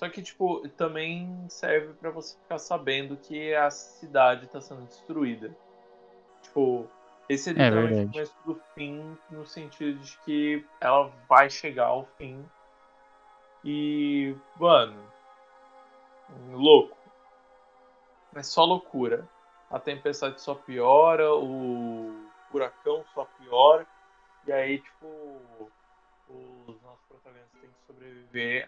Só 0.01 0.09
que, 0.09 0.23
tipo, 0.23 0.67
também 0.69 1.45
serve 1.47 1.93
para 1.93 2.09
você 2.09 2.35
ficar 2.35 2.57
sabendo 2.57 3.15
que 3.15 3.53
a 3.53 3.69
cidade 3.69 4.47
tá 4.47 4.59
sendo 4.59 4.81
destruída. 4.87 5.55
Tipo, 6.41 6.87
esse 7.29 7.51
é 7.51 7.53
literalmente 7.53 7.99
é 7.99 8.03
o 8.05 8.11
começo 8.11 8.35
do 8.43 8.61
fim, 8.73 9.15
no 9.29 9.45
sentido 9.45 9.99
de 9.99 10.17
que 10.25 10.65
ela 10.79 11.13
vai 11.29 11.51
chegar 11.51 11.85
ao 11.85 12.05
fim. 12.17 12.43
E, 13.63 14.35
mano, 14.59 14.99
louco. 16.49 16.97
É 18.33 18.41
só 18.41 18.65
loucura. 18.65 19.29
A 19.69 19.79
tempestade 19.79 20.41
só 20.41 20.55
piora, 20.55 21.31
o 21.31 22.25
furacão 22.49 23.05
só 23.13 23.25
piora. 23.37 23.85
E 24.47 24.51
aí, 24.51 24.79
tipo, 24.79 25.07
os 26.67 26.81
nossos 26.81 27.05
protagonistas 27.07 27.61
têm 27.61 27.69
que 27.69 27.85
sobreviver 27.85 28.65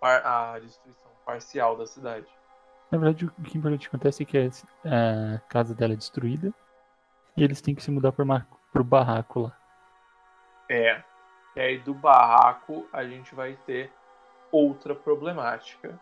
à, 0.00 0.54
à 0.54 0.58
destruição 0.58 1.10
parcial 1.24 1.76
da 1.76 1.86
cidade. 1.86 2.26
Na 2.90 2.98
verdade, 2.98 3.26
o 3.26 3.42
que 3.42 3.56
importante 3.56 3.86
acontece 3.86 4.22
é 4.22 4.26
que 4.26 4.38
a 4.84 5.38
casa 5.48 5.74
dela 5.74 5.92
é 5.92 5.96
destruída 5.96 6.52
e 7.36 7.44
eles 7.44 7.60
têm 7.60 7.74
que 7.74 7.82
se 7.82 7.90
mudar 7.90 8.12
para 8.12 8.46
pro 8.72 8.84
barraco 8.84 9.40
lá. 9.40 9.56
É. 10.68 11.02
E 11.56 11.60
aí 11.60 11.78
do 11.78 11.94
barraco 11.94 12.88
a 12.92 13.04
gente 13.04 13.34
vai 13.34 13.56
ter 13.66 13.92
outra 14.50 14.94
problemática. 14.94 16.00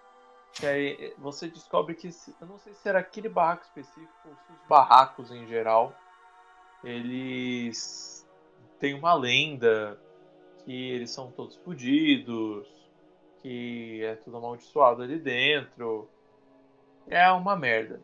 Que 0.53 0.67
aí 0.67 1.15
você 1.19 1.49
descobre 1.49 1.95
que. 1.95 2.09
Eu 2.41 2.47
não 2.47 2.59
sei 2.59 2.73
se 2.75 2.89
era 2.89 2.99
aquele 2.99 3.29
barraco 3.29 3.65
específico 3.65 4.29
ou 4.29 4.35
se 4.35 4.53
os 4.53 4.69
barracos 4.69 5.31
em 5.31 5.47
geral. 5.47 5.95
Eles 6.83 8.27
têm 8.79 8.95
uma 8.95 9.15
lenda 9.15 10.01
que 10.65 10.91
eles 10.91 11.11
são 11.11 11.31
todos 11.31 11.57
fodidos, 11.57 12.69
que 13.43 14.03
é 14.05 14.17
tudo 14.17 14.37
amaldiçoado 14.37 15.03
ali 15.03 15.19
dentro. 15.19 16.09
É 17.07 17.31
uma 17.31 17.57
merda. 17.57 18.01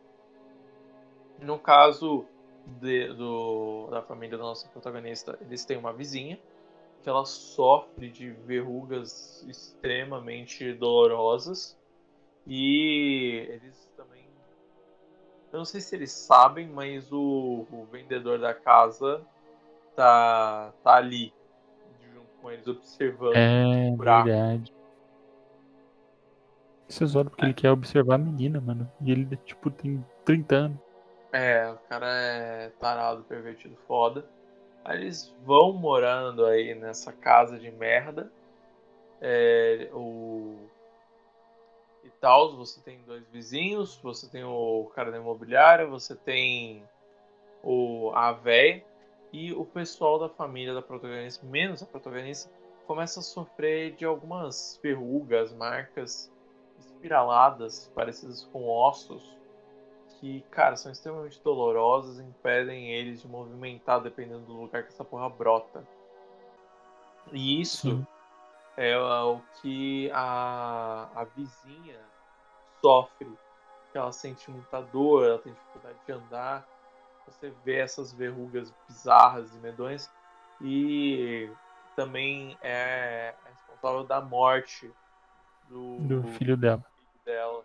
No 1.39 1.59
caso, 1.59 2.25
de, 2.65 3.13
do, 3.13 3.87
da 3.91 4.01
família 4.01 4.37
da 4.37 4.43
nossa 4.43 4.67
protagonista, 4.69 5.37
eles 5.41 5.65
têm 5.65 5.77
uma 5.77 5.93
vizinha 5.93 6.39
que 7.03 7.09
ela 7.09 7.25
sofre 7.25 8.09
de 8.09 8.31
verrugas 8.31 9.45
extremamente 9.47 10.73
dolorosas 10.73 11.77
e 12.47 13.45
eles 13.47 13.91
também 13.95 14.25
eu 15.55 15.59
não 15.59 15.65
sei 15.65 15.79
se 15.79 15.95
eles 15.95 16.11
sabem, 16.11 16.67
mas 16.67 17.13
o, 17.13 17.65
o 17.71 17.85
vendedor 17.89 18.39
da 18.39 18.53
casa 18.53 19.21
tá, 19.95 20.73
tá 20.83 20.95
ali 20.95 21.33
junto 22.13 22.27
com 22.41 22.51
eles 22.51 22.67
observando 22.67 23.35
é, 23.37 23.89
o 23.89 23.95
buraco. 23.95 24.25
verdade. 24.25 24.74
Isso 26.87 27.03
é 27.03 27.07
zoado 27.07 27.29
porque 27.29 27.43
é. 27.43 27.47
ele 27.47 27.53
quer 27.53 27.71
observar 27.71 28.15
a 28.15 28.17
menina, 28.17 28.61
mano. 28.61 28.89
E 29.01 29.11
ele, 29.11 29.35
tipo, 29.37 29.71
tem 29.71 30.03
30 30.23 30.55
anos. 30.55 30.77
É, 31.31 31.69
o 31.69 31.77
cara 31.89 32.07
é 32.07 32.69
tarado, 32.79 33.23
pervertido, 33.23 33.75
foda. 33.87 34.25
Aí 34.83 35.01
eles 35.01 35.35
vão 35.43 35.73
morando 35.73 36.45
aí 36.45 36.75
nessa 36.75 37.11
casa 37.11 37.57
de 37.57 37.71
merda. 37.71 38.31
É, 39.19 39.89
o... 39.91 40.55
E 42.03 42.09
tal, 42.21 42.55
você 42.55 42.79
tem 42.81 43.01
dois 43.05 43.27
vizinhos, 43.29 43.99
você 44.01 44.29
tem 44.29 44.43
o 44.43 44.91
cara 44.95 45.11
da 45.11 45.17
imobiliária, 45.17 45.87
você 45.87 46.15
tem 46.15 46.83
o 47.63 48.11
a 48.13 48.31
véia 48.31 48.85
e 49.33 49.51
o 49.51 49.65
pessoal 49.65 50.19
da 50.19 50.29
família 50.29 50.73
da 50.73 50.83
protagonista, 50.83 51.45
menos 51.45 51.81
a 51.81 51.85
protagonista, 51.85 52.49
começa 52.85 53.19
a 53.19 53.23
sofrer 53.23 53.95
de 53.95 54.05
algumas 54.05 54.79
verrugas, 54.81 55.51
marcas 55.51 56.31
espiraladas, 57.05 57.91
parecidas 57.93 58.43
com 58.51 58.67
ossos, 58.67 59.23
que, 60.19 60.41
cara, 60.49 60.75
são 60.75 60.91
extremamente 60.91 61.39
dolorosas, 61.43 62.19
impedem 62.19 62.91
eles 62.91 63.21
de 63.21 63.27
movimentar 63.27 64.01
dependendo 64.01 64.45
do 64.45 64.53
lugar 64.53 64.83
que 64.83 64.89
essa 64.89 65.03
porra 65.03 65.29
brota. 65.29 65.85
E 67.31 67.61
isso 67.61 67.89
Sim. 67.91 68.07
é 68.77 68.97
o 68.97 69.39
que 69.61 70.09
a, 70.13 71.09
a 71.15 71.23
vizinha 71.25 71.99
sofre, 72.81 73.31
que 73.91 73.97
ela 73.97 74.11
sente 74.11 74.49
muita 74.49 74.81
dor, 74.81 75.25
ela 75.25 75.39
tem 75.39 75.53
dificuldade 75.53 75.97
de 76.05 76.11
andar. 76.11 76.67
Você 77.27 77.51
vê 77.63 77.79
essas 77.79 78.13
verrugas 78.13 78.73
bizarras 78.87 79.53
e 79.55 79.57
medonhas 79.57 80.11
e 80.61 81.49
também 81.95 82.57
é 82.61 83.33
responsável 83.45 84.03
da 84.03 84.21
morte 84.21 84.91
do, 85.67 85.97
do 85.99 86.23
filho 86.33 86.55
dela. 86.55 86.83
Dela 87.25 87.63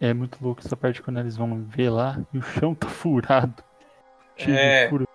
é 0.00 0.12
muito 0.12 0.42
louco 0.42 0.60
essa 0.64 0.76
parte 0.76 1.02
quando 1.02 1.18
eles 1.18 1.36
vão 1.36 1.62
ver 1.64 1.90
lá 1.90 2.18
e 2.32 2.38
o 2.38 2.42
chão 2.42 2.74
tá 2.74 2.88
furado. 2.88 3.62
É. 4.36 4.88
Furo. 4.88 5.08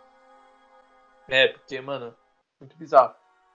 É, 1.27 1.47
porque, 1.49 1.79
mano, 1.79 2.13
muito 2.59 2.75
bizarro. 2.75 3.13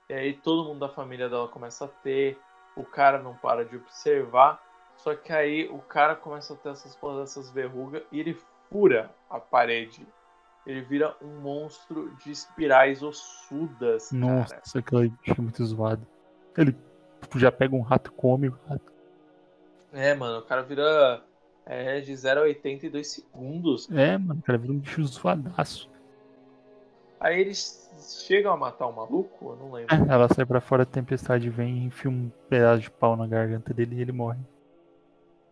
E 0.09 0.15
aí 0.15 0.35
todo 0.35 0.69
mundo 0.69 0.81
da 0.81 0.89
família 0.89 1.29
dela 1.29 1.49
começa 1.49 1.85
a 1.85 1.89
ter, 1.89 2.39
o 2.77 2.85
cara 2.85 3.19
não 3.19 3.35
para 3.35 3.65
de 3.65 3.77
observar, 3.77 4.63
só 4.97 5.15
que 5.15 5.33
aí 5.33 5.69
o 5.69 5.79
cara 5.79 6.15
começa 6.15 6.55
a 6.55 6.57
ter 6.57 6.69
essas, 6.69 6.97
essas 7.23 7.51
verrugas 7.51 8.03
e 8.13 8.21
ele 8.21 8.39
fura 8.71 9.11
a 9.29 9.41
parede. 9.41 10.07
Ele 10.65 10.81
vira 10.81 11.17
um 11.21 11.41
monstro 11.41 12.15
de 12.25 12.31
espirais 12.31 13.03
ossudas. 13.03 14.11
Nossa, 14.13 14.57
cara. 14.57 14.79
aquela 14.79 15.05
é 15.05 15.41
muito 15.41 15.65
zoado. 15.65 16.07
Ele 16.57 16.77
já 17.37 17.51
pega 17.51 17.75
um 17.75 17.83
rato, 17.83 18.13
come 18.13 18.49
o 18.49 18.59
rato. 18.69 18.96
É, 19.97 20.15
mano, 20.15 20.41
o 20.41 20.43
cara 20.43 20.63
vira 20.63 21.25
é, 21.65 22.01
de 22.01 22.15
0 22.15 22.41
a 22.41 22.43
82 22.45 23.11
segundos. 23.11 23.91
É, 23.91 24.19
mano, 24.19 24.41
o 24.41 24.43
cara 24.43 24.59
vira 24.59 24.73
um 24.73 24.79
bicho 24.79 25.03
zoadaço. 25.07 25.91
Aí 27.19 27.41
eles 27.41 27.91
chegam 28.27 28.53
a 28.53 28.57
matar 28.59 28.87
o 28.87 28.93
maluco? 28.93 29.53
Eu 29.53 29.57
não 29.57 29.73
lembro. 29.73 29.95
É, 29.95 30.13
ela 30.13 30.29
sai 30.29 30.45
pra 30.45 30.61
fora 30.61 30.85
da 30.85 30.91
tempestade, 30.91 31.49
vem 31.49 31.79
e 31.79 31.85
enfia 31.87 32.11
um 32.11 32.31
pedaço 32.49 32.83
de 32.83 32.91
pau 32.91 33.17
na 33.17 33.27
garganta 33.27 33.73
dele 33.73 33.97
e 33.97 34.03
ele 34.03 34.13
morre. 34.13 34.39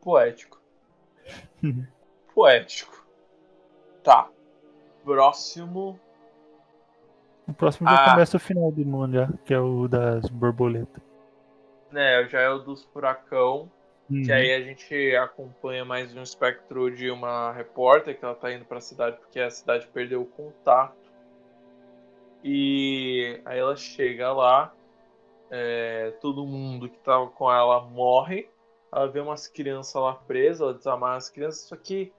Poético. 0.02 0.60
Poético. 2.34 3.06
Tá. 4.02 4.28
Próximo. 5.02 5.98
O 7.48 7.54
próximo 7.54 7.88
já 7.88 7.96
ah. 7.96 8.10
começa 8.10 8.36
o 8.36 8.40
final 8.40 8.70
do 8.70 8.84
mundo, 8.84 9.14
já, 9.14 9.28
que 9.46 9.54
é 9.54 9.58
o 9.58 9.88
das 9.88 10.28
borboletas. 10.28 11.02
É, 11.94 12.26
já 12.28 12.40
é 12.40 12.50
o 12.50 12.58
dos 12.58 12.84
furacão. 12.84 13.70
Uhum. 14.10 14.22
Que 14.22 14.32
aí 14.32 14.52
a 14.52 14.60
gente 14.60 15.16
acompanha 15.16 15.84
mais 15.84 16.14
um 16.14 16.22
espectro 16.22 16.94
de 16.94 17.10
uma 17.10 17.52
repórter 17.52 18.18
que 18.18 18.24
ela 18.24 18.34
tá 18.34 18.52
indo 18.52 18.64
para 18.64 18.78
a 18.78 18.82
cidade 18.82 19.16
porque 19.16 19.40
a 19.40 19.50
cidade 19.50 19.86
perdeu 19.86 20.20
o 20.20 20.26
contato. 20.26 20.96
E 22.42 23.40
aí 23.46 23.58
ela 23.58 23.74
chega 23.74 24.30
lá, 24.32 24.74
é, 25.50 26.12
todo 26.20 26.44
mundo 26.44 26.90
que 26.90 26.98
tava 26.98 27.28
com 27.28 27.50
ela 27.50 27.80
morre. 27.80 28.48
Ela 28.92 29.08
vê 29.08 29.20
umas 29.20 29.48
crianças 29.48 29.94
lá 29.94 30.14
presas, 30.14 30.60
ela 30.60 30.74
desamarra 30.74 31.16
as 31.16 31.30
crianças, 31.30 31.62
só 31.62 31.74
que 31.74 32.12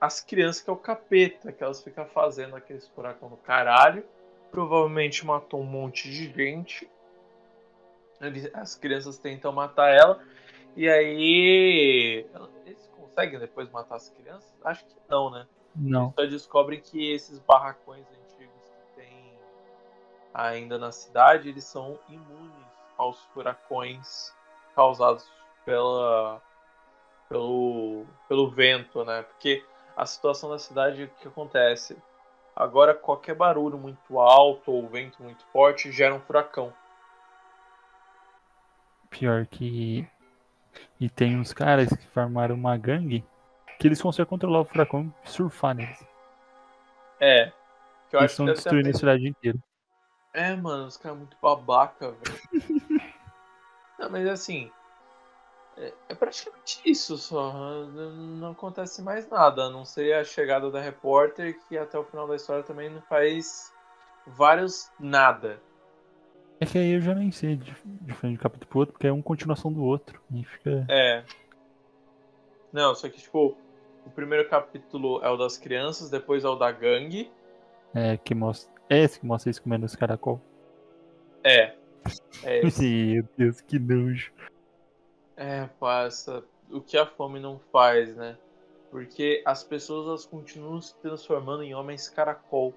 as 0.00 0.20
crianças 0.20 0.62
que 0.62 0.70
é 0.70 0.72
o 0.72 0.76
capeta, 0.76 1.52
que 1.52 1.64
elas 1.64 1.82
ficam 1.82 2.06
fazendo 2.06 2.54
aqueles 2.54 2.86
furacão 2.88 3.28
no 3.28 3.36
caralho. 3.36 4.04
Provavelmente 4.50 5.26
matou 5.26 5.60
um 5.60 5.64
monte 5.64 6.08
de 6.08 6.32
gente. 6.32 6.88
As 8.52 8.76
crianças 8.76 9.18
tentam 9.18 9.50
matar 9.52 9.92
ela. 9.92 10.22
E 10.76 10.88
aí. 10.88 12.26
Eles 12.66 12.90
conseguem 12.96 13.38
depois 13.38 13.70
matar 13.70 13.96
as 13.96 14.10
crianças? 14.10 14.52
Acho 14.64 14.84
que 14.84 14.96
não, 15.08 15.30
né? 15.30 15.46
Não. 15.74 16.06
Eles 16.06 16.14
só 16.14 16.24
descobrem 16.26 16.80
que 16.80 17.12
esses 17.12 17.38
barracões 17.38 18.06
antigos 18.08 18.70
que 18.70 19.00
tem 19.00 19.38
ainda 20.32 20.78
na 20.78 20.92
cidade, 20.92 21.48
eles 21.48 21.64
são 21.64 21.98
imunes 22.08 22.52
aos 22.96 23.20
furacões 23.26 24.32
causados 24.74 25.28
pela, 25.64 26.42
pelo, 27.28 28.04
pelo 28.28 28.50
vento, 28.50 29.04
né? 29.04 29.22
Porque 29.22 29.64
a 29.96 30.06
situação 30.06 30.50
da 30.50 30.58
cidade, 30.58 31.04
o 31.04 31.08
que 31.08 31.28
acontece? 31.28 31.96
Agora, 32.54 32.94
qualquer 32.94 33.34
barulho 33.34 33.76
muito 33.76 34.18
alto 34.18 34.70
ou 34.70 34.88
vento 34.88 35.22
muito 35.22 35.44
forte 35.46 35.90
gera 35.90 36.14
um 36.14 36.20
furacão. 36.20 36.72
Pior 39.10 39.46
que 39.46 40.08
e 41.00 41.08
tem 41.08 41.38
uns 41.38 41.52
caras 41.52 41.88
que 41.88 42.06
formaram 42.08 42.54
uma 42.54 42.76
gangue 42.76 43.24
que 43.78 43.88
eles 43.88 44.00
conseguem 44.00 44.28
controlar 44.28 44.60
o 44.60 44.64
furacão 44.64 45.12
e 45.24 45.30
surfar 45.30 45.74
neles. 45.74 46.04
É. 47.20 47.52
Que 48.08 48.16
eu 48.16 48.20
eles 48.20 48.32
estão 48.32 48.46
destruindo 48.46 48.90
a 48.90 48.94
cidade 48.94 49.28
inteira. 49.28 49.58
É, 50.32 50.54
mano, 50.54 50.86
os 50.86 50.96
caras 50.96 51.18
muito 51.18 51.36
babaca, 51.40 52.10
velho. 52.12 52.40
não, 53.98 54.10
mas 54.10 54.26
assim. 54.26 54.70
É, 55.76 55.92
é, 56.08 56.14
praticamente 56.14 56.80
isso 56.84 57.16
só. 57.16 57.52
Não 57.52 58.52
acontece 58.52 59.02
mais 59.02 59.28
nada. 59.28 59.64
A 59.64 59.70
não 59.70 59.84
ser 59.84 60.12
a 60.14 60.24
chegada 60.24 60.70
da 60.70 60.80
repórter, 60.80 61.58
que 61.68 61.78
até 61.78 61.98
o 61.98 62.04
final 62.04 62.26
da 62.26 62.36
história 62.36 62.62
também 62.62 62.90
não 62.90 63.02
faz 63.02 63.72
vários 64.26 64.90
nada. 64.98 65.60
É 66.60 66.66
que 66.66 66.78
aí 66.78 66.92
eu 66.92 67.00
já 67.00 67.14
nem 67.14 67.30
sei 67.30 67.56
de 67.56 67.74
diferente 68.02 68.36
de 68.36 68.42
capítulo 68.42 68.68
pro 68.68 68.78
outro, 68.80 68.92
porque 68.92 69.06
é 69.06 69.12
uma 69.12 69.22
continuação 69.22 69.72
do 69.72 69.82
outro. 69.82 70.20
E 70.32 70.44
fica. 70.44 70.86
É. 70.88 71.24
Não, 72.72 72.94
só 72.94 73.08
que, 73.08 73.20
tipo, 73.20 73.56
o 74.06 74.10
primeiro 74.10 74.48
capítulo 74.48 75.22
é 75.22 75.30
o 75.30 75.36
das 75.36 75.56
crianças, 75.56 76.10
depois 76.10 76.44
é 76.44 76.48
o 76.48 76.56
da 76.56 76.70
gangue. 76.70 77.30
É, 77.94 78.16
que 78.16 78.34
mostra. 78.34 78.72
É 78.88 78.98
esse 78.98 79.20
que 79.20 79.26
mostra 79.26 79.48
eles 79.48 79.58
comendo 79.58 79.86
os 79.86 79.96
caracol. 79.96 80.40
É. 81.42 81.74
É 82.42 82.60
esse. 82.66 83.14
Meu 83.14 83.28
Deus, 83.36 83.60
que 83.60 83.78
nojo. 83.78 84.32
É, 85.36 85.66
passa. 85.80 86.44
O 86.70 86.80
que 86.80 86.96
a 86.96 87.06
fome 87.06 87.40
não 87.40 87.58
faz, 87.72 88.14
né? 88.16 88.36
Porque 88.90 89.42
as 89.44 89.64
pessoas 89.64 90.06
elas 90.06 90.26
continuam 90.26 90.80
se 90.80 90.94
transformando 90.98 91.62
em 91.62 91.74
homens 91.74 92.08
caracol. 92.08 92.72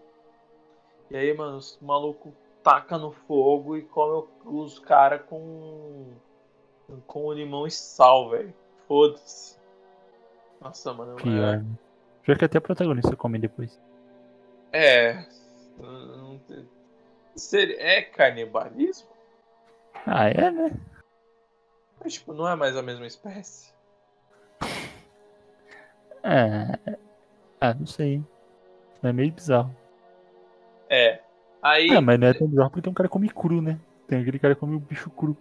E 1.10 1.16
aí, 1.16 1.34
mano, 1.34 1.58
os 1.58 1.78
malucos 1.82 2.34
taca 2.68 2.98
no 2.98 3.14
fogo 3.14 3.78
e 3.78 3.82
come 3.84 4.28
os 4.44 4.78
caras 4.78 5.22
com. 5.30 6.12
com 7.08 7.32
limão 7.32 7.66
e 7.66 7.72
sal, 7.72 8.30
velho. 8.30 8.54
Foda-se. 8.90 9.58
Nossa, 10.60 10.94
mano. 10.94 11.16
Pior. 11.16 11.56
É... 11.56 11.64
Já 12.24 12.36
que 12.36 12.44
até 12.44 12.58
a 12.58 12.62
protagonista 12.62 13.16
come 13.16 13.40
depois. 13.40 13.80
É. 14.74 15.26
É 17.78 18.02
canibalismo? 18.02 19.08
Ah, 20.06 20.28
é, 20.28 20.52
né? 20.52 20.72
Mas, 22.04 22.14
tipo, 22.14 22.34
não 22.34 22.50
é 22.50 22.56
mais 22.56 22.76
a 22.76 22.82
mesma 22.82 23.08
espécie. 23.08 23.74
É. 26.22 26.98
Ah, 27.62 27.74
não 27.74 27.86
sei. 27.86 28.22
É 29.02 29.14
meio 29.14 29.32
bizarro. 29.32 29.74
É. 30.90 31.22
Aí. 31.68 31.90
É, 31.90 32.00
mas 32.00 32.18
não 32.18 32.28
é 32.28 32.34
tão 32.34 32.48
bizarro 32.48 32.70
porque 32.70 32.82
tem 32.82 32.92
um 32.92 32.96
cara 32.96 33.10
que 33.10 33.14
come 33.14 33.30
cru, 33.30 33.62
né? 33.62 33.78
Tem 34.08 34.22
aquele 34.22 34.40
cara 34.40 34.56
que 34.56 34.62
come 34.62 34.78
o 34.78 34.80
bicho 34.80 35.10
cru. 35.10 35.36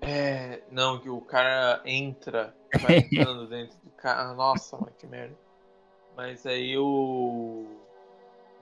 É. 0.00 0.60
Não, 0.70 1.00
que 1.00 1.10
o 1.10 1.20
cara 1.20 1.80
entra, 1.84 2.54
vai 2.80 2.98
entrando 3.10 3.48
dentro 3.48 3.76
do 3.82 3.90
cara. 3.90 4.32
Nossa, 4.34 4.76
mano, 4.76 4.92
que 4.96 5.06
merda. 5.06 5.34
Mas 6.16 6.46
aí 6.46 6.78
o. 6.78 7.66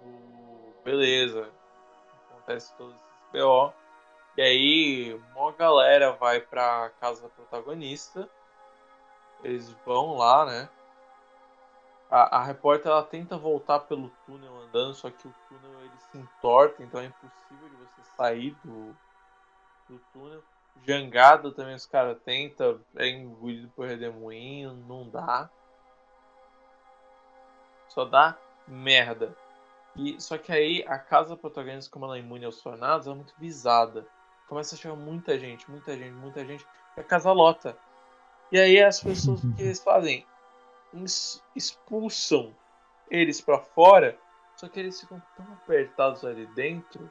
o... 0.03 0.73
Beleza. 0.85 1.51
Acontece 2.31 2.75
todos 2.79 2.95
esses 2.95 3.45
BO. 3.45 3.73
E 4.39 4.41
aí, 4.41 5.21
uma 5.37 5.53
galera 5.53 6.13
vai 6.13 6.41
pra 6.41 6.91
casa 6.99 7.23
da 7.23 7.29
protagonista. 7.29 8.27
Eles 9.45 9.71
vão 9.85 10.17
lá, 10.17 10.47
né? 10.47 10.69
A, 12.13 12.41
a 12.41 12.43
repórter 12.45 12.93
ela 12.93 13.03
tenta 13.03 13.39
voltar 13.39 13.81
pelo 13.81 14.11
túnel 14.27 14.55
andando, 14.61 14.93
só 14.93 15.11
que 15.11 15.27
o 15.27 15.35
túnel 15.49 15.81
ele 15.81 15.97
se 16.11 16.19
entorta, 16.19 16.83
então 16.83 17.01
é 17.01 17.07
impossível 17.07 17.71
de 17.71 17.77
você 17.77 18.03
sair 18.15 18.55
do, 18.63 18.95
do 19.89 19.99
túnel. 20.13 20.43
Jangada 20.87 21.51
também 21.53 21.75
os 21.75 21.87
caras 21.87 22.19
tentam, 22.23 22.79
é 22.97 23.09
engolido 23.09 23.73
por 23.75 23.89
redemoinho, 23.89 24.75
não 24.75 25.09
dá. 25.09 25.49
Só 27.89 28.05
dá 28.05 28.37
merda. 28.69 29.35
E, 29.97 30.21
só 30.21 30.37
que 30.37 30.53
aí 30.53 30.85
a 30.87 30.99
casa 30.99 31.35
protagonista, 31.35 31.91
como 31.91 32.05
ela 32.05 32.17
é 32.17 32.21
imune 32.21 32.45
aos 32.45 32.61
tornados, 32.61 33.07
é 33.07 33.15
muito 33.15 33.33
visada. 33.39 34.07
Começa 34.49 34.75
a 34.75 34.79
chegar 34.79 34.97
muita 34.97 35.39
gente, 35.39 35.71
muita 35.71 35.97
gente, 35.97 36.13
muita 36.13 36.45
gente. 36.45 36.67
E 36.95 37.01
a 37.01 37.05
casa 37.05 37.33
lota. 37.33 37.75
E 38.51 38.59
aí 38.59 38.83
as 38.83 39.03
pessoas 39.03 39.43
o 39.43 39.55
que 39.55 39.63
eles 39.63 39.83
fazem? 39.83 40.27
Expulsam 41.55 42.55
eles 43.11 43.41
para 43.41 43.59
fora, 43.59 44.19
só 44.57 44.69
que 44.69 44.81
eles 44.81 45.01
ficam 45.01 45.21
tão 45.37 45.45
apertados 45.53 46.25
ali 46.25 46.47
dentro 46.55 47.11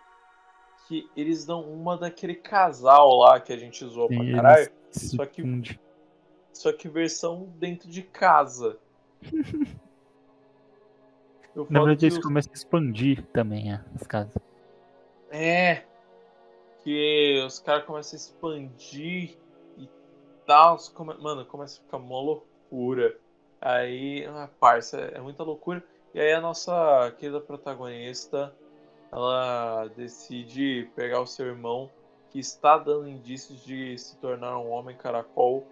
que 0.87 1.09
eles 1.15 1.45
dão 1.45 1.61
uma 1.61 1.97
daquele 1.97 2.35
casal 2.35 3.17
lá 3.17 3.39
que 3.39 3.53
a 3.53 3.57
gente 3.57 3.85
Sim, 4.09 4.17
pra 4.17 4.35
caralho. 4.35 4.71
Só 4.91 5.25
que, 5.25 5.79
só 6.51 6.73
que 6.73 6.89
versão 6.89 7.53
dentro 7.57 7.89
de 7.89 8.01
casa. 8.01 8.77
Na 11.69 11.79
verdade, 11.79 12.05
eles 12.05 12.17
os... 12.17 12.23
começam 12.23 12.51
a 12.51 12.55
expandir 12.55 13.25
também 13.27 13.73
as 13.73 14.07
casas. 14.07 14.35
É. 15.29 15.83
Que 16.83 17.43
os 17.45 17.59
caras 17.59 17.85
começam 17.85 18.17
a 18.17 18.21
expandir 18.21 19.37
e 19.77 19.89
tal. 20.45 20.77
Come... 20.93 21.13
Mano, 21.19 21.45
começa 21.45 21.79
a 21.79 21.83
ficar 21.83 21.97
uma 21.97 22.19
loucura. 22.19 23.17
Aí, 23.61 24.25
ah, 24.25 24.49
parça, 24.59 24.97
é 24.97 25.21
muita 25.21 25.43
loucura. 25.43 25.83
E 26.13 26.19
aí 26.19 26.33
a 26.33 26.41
nossa 26.41 27.13
querida 27.19 27.39
protagonista, 27.39 28.53
ela 29.11 29.87
decide 29.95 30.89
pegar 30.95 31.21
o 31.21 31.27
seu 31.27 31.45
irmão, 31.45 31.89
que 32.31 32.39
está 32.39 32.77
dando 32.77 33.07
indícios 33.07 33.63
de 33.63 33.97
se 33.97 34.17
tornar 34.17 34.57
um 34.57 34.71
homem 34.71 34.97
caracol. 34.97 35.65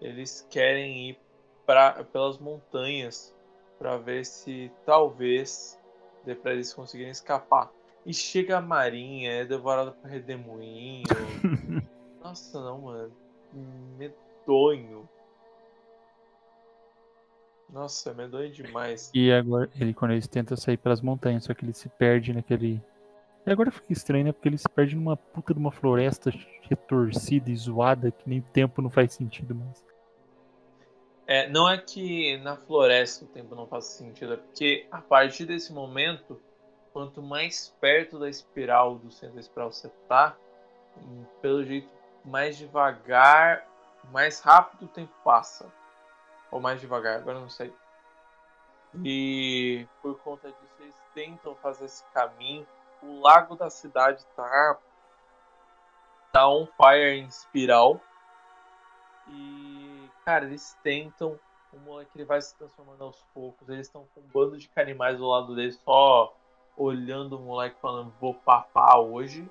Eles 0.00 0.46
querem 0.50 1.10
ir 1.10 1.18
pra, 1.64 2.04
pelas 2.04 2.38
montanhas 2.38 3.34
para 3.78 3.96
ver 3.96 4.24
se 4.24 4.72
talvez 4.84 5.78
dê 6.24 6.34
para 6.34 6.52
eles 6.52 6.74
conseguirem 6.74 7.12
escapar. 7.12 7.70
E 8.04 8.12
chega 8.12 8.58
a 8.58 8.60
marinha, 8.60 9.30
é 9.32 9.44
devorada 9.44 9.92
por 9.92 10.08
redemoinho. 10.08 11.04
Nossa, 12.22 12.60
não, 12.60 12.80
mano. 12.80 13.12
Medonho. 13.96 15.08
Nossa, 17.70 18.10
é 18.10 18.14
medonho 18.14 18.50
demais. 18.50 19.10
E 19.14 19.30
agora, 19.30 19.68
ele 19.78 19.92
quando 19.92 20.12
eles 20.12 20.26
tentam 20.26 20.56
sair 20.56 20.76
pelas 20.76 21.00
montanhas, 21.00 21.44
só 21.44 21.54
que 21.54 21.64
ele 21.64 21.74
se 21.74 21.88
perde 21.88 22.32
naquele. 22.32 22.82
E 23.46 23.50
agora 23.50 23.70
fica 23.70 23.92
estranho, 23.92 24.24
né? 24.24 24.32
Porque 24.32 24.48
ele 24.48 24.58
se 24.58 24.68
perde 24.68 24.96
numa 24.96 25.16
puta 25.16 25.52
de 25.52 25.60
uma 25.60 25.70
floresta 25.70 26.32
retorcida 26.62 27.50
e 27.50 27.56
zoada 27.56 28.10
que 28.10 28.28
nem 28.28 28.40
o 28.40 28.42
tempo 28.52 28.80
não 28.80 28.90
faz 28.90 29.12
sentido 29.12 29.54
mais. 29.54 29.84
É, 31.26 31.46
não 31.50 31.68
é 31.68 31.76
que 31.76 32.38
na 32.38 32.56
floresta 32.56 33.26
o 33.26 33.28
tempo 33.28 33.54
não 33.54 33.66
faça 33.66 33.98
sentido, 33.98 34.32
é 34.32 34.36
porque 34.38 34.86
a 34.90 35.02
partir 35.02 35.44
desse 35.44 35.74
momento, 35.74 36.40
quanto 36.90 37.22
mais 37.22 37.68
perto 37.78 38.18
da 38.18 38.30
espiral, 38.30 38.94
do 38.94 39.10
centro 39.10 39.34
da 39.34 39.40
espiral 39.40 39.70
você 39.70 39.90
tá, 40.08 40.34
pelo 41.42 41.62
jeito 41.62 41.88
mais 42.24 42.56
devagar, 42.56 43.66
mais 44.10 44.40
rápido 44.40 44.86
o 44.86 44.88
tempo 44.88 45.12
passa. 45.22 45.70
Ou 46.50 46.60
mais 46.60 46.80
devagar, 46.80 47.18
agora 47.18 47.38
não 47.38 47.48
sei. 47.48 47.74
E 49.04 49.86
por 50.00 50.18
conta 50.20 50.48
disso 50.48 50.74
eles 50.80 51.02
tentam 51.14 51.54
fazer 51.56 51.84
esse 51.84 52.04
caminho. 52.06 52.66
O 53.02 53.20
lago 53.20 53.54
da 53.54 53.68
cidade 53.68 54.24
tá 54.34 54.78
tá 56.32 56.48
on 56.48 56.66
fire 56.66 57.18
em 57.18 57.26
espiral. 57.26 58.00
E 59.28 60.10
cara, 60.24 60.46
eles 60.46 60.76
tentam, 60.82 61.38
o 61.72 61.78
moleque 61.78 62.10
ele 62.14 62.24
vai 62.24 62.40
se 62.40 62.56
transformando 62.56 63.04
aos 63.04 63.22
poucos. 63.34 63.68
Eles 63.68 63.86
estão 63.86 64.06
com 64.14 64.20
um 64.20 64.28
bando 64.32 64.56
de 64.56 64.68
canimais 64.68 65.18
do 65.18 65.26
lado 65.26 65.54
deles, 65.54 65.78
só 65.84 66.34
olhando 66.76 67.36
o 67.36 67.40
moleque 67.40 67.78
falando, 67.80 68.12
vou 68.20 68.32
papar 68.32 68.98
hoje. 69.00 69.48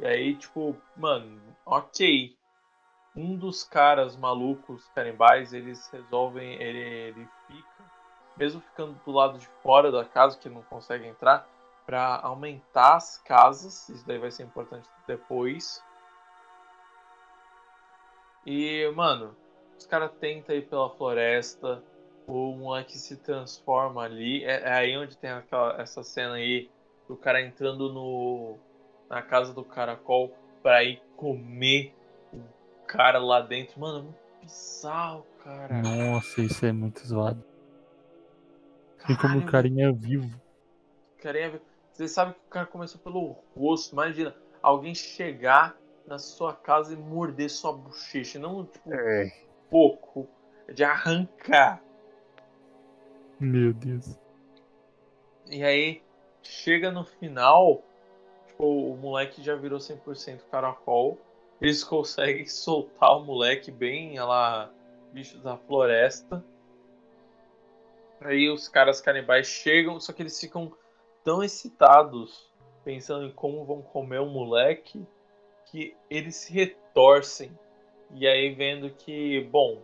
E 0.00 0.06
aí, 0.06 0.34
tipo, 0.34 0.76
mano, 0.96 1.40
ok 1.64 2.36
um 3.14 3.36
dos 3.36 3.62
caras 3.62 4.16
malucos 4.16 4.88
canibais, 4.94 5.52
eles 5.52 5.88
resolvem, 5.90 6.54
ele, 6.54 6.78
ele 6.78 7.28
fica, 7.46 7.84
mesmo 8.36 8.60
ficando 8.60 8.98
do 9.04 9.12
lado 9.12 9.38
de 9.38 9.46
fora 9.62 9.92
da 9.92 10.04
casa, 10.04 10.38
que 10.38 10.48
não 10.48 10.62
consegue 10.62 11.06
entrar, 11.06 11.46
para 11.84 12.20
aumentar 12.20 12.96
as 12.96 13.18
casas, 13.18 13.88
isso 13.88 14.06
daí 14.06 14.18
vai 14.18 14.30
ser 14.30 14.44
importante 14.44 14.88
depois. 15.06 15.82
E, 18.46 18.90
mano, 18.94 19.36
os 19.78 19.86
caras 19.86 20.10
tentam 20.18 20.54
ir 20.56 20.68
pela 20.68 20.90
floresta, 20.90 21.82
o 22.26 22.54
moleque 22.54 22.96
se 22.96 23.16
transforma 23.16 24.02
ali, 24.02 24.44
é, 24.44 24.62
é 24.62 24.72
aí 24.72 24.96
onde 24.96 25.16
tem 25.18 25.30
aquela, 25.30 25.80
essa 25.80 26.02
cena 26.02 26.34
aí, 26.34 26.70
do 27.08 27.16
cara 27.16 27.42
entrando 27.42 27.92
no, 27.92 28.58
na 29.10 29.20
casa 29.20 29.52
do 29.52 29.64
caracol 29.64 30.34
para 30.62 30.82
ir 30.82 31.02
comer 31.16 31.94
cara 32.92 33.18
lá 33.18 33.40
dentro. 33.40 33.80
Mano, 33.80 33.98
é 33.98 34.02
muito 34.02 34.18
bizarro, 34.42 35.26
cara. 35.42 35.82
Nossa, 35.82 36.42
isso 36.42 36.64
é 36.66 36.72
muito 36.72 37.04
zoado. 37.06 37.42
Tem 39.06 39.16
como 39.16 39.38
o 39.38 39.46
carinha 39.46 39.88
é 39.88 39.92
vivo. 39.92 40.40
Carinha 41.18 41.46
é 41.46 41.50
vivo. 41.50 41.64
Você 41.92 42.06
sabe 42.06 42.34
que 42.34 42.40
o 42.46 42.50
cara 42.50 42.66
começou 42.66 43.00
pelo 43.00 43.36
rosto. 43.56 43.92
Imagina, 43.94 44.34
alguém 44.62 44.94
chegar 44.94 45.76
na 46.06 46.18
sua 46.18 46.54
casa 46.54 46.92
e 46.92 46.96
morder 46.96 47.50
sua 47.50 47.72
bochecha. 47.72 48.38
Não, 48.38 48.66
tipo, 48.66 48.92
é. 48.92 49.32
pouco. 49.70 50.28
De 50.72 50.84
arrancar. 50.84 51.82
Meu 53.40 53.72
Deus. 53.74 54.18
E 55.50 55.62
aí, 55.64 56.02
chega 56.42 56.90
no 56.90 57.04
final, 57.04 57.82
tipo, 58.46 58.64
o 58.64 58.96
moleque 58.96 59.42
já 59.42 59.56
virou 59.56 59.78
100% 59.78 60.42
caracol 60.50 61.18
eles 61.62 61.84
conseguem 61.84 62.44
soltar 62.44 63.16
o 63.16 63.24
moleque 63.24 63.70
bem, 63.70 64.16
ela 64.16 64.68
bicho 65.12 65.38
da 65.38 65.56
floresta. 65.56 66.44
Aí 68.20 68.50
os 68.50 68.66
caras 68.66 69.00
canibais 69.00 69.46
chegam, 69.46 70.00
só 70.00 70.12
que 70.12 70.22
eles 70.22 70.38
ficam 70.40 70.72
tão 71.22 71.42
excitados 71.42 72.50
pensando 72.82 73.26
em 73.26 73.30
como 73.30 73.64
vão 73.64 73.80
comer 73.80 74.18
o 74.18 74.26
moleque, 74.26 75.06
que 75.66 75.94
eles 76.10 76.34
se 76.34 76.52
retorcem. 76.52 77.56
E 78.10 78.26
aí 78.26 78.52
vendo 78.52 78.90
que, 78.90 79.40
bom, 79.52 79.80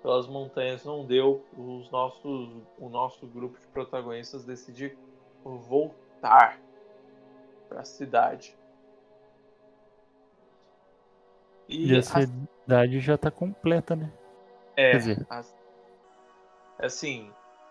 pelas 0.00 0.28
montanhas 0.28 0.84
não 0.84 1.04
deu, 1.04 1.44
os 1.58 1.90
nossos, 1.90 2.50
o 2.78 2.88
nosso 2.88 3.26
grupo 3.26 3.58
de 3.58 3.66
protagonistas 3.66 4.44
decide 4.44 4.96
voltar 5.42 6.60
para 7.68 7.80
a 7.80 7.84
cidade. 7.84 8.56
E, 11.68 11.92
e 11.92 11.96
a, 11.96 12.02
cidade 12.02 13.00
já 13.00 13.16
tá 13.16 13.30
completa, 13.30 13.96
né? 13.96 14.12
É, 14.76 14.92
Quer 14.92 14.96
dizer... 14.98 15.26
assim, 16.78 17.30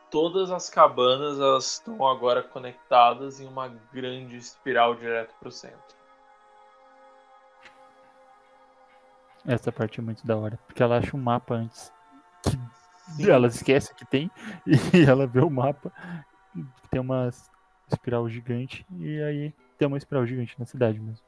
todas 0.09 0.51
as 0.51 0.69
cabanas 0.69 1.39
elas 1.39 1.73
estão 1.73 2.05
agora 2.07 2.41
conectadas 2.41 3.39
em 3.39 3.47
uma 3.47 3.67
grande 3.91 4.37
espiral 4.37 4.95
direto 4.95 5.33
pro 5.39 5.51
centro. 5.51 5.95
Essa 9.45 9.71
parte 9.71 9.99
é 9.99 10.03
muito 10.03 10.25
da 10.25 10.37
hora, 10.37 10.57
porque 10.65 10.81
ela 10.81 10.97
acha 10.97 11.15
um 11.17 11.19
mapa 11.19 11.55
antes. 11.55 11.91
Que 13.17 13.29
ela 13.29 13.47
esquece 13.47 13.93
que 13.93 14.05
tem 14.05 14.31
e 14.65 15.03
ela 15.05 15.27
vê 15.27 15.41
o 15.41 15.49
mapa, 15.49 15.91
tem 16.89 17.01
uma 17.01 17.29
espiral 17.91 18.29
gigante 18.29 18.85
e 18.97 19.21
aí 19.21 19.53
tem 19.77 19.87
uma 19.87 19.97
espiral 19.97 20.25
gigante 20.25 20.57
na 20.57 20.65
cidade 20.65 20.99
mesmo. 20.99 21.25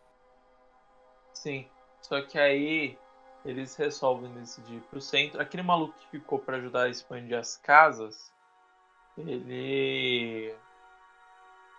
Sim. 1.34 1.68
Só 2.08 2.22
que 2.22 2.38
aí 2.38 2.95
eles 3.43 3.76
resolvem 3.76 4.32
decidir 4.34 4.76
ir 4.76 4.82
pro 4.82 5.01
centro. 5.01 5.41
Aquele 5.41 5.64
maluco 5.64 5.97
que 5.97 6.08
ficou 6.10 6.38
para 6.38 6.58
ajudar 6.58 6.84
a 6.84 6.89
expandir 6.89 7.36
as 7.36 7.58
casas, 7.58 8.32
ele. 9.18 10.53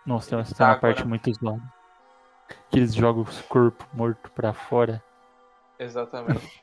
Nossa, 0.05 0.29
tem 0.29 0.37
uma, 0.37 0.43
tá 0.43 0.67
uma 0.67 0.79
parte 0.79 1.07
muito 1.07 1.33
zoada. 1.33 1.61
Que 2.69 2.79
eles 2.79 2.93
jogam 2.93 3.23
o 3.23 3.43
corpo 3.47 3.87
morto 3.93 4.29
para 4.31 4.51
fora. 4.51 5.01
Exatamente. 5.79 6.61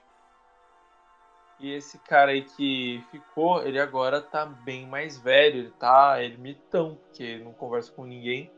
e 1.58 1.72
esse 1.72 1.98
cara 2.00 2.32
aí 2.32 2.42
que 2.42 3.02
ficou, 3.10 3.62
ele 3.62 3.80
agora 3.80 4.20
tá 4.20 4.44
bem 4.44 4.86
mais 4.86 5.18
velho, 5.18 5.60
ele 5.60 5.70
tá 5.70 6.22
ermitão, 6.22 6.96
porque 6.96 7.22
ele 7.22 7.44
não 7.44 7.54
conversa 7.54 7.90
com 7.92 8.04
ninguém 8.04 8.50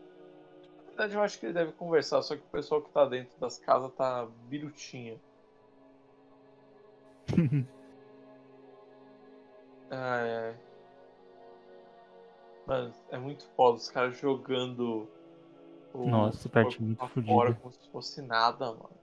verdade, 0.97 1.15
eu 1.15 1.23
acho 1.23 1.39
que 1.39 1.47
ele 1.47 1.53
deve 1.53 1.73
conversar, 1.73 2.23
só 2.23 2.35
que 2.35 2.43
o 2.43 2.51
pessoal 2.51 2.81
que 2.81 2.91
tá 2.91 3.05
dentro 3.05 3.39
das 3.39 3.59
casas 3.59 3.93
tá 3.95 4.27
birutinha. 4.49 5.21
ai, 9.91 10.37
ai. 10.49 10.57
Mano, 12.67 12.95
é 13.11 13.19
muito 13.19 13.45
foda 13.55 13.77
os 13.77 13.89
caras 13.89 14.19
jogando 14.19 15.09
o 15.95 16.07
Nossa, 16.09 16.49
parte 16.49 16.83
muito 16.83 16.99
fora 17.25 17.55
como 17.55 17.73
se 17.73 17.89
fosse 17.91 18.23
nada, 18.23 18.73
mano. 18.73 18.97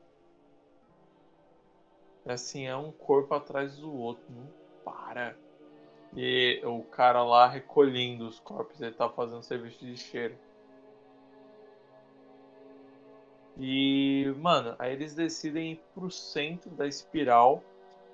É 2.26 2.34
assim, 2.34 2.66
é 2.66 2.76
um 2.76 2.92
corpo 2.92 3.34
atrás 3.36 3.78
do 3.78 3.94
outro, 3.94 4.24
não 4.30 4.50
para. 4.84 5.38
E 6.16 6.62
o 6.66 6.84
cara 6.84 7.24
lá 7.24 7.48
recolhendo 7.48 8.28
os 8.28 8.40
corpos, 8.40 8.82
ele 8.82 8.96
tá 8.96 9.10
fazendo 9.10 9.44
serviço 9.44 9.80
de 9.86 9.96
cheiro. 9.96 10.38
E, 13.58 14.34
mano, 14.38 14.76
aí 14.80 14.94
eles 14.94 15.14
decidem 15.14 15.74
ir 15.74 15.84
pro 15.94 16.10
centro 16.10 16.70
da 16.72 16.88
espiral. 16.88 17.64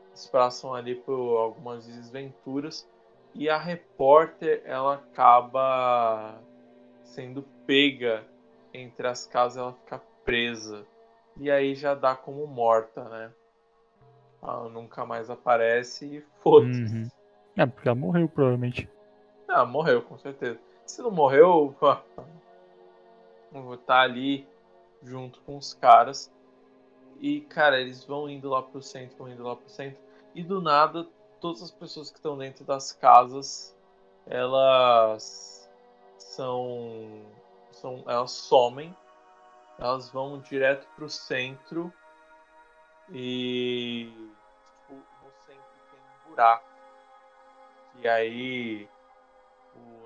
Eles 0.10 0.26
passam 0.28 0.74
ali 0.74 0.96
por 0.96 1.38
algumas 1.38 1.88
desventuras. 1.88 2.88
E 3.34 3.50
a 3.50 3.58
repórter, 3.58 4.62
ela 4.66 4.96
acaba 4.96 6.42
sendo 7.04 7.44
pega 7.66 8.26
entre 8.74 9.08
as 9.08 9.26
casas, 9.26 9.58
ela 9.58 9.74
fica 9.74 10.02
presa. 10.26 10.86
E 11.38 11.50
aí 11.50 11.74
já 11.74 11.96
dá 11.96 12.16
como 12.16 12.46
morta, 12.46 13.04
né? 13.08 13.32
Ela 14.42 14.70
nunca 14.70 15.06
mais 15.06 15.30
aparece 15.30 16.06
e 16.06 16.22
foda-se. 16.42 16.82
Uhum. 16.82 17.10
É, 17.58 17.66
porque 17.66 17.88
ela 17.88 17.96
morreu, 17.96 18.28
provavelmente. 18.28 18.90
Ah, 19.48 19.66
morreu, 19.66 20.02
com 20.02 20.18
certeza. 20.18 20.60
Se 20.86 21.02
não 21.02 21.12
morreu, 21.12 21.76
vou 23.52 23.74
estar 23.76 23.86
tá 23.86 24.02
ali 24.02 24.48
junto 25.04 25.42
com 25.42 25.58
os 25.58 25.74
caras. 25.74 26.32
E, 27.20 27.42
cara, 27.42 27.80
eles 27.80 28.04
vão 28.04 28.30
indo 28.30 28.50
lá 28.50 28.62
pro 28.62 28.82
centro, 28.82 29.18
vão 29.18 29.30
indo 29.30 29.44
lá 29.44 29.56
pro 29.56 29.70
centro. 29.70 30.00
E 30.34 30.44
do 30.44 30.62
nada, 30.62 31.08
todas 31.42 31.62
as 31.62 31.72
pessoas 31.72 32.10
que 32.10 32.18
estão 32.18 32.38
dentro 32.38 32.64
das 32.64 32.92
casas, 32.94 33.76
elas 34.26 35.70
são. 36.18 37.26
são 37.72 38.04
elas 38.08 38.32
somem. 38.32 38.96
Elas 39.78 40.10
vão 40.10 40.40
direto 40.40 40.88
pro 40.96 41.10
centro. 41.10 41.92
E. 43.12 44.12
Tipo, 44.66 44.96
no 44.96 45.32
centro 45.46 45.64
tem 45.92 46.00
um 46.00 46.30
buraco. 46.30 46.70
E 48.02 48.08
aí 48.08 48.90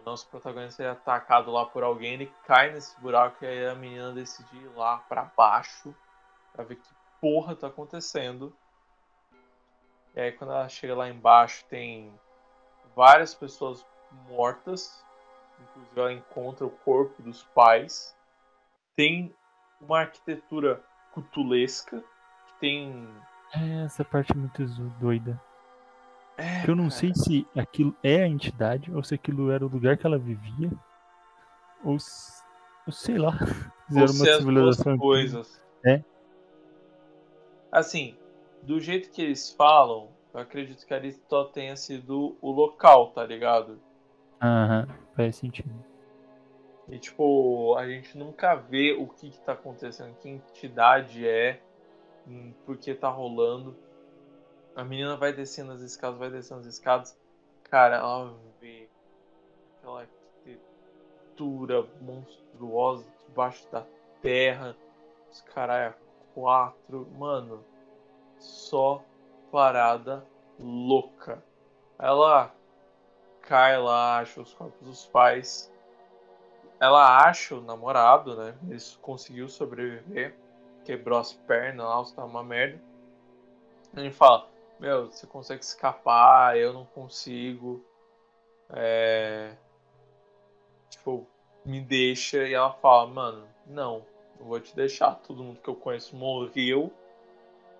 nosso 0.05 0.27
protagonista 0.27 0.83
é 0.83 0.89
atacado 0.89 1.51
lá 1.51 1.65
por 1.65 1.83
alguém, 1.83 2.13
ele 2.13 2.33
cai 2.45 2.71
nesse 2.71 2.99
buraco 2.99 3.43
e 3.43 3.47
aí 3.47 3.67
a 3.67 3.75
menina 3.75 4.11
decide 4.11 4.55
ir 4.57 4.69
lá 4.75 4.97
para 4.97 5.23
baixo 5.35 5.93
para 6.51 6.63
ver 6.63 6.75
que 6.75 6.89
porra 7.19 7.55
tá 7.55 7.67
acontecendo. 7.67 8.55
E 10.15 10.19
aí 10.19 10.31
quando 10.31 10.51
ela 10.51 10.69
chega 10.69 10.95
lá 10.95 11.09
embaixo 11.09 11.65
tem 11.65 12.13
várias 12.95 13.33
pessoas 13.33 13.85
mortas, 14.27 15.03
inclusive 15.59 15.99
ela 15.99 16.13
encontra 16.13 16.65
o 16.65 16.69
corpo 16.69 17.21
dos 17.21 17.43
pais. 17.43 18.15
Tem 18.95 19.35
uma 19.81 20.01
arquitetura 20.01 20.83
cutulesca 21.13 22.03
que 22.47 22.53
tem 22.59 23.07
é, 23.55 23.85
essa 23.85 24.03
parte 24.03 24.31
é 24.31 24.35
muito 24.35 24.65
doida. 24.99 25.39
É, 26.37 26.69
eu 26.69 26.75
não 26.75 26.89
cara. 26.89 26.95
sei 26.95 27.13
se 27.13 27.47
aquilo 27.55 27.95
é 28.03 28.23
a 28.23 28.27
entidade 28.27 28.91
ou 28.93 29.03
se 29.03 29.13
aquilo 29.13 29.51
era 29.51 29.65
o 29.65 29.69
lugar 29.69 29.97
que 29.97 30.05
ela 30.05 30.17
vivia. 30.17 30.71
Ou, 31.83 31.97
ou 32.87 32.93
sei 32.93 33.17
lá. 33.17 33.31
Ou 33.95 34.07
se 34.07 34.21
uma 34.21 34.37
civilização. 34.37 34.97
coisas. 34.97 35.61
É. 35.85 36.01
Assim, 37.71 38.15
do 38.63 38.79
jeito 38.79 39.11
que 39.11 39.21
eles 39.21 39.51
falam, 39.51 40.09
eu 40.33 40.39
acredito 40.39 40.85
que 40.85 40.93
ali 40.93 41.15
só 41.29 41.43
tenha 41.45 41.75
sido 41.75 42.35
o 42.41 42.49
local, 42.49 43.11
tá 43.11 43.23
ligado? 43.23 43.79
Aham, 44.41 44.87
faz 45.15 45.35
sentido. 45.35 45.73
E 46.89 46.97
tipo, 46.97 47.75
a 47.77 47.87
gente 47.87 48.17
nunca 48.17 48.55
vê 48.55 48.93
o 48.93 49.07
que, 49.07 49.29
que 49.29 49.39
tá 49.41 49.53
acontecendo, 49.53 50.15
que 50.15 50.29
entidade 50.29 51.27
é, 51.27 51.61
hum, 52.27 52.53
por 52.65 52.77
que 52.77 52.93
tá 52.93 53.09
rolando. 53.09 53.75
A 54.75 54.83
menina 54.83 55.15
vai 55.15 55.31
descendo 55.31 55.71
as 55.71 55.81
escadas, 55.81 56.17
vai 56.17 56.29
descendo 56.31 56.61
as 56.61 56.65
escadas. 56.65 57.17
Cara, 57.63 57.97
ela 57.97 58.35
vê 58.59 58.89
aquela 59.77 60.01
arquitetura 60.01 61.87
monstruosa 62.01 63.05
debaixo 63.27 63.69
da 63.71 63.85
terra. 64.21 64.75
Os 65.31 65.41
caras 65.41 65.93
quatro. 66.33 67.07
Mano, 67.17 67.63
só 68.39 69.03
parada 69.51 70.25
louca. 70.59 71.43
Ela 71.99 72.51
cai 73.41 73.77
lá, 73.77 74.19
acha 74.19 74.41
os 74.41 74.53
corpos 74.53 74.87
dos 74.87 75.05
pais. 75.05 75.71
Ela 76.79 77.25
acha 77.25 77.55
o 77.55 77.61
namorado, 77.61 78.35
né? 78.35 78.55
Ele 78.67 78.79
conseguiu 79.01 79.47
sobreviver. 79.47 80.35
Quebrou 80.83 81.19
as 81.19 81.33
pernas 81.33 81.85
lá, 81.85 82.01
está 82.01 82.25
uma 82.25 82.43
merda. 82.43 82.81
Ele 83.95 84.11
fala: 84.11 84.52
meu, 84.83 85.09
você 85.09 85.25
consegue 85.25 85.63
escapar, 85.63 86.57
eu 86.57 86.73
não 86.73 86.83
consigo. 86.83 87.81
É... 88.69 89.55
Tipo, 90.89 91.25
me 91.65 91.79
deixa 91.79 92.45
e 92.45 92.53
ela 92.53 92.73
fala, 92.73 93.07
mano, 93.07 93.47
não, 93.65 94.05
eu 94.37 94.45
vou 94.45 94.59
te 94.59 94.75
deixar. 94.75 95.15
Todo 95.15 95.41
mundo 95.41 95.61
que 95.61 95.69
eu 95.69 95.75
conheço 95.75 96.17
morreu 96.17 96.91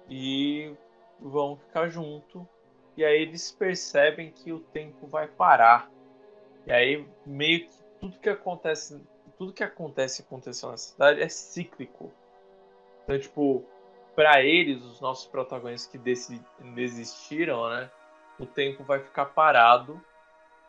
e 0.10 0.74
vão 1.20 1.58
ficar 1.58 1.90
junto. 1.90 2.48
E 2.96 3.04
aí 3.04 3.22
eles 3.22 3.52
percebem 3.52 4.32
que 4.32 4.54
o 4.54 4.60
tempo 4.60 5.06
vai 5.06 5.28
parar. 5.28 5.92
E 6.66 6.72
aí 6.72 7.06
meio 7.26 7.68
que 7.68 7.84
tudo 8.00 8.18
que 8.18 8.30
acontece, 8.30 9.02
tudo 9.38 9.52
que 9.52 9.64
acontece 9.64 10.22
aconteceu 10.22 10.70
na 10.70 10.78
cidade 10.78 11.22
é 11.22 11.28
cíclico. 11.28 12.14
Então, 13.04 13.20
tipo, 13.20 13.66
para 14.16 14.42
eles, 14.42 14.84
os 14.84 15.00
nossos 15.02 15.26
protagonistas 15.26 15.92
que 15.92 15.98
desistiram, 16.60 17.70
né? 17.70 17.90
O 18.40 18.46
tempo 18.46 18.84
vai 18.84 19.00
ficar 19.00 19.26
parado 19.26 20.02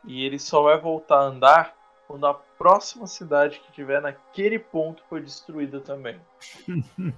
e 0.04 0.24
ele 0.24 0.38
só 0.38 0.62
vai 0.62 0.78
voltar 0.78 1.16
a 1.16 1.24
andar 1.24 1.76
quando 2.06 2.26
a 2.26 2.34
próxima 2.34 3.06
cidade 3.06 3.60
que 3.60 3.72
tiver 3.72 4.00
naquele 4.00 4.58
ponto 4.58 5.02
for 5.08 5.20
destruída 5.20 5.80
também. 5.80 6.20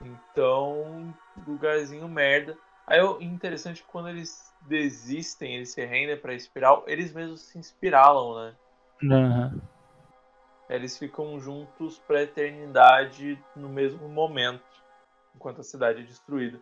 então, 0.00 1.14
lugarzinho 1.46 2.08
merda. 2.08 2.56
Aí 2.86 3.00
o 3.00 3.20
interessante 3.20 3.80
é 3.80 3.84
que 3.84 3.90
quando 3.90 4.10
eles 4.10 4.52
desistem, 4.62 5.56
eles 5.56 5.70
se 5.70 5.84
rendem 5.84 6.16
pra 6.16 6.34
espiral, 6.34 6.84
eles 6.86 7.12
mesmos 7.12 7.40
se 7.42 7.58
inspiralam, 7.58 8.34
né? 8.36 8.54
Uhum. 9.02 9.60
eles 10.70 10.96
ficam 10.96 11.38
juntos 11.40 11.98
pra 12.06 12.22
eternidade 12.22 13.38
no 13.54 13.68
mesmo 13.68 14.08
momento, 14.08 14.64
enquanto 15.34 15.60
a 15.60 15.64
cidade 15.64 16.00
é 16.00 16.04
destruída. 16.04 16.60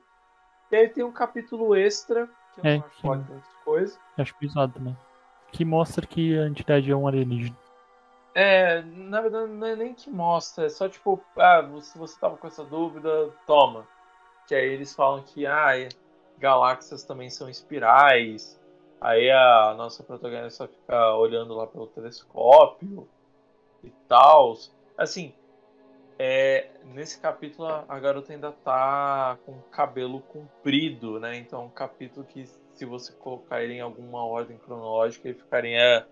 E 0.70 0.76
aí 0.76 0.88
tem 0.88 1.04
um 1.04 1.12
capítulo 1.12 1.74
extra, 1.74 2.26
que 2.54 2.60
eu 2.60 2.64
É, 2.64 2.78
não 2.78 2.84
acho 2.86 3.00
que- 3.00 3.06
lá 3.08 3.16
grande 3.16 3.44
coisa. 3.64 3.98
Acho 4.18 4.34
pesado 4.36 4.72
também. 4.72 4.96
Que 5.50 5.64
mostra 5.64 6.06
que 6.06 6.38
a 6.38 6.46
entidade 6.46 6.90
é 6.90 6.96
um 6.96 7.06
alienígena. 7.06 7.56
É, 8.34 8.80
na 8.82 9.20
verdade 9.20 9.52
não 9.52 9.66
é 9.66 9.76
nem 9.76 9.92
que 9.92 10.08
mostra, 10.08 10.64
é 10.64 10.68
só 10.70 10.88
tipo, 10.88 11.22
ah, 11.36 11.62
se 11.82 11.98
você 11.98 12.18
tava 12.18 12.38
com 12.38 12.46
essa 12.46 12.64
dúvida, 12.64 13.30
toma. 13.46 13.86
Que 14.48 14.54
aí 14.54 14.66
eles 14.70 14.94
falam 14.94 15.22
que 15.22 15.46
ah, 15.46 15.78
é, 15.78 15.90
galáxias 16.38 17.04
também 17.04 17.28
são 17.28 17.48
espirais. 17.50 18.58
Aí 18.98 19.30
a 19.30 19.74
nossa 19.76 20.02
protagonista 20.02 20.66
fica 20.66 21.14
olhando 21.16 21.54
lá 21.54 21.66
pelo 21.66 21.88
telescópio 21.88 23.06
e 23.84 23.90
tal. 24.08 24.54
Assim, 24.96 25.34
é, 26.24 26.70
nesse 26.84 27.18
capítulo 27.18 27.66
a 27.66 27.98
garota 27.98 28.32
ainda 28.32 28.52
tá 28.52 29.36
com 29.44 29.50
o 29.50 29.62
cabelo 29.62 30.20
comprido, 30.20 31.18
né? 31.18 31.36
Então 31.36 31.62
é 31.62 31.64
um 31.64 31.68
capítulo 31.68 32.24
que 32.24 32.46
se 32.74 32.84
você 32.84 33.12
colocar 33.14 33.60
ele 33.60 33.74
em 33.74 33.80
alguma 33.80 34.24
ordem 34.24 34.56
cronológica, 34.56 35.28
ele 35.28 35.36
ficaria 35.36 36.06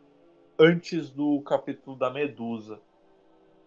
antes 0.59 1.11
do 1.11 1.41
capítulo 1.43 1.97
da 1.97 2.11
Medusa. 2.11 2.81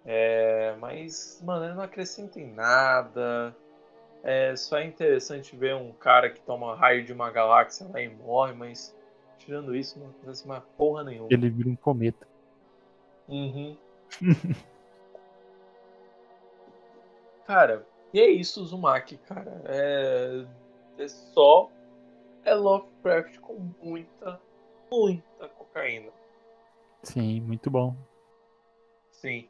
É, 0.03 0.75
mas, 0.81 1.41
mano, 1.45 1.63
ele 1.63 1.75
não 1.75 1.83
acrescenta 1.83 2.41
em 2.41 2.51
nada. 2.51 3.55
É 4.21 4.53
só 4.57 4.79
é 4.79 4.85
interessante 4.85 5.55
ver 5.55 5.75
um 5.75 5.93
cara 5.93 6.29
que 6.29 6.41
toma 6.41 6.75
raio 6.75 7.05
de 7.05 7.13
uma 7.13 7.31
galáxia 7.31 7.87
lá 7.87 8.01
e 8.01 8.09
morre, 8.09 8.51
mas 8.51 8.93
tirando 9.37 9.73
isso, 9.73 9.97
não 9.97 10.09
acontece 10.09 10.45
mais 10.45 10.61
porra 10.77 11.05
nenhuma. 11.05 11.29
Ele 11.31 11.49
vira 11.49 11.69
um 11.69 11.75
cometa. 11.77 12.27
Uhum. 13.29 13.77
cara, 17.45 17.85
e 18.13 18.19
é 18.19 18.29
isso, 18.29 18.61
Uzumaki, 18.61 19.17
cara. 19.17 19.61
É, 19.65 20.45
é 20.97 21.07
só. 21.07 21.69
É 22.45 22.53
Lovecraft 22.53 23.39
com 23.39 23.71
muita, 23.81 24.39
muita 24.91 25.47
cocaína. 25.49 26.11
Sim, 27.01 27.41
muito 27.41 27.71
bom. 27.71 27.95
Sim. 29.11 29.47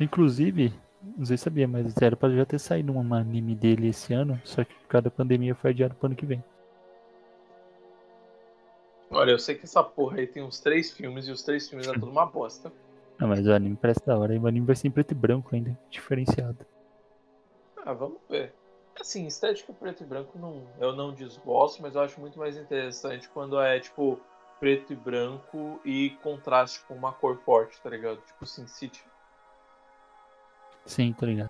Inclusive, 0.00 0.72
não 1.16 1.26
sei 1.26 1.36
se 1.36 1.44
sabia, 1.44 1.66
mas 1.66 1.96
era 2.00 2.16
pra 2.16 2.30
já 2.30 2.46
ter 2.46 2.58
saído 2.58 2.92
um 2.92 3.14
anime 3.14 3.54
dele 3.54 3.88
esse 3.88 4.14
ano, 4.14 4.40
só 4.44 4.64
que 4.64 4.74
por 4.74 4.88
causa 4.88 5.04
da 5.04 5.10
pandemia 5.10 5.54
foi 5.54 5.70
adiado 5.70 5.94
pro 5.96 6.06
ano 6.06 6.16
que 6.16 6.26
vem. 6.26 6.42
Olha, 9.10 9.30
eu 9.30 9.38
sei 9.38 9.54
que 9.54 9.64
essa 9.64 9.82
porra 9.82 10.18
aí 10.18 10.26
tem 10.26 10.42
uns 10.42 10.60
três 10.60 10.92
filmes 10.92 11.26
e 11.26 11.32
os 11.32 11.42
três 11.42 11.68
filmes 11.68 11.88
é 11.88 11.92
tudo 11.92 12.10
uma 12.10 12.26
bosta. 12.26 12.72
Ah, 13.20 13.26
mas 13.26 13.44
o 13.44 13.52
anime 13.52 13.74
parece 13.74 13.98
da 14.06 14.16
hora, 14.16 14.32
e 14.32 14.38
o 14.38 14.46
anime 14.46 14.64
vai 14.64 14.76
ser 14.76 14.86
em 14.86 14.92
preto 14.92 15.10
e 15.10 15.14
branco 15.16 15.52
ainda, 15.52 15.76
diferenciado. 15.90 16.64
Ah, 17.88 17.94
vamos 17.94 18.18
ver. 18.28 18.54
Assim, 19.00 19.26
estética 19.26 19.72
preto 19.72 20.02
e 20.02 20.06
branco 20.06 20.38
não, 20.38 20.68
eu 20.78 20.94
não 20.94 21.14
desgosto, 21.14 21.80
mas 21.80 21.94
eu 21.94 22.02
acho 22.02 22.20
muito 22.20 22.38
mais 22.38 22.54
interessante 22.54 23.26
quando 23.30 23.58
é 23.58 23.80
tipo 23.80 24.20
preto 24.60 24.92
e 24.92 24.96
branco 24.96 25.80
e 25.86 26.10
contraste 26.22 26.80
com 26.80 26.94
uma 26.94 27.14
cor 27.14 27.38
forte, 27.38 27.80
tá 27.80 27.88
ligado? 27.88 28.20
Tipo 28.20 28.44
Sin 28.44 28.66
City. 28.66 29.02
Sim, 30.84 31.14
tá 31.14 31.24
ligado? 31.24 31.48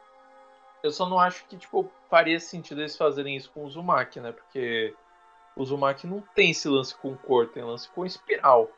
Eu 0.84 0.92
só 0.92 1.08
não 1.08 1.18
acho 1.18 1.44
que 1.46 1.56
tipo 1.56 1.90
faria 2.08 2.38
sentido 2.38 2.82
eles 2.82 2.96
fazerem 2.96 3.36
isso 3.36 3.50
com 3.50 3.64
o 3.64 3.66
Uzumaki, 3.66 4.20
né? 4.20 4.30
Porque 4.30 4.94
o 5.56 5.62
Uzumaki 5.62 6.06
não 6.06 6.22
tem 6.36 6.52
esse 6.52 6.68
lance 6.68 6.94
com 6.94 7.16
cor, 7.16 7.48
tem 7.48 7.64
lance 7.64 7.88
com 7.88 8.06
espiral. 8.06 8.70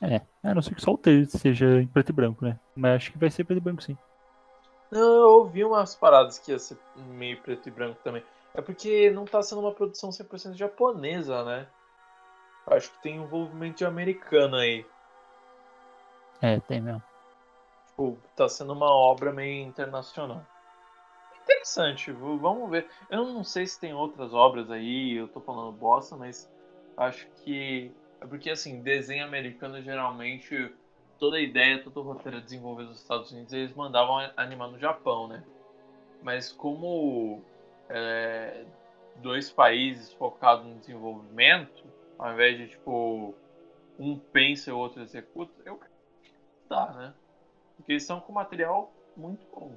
É, 0.00 0.20
a 0.42 0.52
não 0.52 0.62
ser 0.62 0.74
que 0.74 0.82
só 0.82 0.90
o 0.90 0.98
texto 0.98 1.38
seja 1.38 1.80
em 1.80 1.86
preto 1.86 2.08
e 2.08 2.12
branco, 2.12 2.44
né? 2.44 2.58
Mas 2.74 2.96
acho 2.96 3.12
que 3.12 3.18
vai 3.18 3.30
ser 3.30 3.44
preto 3.44 3.58
e 3.58 3.62
branco 3.62 3.84
sim. 3.84 3.96
Não, 4.90 5.00
eu 5.00 5.28
ouvi 5.28 5.64
umas 5.64 5.94
paradas 5.94 6.38
que 6.38 6.50
ia 6.50 6.58
ser 6.58 6.76
meio 6.96 7.40
preto 7.42 7.68
e 7.68 7.72
branco 7.72 8.00
também. 8.02 8.24
É 8.52 8.60
porque 8.60 9.10
não 9.10 9.24
tá 9.24 9.42
sendo 9.42 9.60
uma 9.60 9.72
produção 9.72 10.10
100% 10.10 10.54
japonesa, 10.54 11.44
né? 11.44 11.68
Acho 12.66 12.90
que 12.90 13.02
tem 13.02 13.16
envolvimento 13.16 13.78
de 13.78 13.84
americano 13.84 14.56
aí. 14.56 14.84
É, 16.42 16.58
tem 16.60 16.80
mesmo. 16.80 17.02
Tipo, 17.88 18.18
tá 18.34 18.48
sendo 18.48 18.72
uma 18.72 18.90
obra 18.90 19.32
meio 19.32 19.66
internacional. 19.66 20.44
Interessante, 21.42 22.10
vamos 22.12 22.70
ver. 22.70 22.88
Eu 23.08 23.24
não 23.26 23.44
sei 23.44 23.66
se 23.66 23.78
tem 23.78 23.92
outras 23.92 24.32
obras 24.32 24.70
aí, 24.70 25.16
eu 25.16 25.28
tô 25.28 25.40
falando 25.40 25.76
bosta, 25.76 26.16
mas 26.16 26.50
acho 26.96 27.26
que. 27.42 27.92
É 28.20 28.26
porque 28.26 28.50
assim, 28.50 28.82
desenho 28.82 29.24
americano 29.24 29.82
geralmente 29.82 30.74
toda 31.20 31.36
a 31.36 31.40
ideia, 31.40 31.82
todo 31.82 32.00
o 32.00 32.02
roteiro 32.02 32.40
desenvolvido 32.40 32.88
nos 32.88 33.00
Estados 33.00 33.30
Unidos, 33.30 33.52
eles 33.52 33.74
mandavam 33.74 34.18
animar 34.36 34.68
no 34.68 34.78
Japão, 34.78 35.28
né? 35.28 35.44
Mas 36.22 36.50
como 36.50 37.42
é, 37.88 38.64
dois 39.16 39.50
países 39.50 40.12
focados 40.14 40.66
no 40.66 40.76
desenvolvimento, 40.76 41.84
ao 42.18 42.32
invés 42.32 42.56
de 42.58 42.68
tipo 42.68 43.34
um 43.98 44.18
pensa 44.18 44.70
e 44.70 44.72
o 44.72 44.78
outro 44.78 45.02
executa, 45.02 45.52
eu 45.66 45.78
dá, 46.68 46.90
né? 46.92 47.14
Porque 47.76 47.92
eles 47.92 48.02
estão 48.02 48.18
com 48.20 48.32
material 48.32 48.90
muito 49.14 49.46
bom. 49.54 49.72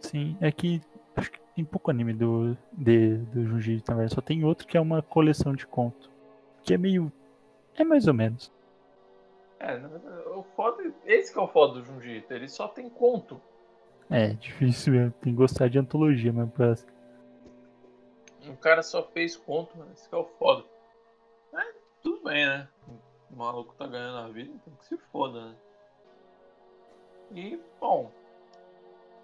Sim, 0.00 0.36
é 0.40 0.50
que 0.50 0.80
acho 1.16 1.30
que 1.30 1.40
tem 1.54 1.64
pouco 1.64 1.90
anime 1.90 2.14
do, 2.14 2.56
de, 2.72 3.18
do 3.18 3.44
Jujutsu. 3.44 3.92
Só 4.08 4.20
tem 4.20 4.44
outro 4.44 4.66
que 4.66 4.76
é 4.76 4.80
uma 4.80 5.02
coleção 5.02 5.54
de 5.54 5.66
conto. 5.66 6.10
Que 6.62 6.74
é 6.74 6.78
meio. 6.78 7.12
É 7.74 7.84
mais 7.84 8.06
ou 8.06 8.14
menos. 8.14 8.53
É, 9.64 10.28
o 10.28 10.42
foda, 10.54 10.92
esse 11.06 11.32
que 11.32 11.38
é 11.38 11.42
o 11.42 11.48
foda 11.48 11.80
do 11.80 11.84
Junjito, 11.84 12.34
ele 12.34 12.48
só 12.48 12.68
tem 12.68 12.90
conto. 12.90 13.40
É, 14.10 14.34
difícil 14.34 14.92
mesmo. 14.92 15.10
Tem 15.22 15.32
que 15.32 15.38
gostar 15.38 15.68
de 15.68 15.78
antologia 15.78 16.30
mesmo 16.30 16.50
pra. 16.50 16.74
O 18.46 18.56
cara 18.58 18.82
só 18.82 19.02
fez 19.02 19.36
conto, 19.36 19.78
mano, 19.78 19.90
esse 19.94 20.06
que 20.06 20.14
é 20.14 20.18
o 20.18 20.24
foda. 20.24 20.64
É, 21.54 21.72
tudo 22.02 22.24
bem, 22.24 22.44
né? 22.44 22.68
O 23.30 23.36
maluco 23.36 23.74
tá 23.74 23.86
ganhando 23.86 24.18
a 24.18 24.28
vida, 24.28 24.52
então 24.54 24.74
que 24.74 24.84
se 24.84 24.98
foda, 25.10 25.46
né? 25.46 25.56
E, 27.32 27.58
bom. 27.80 28.12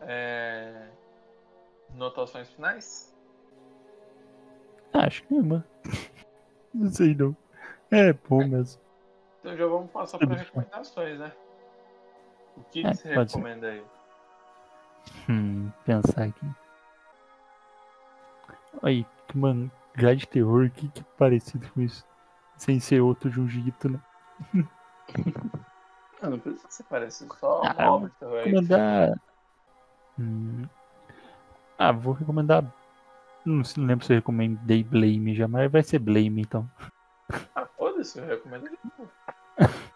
É... 0.00 0.88
Notações 1.94 2.48
finais? 2.48 3.14
Acho 4.94 5.22
que 5.24 5.34
nenhuma. 5.34 5.66
não 6.72 6.90
sei 6.90 7.14
não. 7.14 7.36
É 7.90 8.14
bom 8.14 8.46
mesmo. 8.46 8.80
Então 9.40 9.56
já 9.56 9.66
vamos 9.66 9.90
passar 9.90 10.18
para 10.18 10.36
recomendações, 10.36 11.18
né? 11.18 11.32
O 12.56 12.62
que, 12.64 12.86
É, 12.86 12.90
que 12.90 12.96
você 12.96 13.14
pode 13.14 13.30
ser. 13.32 13.38
recomenda 13.38 13.68
aí? 13.68 13.84
Hum, 15.28 15.70
pensar 15.84 16.24
aqui. 16.24 16.46
Aí, 18.82 19.06
que 19.26 19.38
mangá 19.38 20.14
de 20.14 20.26
terror, 20.26 20.70
que, 20.70 20.88
que 20.88 21.02
parecido 21.18 21.68
com 21.70 21.80
isso. 21.80 22.04
Sem 22.56 22.78
ser 22.78 23.00
outro 23.00 23.30
Jujutsu, 23.30 23.88
né? 23.88 24.00
Não, 26.22 26.30
não 26.30 26.38
precisa 26.38 26.68
ser 26.70 26.84
parecido, 26.84 27.34
só 27.36 27.62
Ah, 27.64 28.08
terror 28.18 28.38
aí. 28.38 28.44
Recomendar. 28.50 29.12
Hum. 30.18 30.66
Ah, 31.78 31.92
vou 31.92 32.12
recomendar. 32.12 32.62
Não, 33.44 33.62
não 33.76 33.86
lembro 33.86 34.04
se 34.04 34.12
eu 34.12 34.16
recomendei 34.16 34.84
Blame 34.84 35.34
já, 35.34 35.48
mas 35.48 35.72
vai 35.72 35.82
ser 35.82 35.98
Blame 35.98 36.42
então. 36.42 36.70
Ah, 38.00 38.04
foda-se, 38.04 38.18
eu 38.18 38.26
recomendo 38.26 38.64
de 38.64 38.78
novo. 38.98 39.10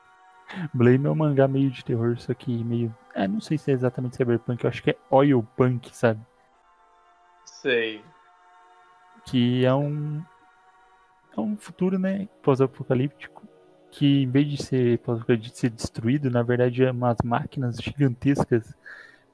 Blame 0.72 1.06
é 1.06 1.10
um 1.10 1.14
mangá 1.14 1.48
meio 1.48 1.70
de 1.70 1.84
terror, 1.84 2.16
só 2.18 2.34
que 2.34 2.62
meio. 2.62 2.94
É, 3.14 3.26
não 3.26 3.40
sei 3.40 3.58
se 3.58 3.70
é 3.70 3.74
exatamente 3.74 4.16
cyberpunk, 4.16 4.62
eu 4.62 4.70
acho 4.70 4.82
que 4.82 4.90
é 4.90 4.96
oil 5.10 5.46
punk, 5.56 5.94
sabe? 5.96 6.20
Sei. 7.44 8.04
Que 9.24 9.64
é 9.64 9.74
um. 9.74 10.22
É 11.36 11.40
um 11.40 11.56
futuro, 11.56 11.98
né? 11.98 12.28
Pós-apocalíptico. 12.42 13.42
Que 13.90 14.22
em 14.22 14.30
vez 14.30 14.48
de 14.48 14.62
ser 14.62 15.00
de 15.38 15.56
ser 15.56 15.70
destruído, 15.70 16.30
na 16.30 16.42
verdade 16.42 16.84
é 16.84 16.90
umas 16.90 17.16
máquinas 17.24 17.76
gigantescas 17.76 18.74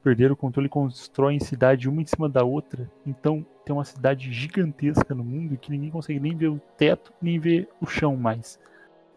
perderam 0.03 0.35
o 0.35 0.37
controle 0.37 0.67
e 0.67 0.71
constroem 0.71 1.39
cidade 1.41 1.89
uma 1.89 2.03
em 2.03 2.07
cima 2.07 2.29
da 2.29 2.45
outra. 2.45 2.91
Então 3.07 3.45
tem 3.65 3.75
uma 3.75 3.85
cidade 3.85 4.33
gigantesca 4.33 5.15
no 5.15 5.25
mundo 5.25 5.57
que 5.57 5.71
ninguém 5.71 5.91
consegue 5.91 6.21
nem 6.21 6.37
ver 6.37 6.49
o 6.49 6.61
teto, 6.77 7.13
nem 7.21 7.39
ver 7.39 7.69
o 7.81 7.87
chão 7.87 8.17
mais. 8.17 8.59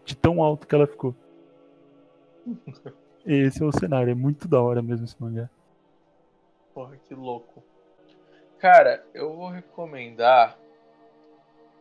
De 0.06 0.16
tão 0.16 0.44
alto 0.44 0.68
que 0.68 0.76
ela 0.76 0.88
ficou. 0.88 1.16
Esse 3.26 3.64
é 3.64 3.66
o 3.66 3.72
cenário, 3.72 4.12
é 4.12 4.16
muito 4.16 4.50
da 4.50 4.62
hora 4.62 4.82
mesmo 4.82 5.06
esse 5.06 5.16
mangá. 5.18 5.50
Porra, 6.74 6.98
que 6.98 7.16
louco. 7.16 7.64
Cara, 8.60 9.06
eu 9.14 9.34
vou 9.34 9.48
recomendar 9.48 10.60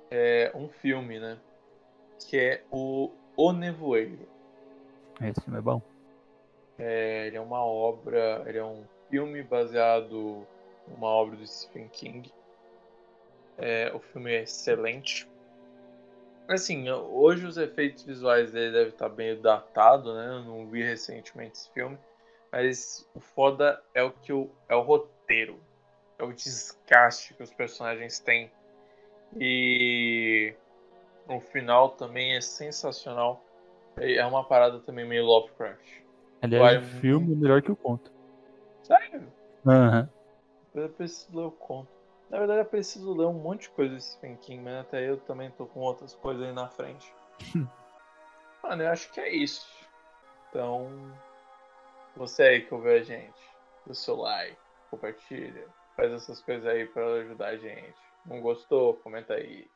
é, 0.08 0.52
um 0.54 0.68
filme, 0.68 1.18
né? 1.18 1.36
Que 2.28 2.38
é 2.38 2.64
o 2.70 3.10
O 3.36 3.52
Nevoeiro. 3.52 4.28
Esse 5.20 5.40
filme 5.40 5.58
é 5.58 5.62
bom. 5.62 5.82
É, 6.84 7.28
ele 7.28 7.36
é 7.36 7.40
uma 7.40 7.64
obra, 7.64 8.42
ele 8.44 8.58
é 8.58 8.64
um 8.64 8.82
filme 9.08 9.40
baseado 9.40 10.44
numa 10.88 11.06
obra 11.06 11.36
do 11.36 11.46
Stephen 11.46 11.88
King. 11.88 12.32
É, 13.56 13.92
o 13.94 14.00
filme 14.00 14.32
é 14.32 14.42
excelente. 14.42 15.28
Assim, 16.48 16.90
hoje 16.90 17.46
os 17.46 17.56
efeitos 17.56 18.02
visuais 18.02 18.50
dele 18.50 18.72
devem 18.72 18.88
estar 18.88 19.08
bem 19.08 19.40
datado, 19.40 20.12
né? 20.12 20.26
Eu 20.26 20.42
não 20.42 20.66
vi 20.66 20.82
recentemente 20.82 21.52
esse 21.52 21.70
filme. 21.70 21.96
Mas 22.50 23.08
o 23.14 23.20
foda 23.20 23.80
é 23.94 24.02
o 24.02 24.10
que 24.10 24.32
o, 24.32 24.50
é 24.68 24.74
o 24.74 24.80
roteiro. 24.80 25.60
É 26.18 26.24
o 26.24 26.32
desgaste 26.32 27.34
que 27.34 27.44
os 27.44 27.54
personagens 27.54 28.18
têm. 28.18 28.50
E 29.38 30.52
o 31.28 31.38
final 31.38 31.90
também 31.90 32.34
é 32.34 32.40
sensacional. 32.40 33.40
É 33.96 34.26
uma 34.26 34.42
parada 34.42 34.80
também 34.80 35.06
meio 35.06 35.24
Lovecraft. 35.24 36.01
Aliás, 36.42 36.84
o 36.84 37.00
filme 37.00 37.32
é 37.32 37.36
melhor 37.36 37.62
que 37.62 37.70
o 37.70 37.76
conto. 37.76 38.10
Sério? 38.82 39.32
Aham. 39.66 40.00
Uhum. 40.74 40.82
Eu 40.82 40.88
preciso 40.88 41.36
ler 41.36 41.46
o 41.46 41.50
conto. 41.52 41.90
Na 42.30 42.38
verdade, 42.38 42.60
eu 42.60 42.64
preciso 42.64 43.14
ler 43.14 43.26
um 43.26 43.34
monte 43.34 43.62
de 43.62 43.70
coisa 43.70 43.94
desse 43.94 44.12
Stephen 44.12 44.36
King, 44.38 44.62
mas 44.62 44.74
até 44.80 45.08
eu 45.08 45.18
também 45.18 45.50
tô 45.50 45.66
com 45.66 45.80
outras 45.80 46.14
coisas 46.14 46.42
aí 46.42 46.52
na 46.52 46.66
frente. 46.68 47.14
Mano, 48.62 48.82
eu 48.82 48.90
acho 48.90 49.12
que 49.12 49.20
é 49.20 49.34
isso. 49.34 49.66
Então, 50.48 50.90
você 52.16 52.42
aí 52.42 52.60
que 52.62 52.72
ouviu 52.72 52.92
a 52.92 53.02
gente, 53.02 53.40
dê 53.86 53.94
seu 53.94 54.16
like, 54.16 54.56
compartilha, 54.90 55.68
faz 55.96 56.12
essas 56.12 56.40
coisas 56.42 56.66
aí 56.66 56.86
para 56.86 57.04
ajudar 57.20 57.48
a 57.48 57.56
gente. 57.56 57.98
Não 58.24 58.40
gostou? 58.40 58.94
Comenta 58.94 59.34
aí. 59.34 59.68